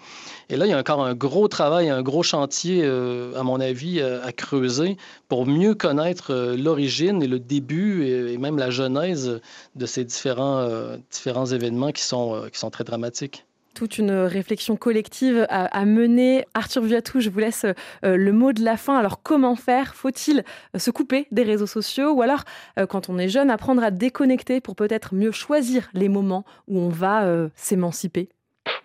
Et 0.50 0.58
là, 0.58 0.66
il 0.66 0.70
y 0.70 0.74
a 0.74 0.78
encore 0.78 1.04
un 1.06 1.16
gros 1.16 1.48
travail, 1.48 1.90
un 1.90 2.02
gros 2.02 2.24
chantier, 2.24 2.82
euh, 2.84 3.34
à 3.40 3.44
mon 3.44 3.62
avis, 3.62 4.02
à 4.02 4.32
creuser 4.34 4.98
pour 5.30 5.46
mieux 5.46 5.74
connaître 5.74 6.34
l'origine 6.58 7.24
et 7.24 7.28
le 7.28 7.40
début 7.40 8.06
et, 8.06 8.38
même 8.38 8.58
la 8.58 8.72
genèse 8.72 9.40
de 9.76 9.86
ces 9.86 10.04
différents, 10.04 10.68
différents 11.12 11.46
événements 11.46 11.92
qui 11.92 12.04
sont, 12.04 12.48
qui 12.52 12.60
sont 12.60 12.70
très 12.70 12.84
dramatiques 12.84 13.46
toute 13.74 13.98
une 13.98 14.12
réflexion 14.12 14.76
collective 14.76 15.46
à, 15.50 15.86
mener. 15.86 16.46
Arthur 16.54 16.84
Viatou, 16.84 17.20
je 17.20 17.30
vous 17.30 17.40
laisse 17.40 17.66
euh, 17.66 18.18
le 18.18 18.32
mot 18.32 18.54
de 18.54 18.64
la 18.64 18.78
fin. 18.78 18.98
Alors, 18.98 19.22
comment 19.22 19.56
faire? 19.56 19.96
Faut-il 19.96 20.44
euh, 20.76 20.80
se 20.80 20.92
couper 20.92 21.28
des 21.32 21.44
réseaux 21.44 21.68
sociaux? 21.68 22.12
Ou 22.12 22.22
alors, 22.22 22.44
euh, 22.78 22.86
quand 22.86 23.10
on 23.10 23.18
est 23.18 23.30
jeune, 23.30 23.50
apprendre 23.50 23.84
à 23.84 23.92
déconnecter 23.92 24.62
pour 24.62 24.76
peut-être 24.76 25.16
mieux 25.16 25.32
choisir 25.32 25.90
les 25.94 26.10
moments 26.10 26.46
où 26.68 26.80
on 26.80 26.90
va 26.90 27.50
s'émanciper? 27.56 28.30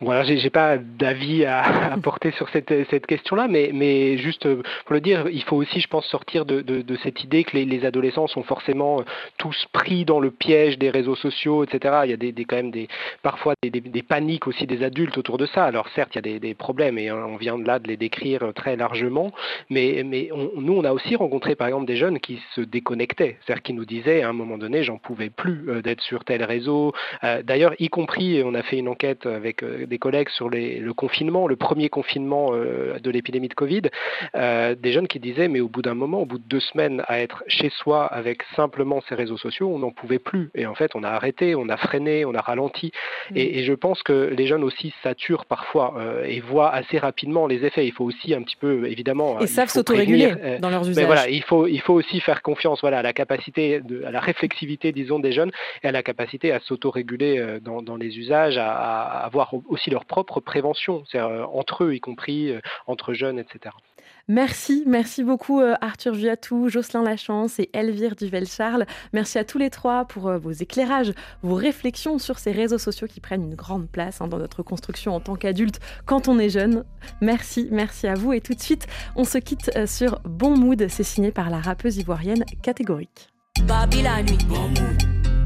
Voilà, 0.01 0.25
j'ai 0.25 0.51
pas 0.51 0.77
d'avis 0.77 1.45
à 1.45 1.93
apporter 1.93 2.31
sur 2.37 2.49
cette, 2.51 2.73
cette 2.91 3.07
question-là, 3.07 3.47
mais, 3.49 3.71
mais 3.73 4.19
juste 4.19 4.47
pour 4.85 4.95
le 4.95 5.01
dire, 5.01 5.27
il 5.31 5.43
faut 5.45 5.57
aussi, 5.57 5.81
je 5.81 5.89
pense, 5.89 6.07
sortir 6.07 6.45
de, 6.45 6.61
de, 6.61 6.83
de 6.83 6.97
cette 7.03 7.23
idée 7.23 7.45
que 7.45 7.57
les, 7.57 7.65
les, 7.65 7.85
adolescents 7.85 8.27
sont 8.27 8.43
forcément 8.43 9.01
euh, 9.01 9.05
tous 9.39 9.67
pris 9.73 10.05
dans 10.05 10.21
le 10.21 10.31
piège 10.31 10.79
des 10.79 10.91
réseaux 10.91 11.15
sociaux, 11.15 11.65
etc. 11.65 12.01
Il 12.05 12.11
y 12.11 12.13
a 12.13 12.17
des, 12.17 12.33
des 12.33 12.45
quand 12.45 12.57
même 12.57 12.71
des, 12.71 12.89
parfois 13.23 13.55
des, 13.63 13.71
des, 13.71 14.03
paniques 14.03 14.47
aussi 14.47 14.67
des 14.67 14.83
adultes 14.83 15.17
autour 15.19 15.39
de 15.39 15.47
ça. 15.47 15.65
Alors 15.65 15.89
certes, 15.95 16.11
il 16.15 16.17
y 16.17 16.19
a 16.19 16.23
des, 16.23 16.41
des 16.41 16.55
problèmes 16.55 16.99
et 16.99 17.11
on 17.13 17.37
vient 17.37 17.59
de 17.59 17.67
là 17.67 17.79
de 17.79 17.89
les 17.89 17.97
décrire 17.97 18.53
très 18.55 18.77
largement, 18.77 19.33
mais, 19.71 20.03
mais 20.05 20.31
on, 20.33 20.51
nous, 20.61 20.75
on 20.75 20.85
a 20.85 20.93
aussi 20.93 21.17
rencontré 21.17 21.55
par 21.55 21.69
exemple 21.69 21.87
des 21.87 21.97
jeunes 21.97 22.19
qui 22.19 22.41
se 22.55 22.61
déconnectaient, 22.61 23.39
c'est-à-dire 23.45 23.63
qui 23.63 23.73
nous 23.73 23.85
disaient 23.85 24.23
à 24.23 24.29
un 24.29 24.33
moment 24.33 24.59
donné, 24.59 24.83
j'en 24.83 24.99
pouvais 24.99 25.31
plus 25.31 25.69
euh, 25.69 25.83
d'être 25.83 26.03
sur 26.03 26.25
tel 26.25 26.43
réseau. 26.45 26.93
Euh, 27.23 27.43
d'ailleurs, 27.43 27.75
y 27.79 27.89
compris, 27.89 28.43
on 28.45 28.55
a 28.55 28.63
fait 28.63 28.79
une 28.79 28.89
enquête 28.89 29.27
avec 29.27 29.63
des 29.87 29.99
collègues 29.99 30.29
sur 30.31 30.51
les, 30.51 30.79
le 30.79 30.95
confinement, 30.95 31.47
le 31.47 31.57
premier 31.57 31.89
confinement 31.89 32.51
euh, 32.53 32.99
de 32.99 33.11
l'épidémie 33.11 33.49
de 33.49 33.55
Covid, 33.55 33.83
euh, 34.35 34.75
des 34.75 34.93
jeunes 34.93 35.09
qui 35.09 35.21
disaient, 35.21 35.49
mais 35.49 35.61
au 35.61 35.69
bout 35.69 35.83
d'un 35.83 35.95
moment, 35.95 36.21
au 36.21 36.27
bout 36.27 36.39
de 36.39 36.45
deux 36.45 36.61
semaines 36.61 37.03
à 37.07 37.21
être 37.21 37.45
chez 37.47 37.71
soi 37.71 38.07
avec 38.07 38.43
simplement 38.57 39.03
ces 39.09 39.15
réseaux 39.15 39.37
sociaux, 39.37 39.71
on 39.73 39.79
n'en 39.79 39.91
pouvait 39.91 40.19
plus. 40.19 40.51
Et 40.55 40.67
en 40.67 40.75
fait, 40.75 40.93
on 40.95 41.03
a 41.03 41.09
arrêté, 41.09 41.55
on 41.55 41.69
a 41.69 41.77
freiné, 41.77 42.25
on 42.25 42.35
a 42.35 42.41
ralenti. 42.41 42.93
Mm. 43.31 43.37
Et, 43.37 43.65
je 43.65 43.73
pense 43.73 44.03
que 44.03 44.35
les 44.37 44.47
jeunes 44.47 44.63
aussi 44.63 44.93
saturent 45.03 45.47
parfois 45.47 45.95
euh, 45.97 46.25
et 46.25 46.41
voient 46.41 46.71
assez 46.71 46.99
rapidement 46.99 47.47
les 47.47 47.65
effets. 47.65 47.87
Il 47.87 47.93
faut 47.93 48.05
aussi 48.05 48.35
un 48.35 48.43
petit 48.43 48.57
peu, 48.57 48.87
évidemment... 48.87 49.41
Et 49.41 49.47
savent 49.47 49.71
s'autoréguler 49.71 50.59
dans 50.61 50.69
leurs 50.69 50.83
usages. 50.83 50.97
Mais 50.97 51.07
voilà, 51.07 51.29
il 51.29 51.43
faut, 51.43 51.67
il 51.67 51.81
faut 51.81 51.95
aussi 51.95 52.21
faire 52.21 52.43
confiance 52.43 52.81
voilà, 52.83 52.99
à 52.99 53.03
la 53.03 53.13
capacité, 53.13 53.81
de, 53.81 54.05
à 54.05 54.11
la 54.11 54.21
réflexivité, 54.21 54.93
disons, 54.93 55.19
des 55.19 55.33
jeunes 55.33 55.51
et 55.83 55.89
à 55.89 55.93
la 55.93 56.03
capacité 56.03 56.53
à 56.53 56.61
s'autoréguler 56.61 57.59
dans, 57.63 57.81
dans 57.81 57.97
les 57.97 58.19
usages, 58.19 58.59
à, 58.59 58.71
à 58.73 59.25
avoir 59.25 59.55
aussi 59.75 59.91
leur 59.91 60.05
propre 60.05 60.41
prévention, 60.41 61.05
c'est 61.11 61.19
euh, 61.19 61.47
entre 61.47 61.85
eux, 61.85 61.95
y 61.95 62.01
compris 62.01 62.51
euh, 62.51 62.61
entre 62.87 63.13
jeunes, 63.13 63.39
etc. 63.39 63.75
Merci, 64.27 64.85
merci 64.87 65.23
beaucoup 65.23 65.61
euh, 65.61 65.75
Arthur 65.83 66.15
Viatou, 66.15 66.71
Jocelyn 66.71 67.03
Lachance 67.03 67.59
et 67.59 67.69
Elvire 67.75 68.17
Duvel-Charles. 68.17 68.87
Merci 69.13 69.39
à 69.39 69.45
tous 69.45 69.59
les 69.59 69.69
trois 69.69 70.07
pour 70.07 70.31
vos 70.39 70.51
éclairages, 70.51 71.13
vos 71.43 71.57
réflexions 71.57 72.19
sur 72.19 72.39
ces 72.39 72.53
réseaux 72.53 72.79
sociaux 72.79 73.07
qui 73.07 73.21
prennent 73.21 73.45
une 73.45 73.55
grande 73.55 73.87
place 73.89 74.23
hein, 74.23 74.29
dans 74.29 74.39
notre 74.39 74.63
construction 74.63 75.15
en 75.15 75.21
tant 75.21 75.37
qu'adulte 75.37 75.79
quand 76.07 76.29
on 76.29 76.39
est 76.39 76.49
jeune. 76.49 76.85
Merci, 77.21 77.69
merci 77.71 78.07
à 78.07 78.15
vous. 78.15 78.33
Et 78.33 78.41
tout 78.41 78.55
de 78.55 78.61
suite, 78.61 78.87
on 79.15 79.25
se 79.25 79.37
quitte 79.37 79.87
sur 79.87 80.21
Bon 80.25 80.57
Mood. 80.57 80.87
C'est 80.89 81.03
signé 81.03 81.31
par 81.31 81.51
la 81.51 81.61
rappeuse 81.61 81.99
ivoirienne 81.99 82.45
catégorique. 82.63 83.29
Babi 83.67 84.03
la 84.03 84.23
nuit. 84.23 84.39
Bon 84.49 84.69
mood. 84.69 85.03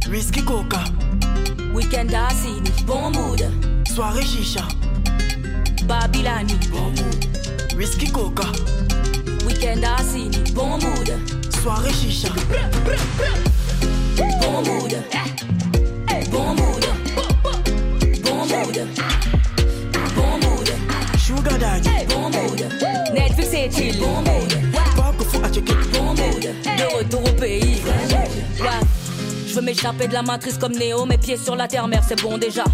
Whisky 0.08 0.44
coca. 0.44 0.84
Weekend 1.74 2.10
Bon 2.86 3.10
mood. 3.10 3.67
Soirée 3.98 4.22
chicha. 4.22 4.60
Babi 5.88 6.22
la 6.22 6.44
nuit. 6.44 6.54
Bon 6.70 6.78
mood. 6.78 7.76
Whisky 7.76 8.08
coca. 8.12 8.44
Weekend 9.44 9.84
Assini. 9.84 10.38
Bon 10.54 10.78
mood. 10.78 11.10
Soirée 11.60 11.92
chicha. 11.92 12.28
Bon 14.16 14.62
mood. 14.62 14.94
Bon 16.30 16.54
mood. 16.54 16.86
Bon 18.22 18.46
mood. 18.46 18.86
Bon 20.14 20.38
mood. 20.42 20.70
Sugar 21.18 21.58
daddy. 21.58 21.90
Bon 22.08 22.30
mood. 22.30 22.60
Netflix 23.12 23.52
et 23.52 23.68
chill. 23.68 23.98
Bon 23.98 24.22
mood. 24.22 24.52
Pas 24.94 25.12
que 25.18 25.24
faut 25.24 25.44
à 25.44 25.52
checker. 25.52 25.74
Bon 25.92 26.14
mood. 26.14 26.44
De 26.44 26.96
retour 26.96 27.24
au 27.24 27.32
pays. 27.32 27.67
Ouais. 29.48 29.54
Je 29.54 29.54
veux 29.54 29.62
m'échapper 29.62 30.08
de 30.08 30.12
la 30.12 30.22
matrice 30.22 30.58
comme 30.58 30.72
Néo, 30.72 31.06
mes 31.06 31.18
pieds 31.18 31.36
sur 31.36 31.56
la 31.56 31.66
terre, 31.66 31.88
mère, 31.88 32.02
c'est 32.06 32.20
bon 32.22 32.38
déjà. 32.38 32.64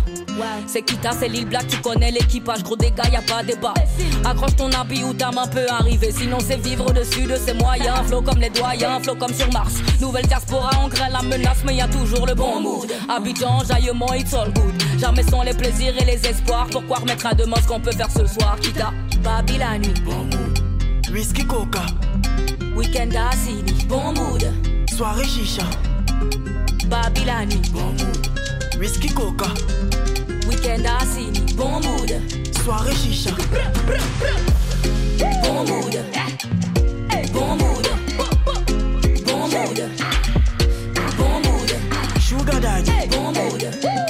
C'est 0.67 0.83
Kita, 0.83 1.13
c'est 1.13 1.29
Lil 1.29 1.47
Black, 1.47 1.69
tu 1.69 1.77
connais 1.79 2.11
l'équipage, 2.11 2.63
gros 2.63 2.77
dégâts, 2.77 3.13
y 3.13 3.17
a 3.17 3.23
pas 3.23 3.43
débat. 3.43 3.75
Accroche 4.25 4.57
ton 4.57 4.71
habit 4.73 5.05
ou 5.05 5.15
ta 5.15 5.31
main 5.31 5.47
peut 5.47 5.67
arriver, 5.69 6.11
sinon 6.11 6.39
c'est 6.41 6.61
vivre 6.61 6.93
dessus 6.93 7.23
de 7.23 7.37
ses 7.37 7.55
moyens. 7.55 8.01
Flow 8.07 8.21
comme 8.21 8.39
les 8.39 8.51
doyens, 8.51 9.01
flow 9.01 9.15
comme 9.15 9.33
sur 9.33 9.51
Mars. 9.53 9.75
Nouvelle 10.01 10.27
diaspora, 10.27 10.71
on 10.85 10.89
crée 10.89 11.11
la 11.13 11.23
menace, 11.23 11.59
mais 11.65 11.77
y 11.77 11.81
a 11.81 11.89
toujours 11.89 12.27
le 12.27 12.35
bon 12.35 12.61
mood. 12.61 12.91
Abidjan, 13.09 13.63
jaillement, 13.65 14.13
it's 14.15 14.35
all 14.35 14.53
good. 14.53 14.75
Jamais 14.99 15.23
sont 15.23 15.43
les 15.43 15.55
plaisirs 15.55 15.95
et 16.01 16.05
les 16.05 16.27
espoirs. 16.27 16.67
Pourquoi 16.71 16.99
remettre 16.99 17.27
à 17.27 17.35
demain 17.35 17.57
ce 17.63 17.69
qu'on 17.69 17.81
peut 17.81 17.93
faire 17.93 18.11
ce 18.11 18.27
soir, 18.27 18.57
Kita? 18.61 18.93
Babi 19.23 19.59
la 19.59 19.79
nuit. 19.79 19.95
Bon 20.05 20.25
mood. 20.25 20.59
Whisky 21.13 21.47
Coca. 21.47 21.83
Weekend 22.75 23.15
à 23.15 23.31
Bon 23.87 24.13
mood. 24.13 24.53
Soirée 24.97 25.25
chicha. 25.25 25.63
Babi 26.89 27.25
la 27.25 27.45
nuit. 27.47 27.61
Bon 27.73 27.81
mood. 27.81 28.27
Whisky 28.79 29.09
Coca. 29.09 29.47
Weekend 30.49 30.87
à 30.87 30.99
Bon 31.57 31.81
mood. 31.81 32.13
Soirée 32.63 32.95
chicha. 32.95 33.31
Bon 35.19 35.65
mood. 35.65 35.97
Bon 37.33 37.57
mood. 37.57 37.89
Bon 39.27 39.49
mood. 39.49 39.81
Bon 41.17 41.41
mood. 41.45 41.71
Sugar 42.21 42.61
daddy. 42.61 42.93
Bon 43.11 43.33
mood. 43.33 43.63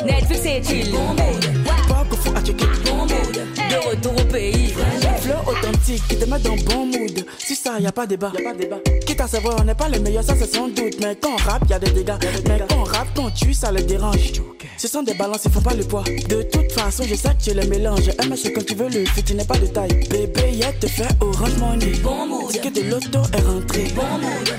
Netflix 0.07 0.47
et 0.47 0.63
chill. 0.63 0.91
Bon 0.93 1.09
mood. 1.09 1.45
Pas 1.89 2.05
que 2.11 2.17
faut 2.17 2.37
à 2.37 2.45
checker. 2.45 2.67
Bon 2.85 2.97
mood. 2.97 3.37
De 3.71 3.89
retour 3.89 4.13
au 4.13 4.25
pays. 4.33 4.75
Flow 5.21 5.41
authentique 5.47 6.03
qui 6.09 6.17
te 6.19 6.25
met 6.25 6.39
dans 6.39 6.57
bon 6.57 6.87
mood. 6.87 6.94
Ça, 7.65 7.81
y 7.81 7.87
a 7.87 7.93
pas 7.93 8.07
débat. 8.07 8.31
Y 8.35 8.43
a 8.43 8.51
pas 8.51 8.55
débat. 8.55 8.77
Quitte 9.07 9.23
à 9.23 9.27
savoir, 9.27 9.57
on 9.59 9.65
n'est 9.65 9.75
pas 9.75 9.89
les 9.89 9.99
meilleurs, 9.99 10.23
ça 10.23 10.35
c'est 10.39 10.55
sans 10.55 10.69
doute. 10.69 11.01
Mais 11.01 11.17
quand 11.17 11.31
on 11.33 11.37
rappe, 11.37 11.63
y 11.71 11.73
a 11.73 11.79
des 11.79 11.93
dégâts. 11.93 12.13
Mais 12.47 12.61
quand 12.69 12.77
on 12.77 12.85
rappe, 12.85 13.09
quand 13.17 13.31
tue, 13.31 13.55
ça 13.55 13.73
les 13.73 13.83
dérange. 13.83 14.33
Ce 14.77 14.87
sont 14.87 15.03
des 15.03 15.15
balances, 15.15 15.47
il 15.47 15.51
faut 15.51 15.63
pas 15.63 15.73
le 15.73 15.83
poids. 15.83 16.05
De 16.29 16.43
toute 16.43 16.71
façon, 16.73 17.05
je 17.05 17.15
sais 17.15 17.31
que 17.31 17.43
tu 17.43 17.55
les 17.55 17.67
mélanges. 17.67 18.11
Un 18.19 18.37
c'est 18.37 18.53
quand 18.53 18.67
tu 18.67 18.75
veux 18.75 18.91
le 18.91 19.07
fit, 19.07 19.23
tu 19.23 19.35
n'es 19.35 19.47
pas 19.47 19.57
de 19.57 19.65
taille. 19.65 20.07
Bébé, 20.11 20.53
y'a 20.53 20.75
te 20.75 20.87
fait 20.87 21.09
orange 21.21 21.57
money. 21.57 21.93
Bon 22.03 22.27
mood. 22.27 22.53
que 22.53 22.69
de 22.69 22.91
l'auto 22.91 23.21
est 23.33 23.41
rentré? 23.41 23.85
Bon 23.97 24.19
mood. 24.21 24.51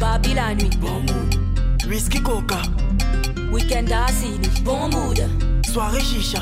Babi 0.00 0.34
la 0.34 0.52
nuit. 0.52 0.70
Bon 0.80 0.98
mood. 0.98 1.88
Whisky 1.88 2.20
coca. 2.20 2.60
Weekend 3.52 3.92
à 3.92 4.06
Bon 4.64 4.88
mood. 4.88 5.22
Soirée 5.72 6.00
chicha. 6.00 6.40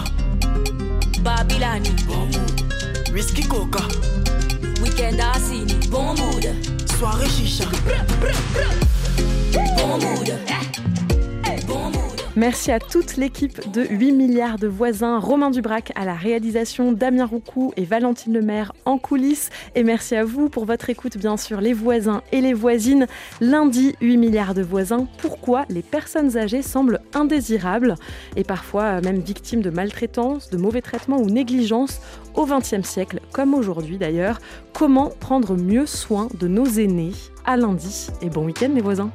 Babi 1.22 1.58
la 1.58 1.78
nuit. 1.78 1.94
Bon 2.06 2.26
mood. 2.26 3.12
Whisky 3.12 3.46
coca. 3.46 3.80
Weekend 4.82 5.20
à 5.20 5.32
Bon 5.90 6.14
mood. 6.14 6.46
Soirée 6.98 7.28
chicha. 7.28 7.64
Bon 9.52 9.58
mood. 9.58 9.68
Bon 9.76 9.98
mood. 9.98 10.32
Merci 12.34 12.72
à 12.72 12.80
toute 12.80 13.18
l'équipe 13.18 13.70
de 13.72 13.84
8 13.84 14.12
milliards 14.12 14.58
de 14.58 14.66
voisins, 14.66 15.18
Romain 15.18 15.50
Dubrac 15.50 15.92
à 15.96 16.06
la 16.06 16.14
réalisation, 16.14 16.92
Damien 16.92 17.26
Roucou 17.26 17.74
et 17.76 17.84
Valentine 17.84 18.32
Lemaire 18.32 18.72
en 18.86 18.96
coulisses. 18.96 19.50
Et 19.74 19.84
merci 19.84 20.16
à 20.16 20.24
vous 20.24 20.48
pour 20.48 20.64
votre 20.64 20.88
écoute, 20.88 21.18
bien 21.18 21.36
sûr, 21.36 21.60
les 21.60 21.74
voisins 21.74 22.22
et 22.32 22.40
les 22.40 22.54
voisines. 22.54 23.06
Lundi, 23.42 23.94
8 24.00 24.16
milliards 24.16 24.54
de 24.54 24.62
voisins. 24.62 25.06
Pourquoi 25.18 25.66
les 25.68 25.82
personnes 25.82 26.38
âgées 26.38 26.62
semblent 26.62 27.00
indésirables 27.12 27.96
et 28.36 28.44
parfois 28.44 29.02
même 29.02 29.20
victimes 29.20 29.60
de 29.60 29.68
maltraitance, 29.68 30.48
de 30.48 30.56
mauvais 30.56 30.80
traitements 30.80 31.20
ou 31.20 31.26
négligence 31.26 32.00
au 32.34 32.46
XXe 32.46 32.88
siècle, 32.88 33.20
comme 33.32 33.52
aujourd'hui 33.52 33.98
d'ailleurs? 33.98 34.38
Comment 34.72 35.10
prendre 35.20 35.54
mieux 35.54 35.84
soin 35.84 36.28
de 36.40 36.48
nos 36.48 36.64
aînés? 36.64 37.12
À 37.44 37.58
lundi 37.58 38.06
et 38.22 38.30
bon 38.30 38.46
week-end 38.46 38.70
les 38.74 38.80
voisins 38.80 39.10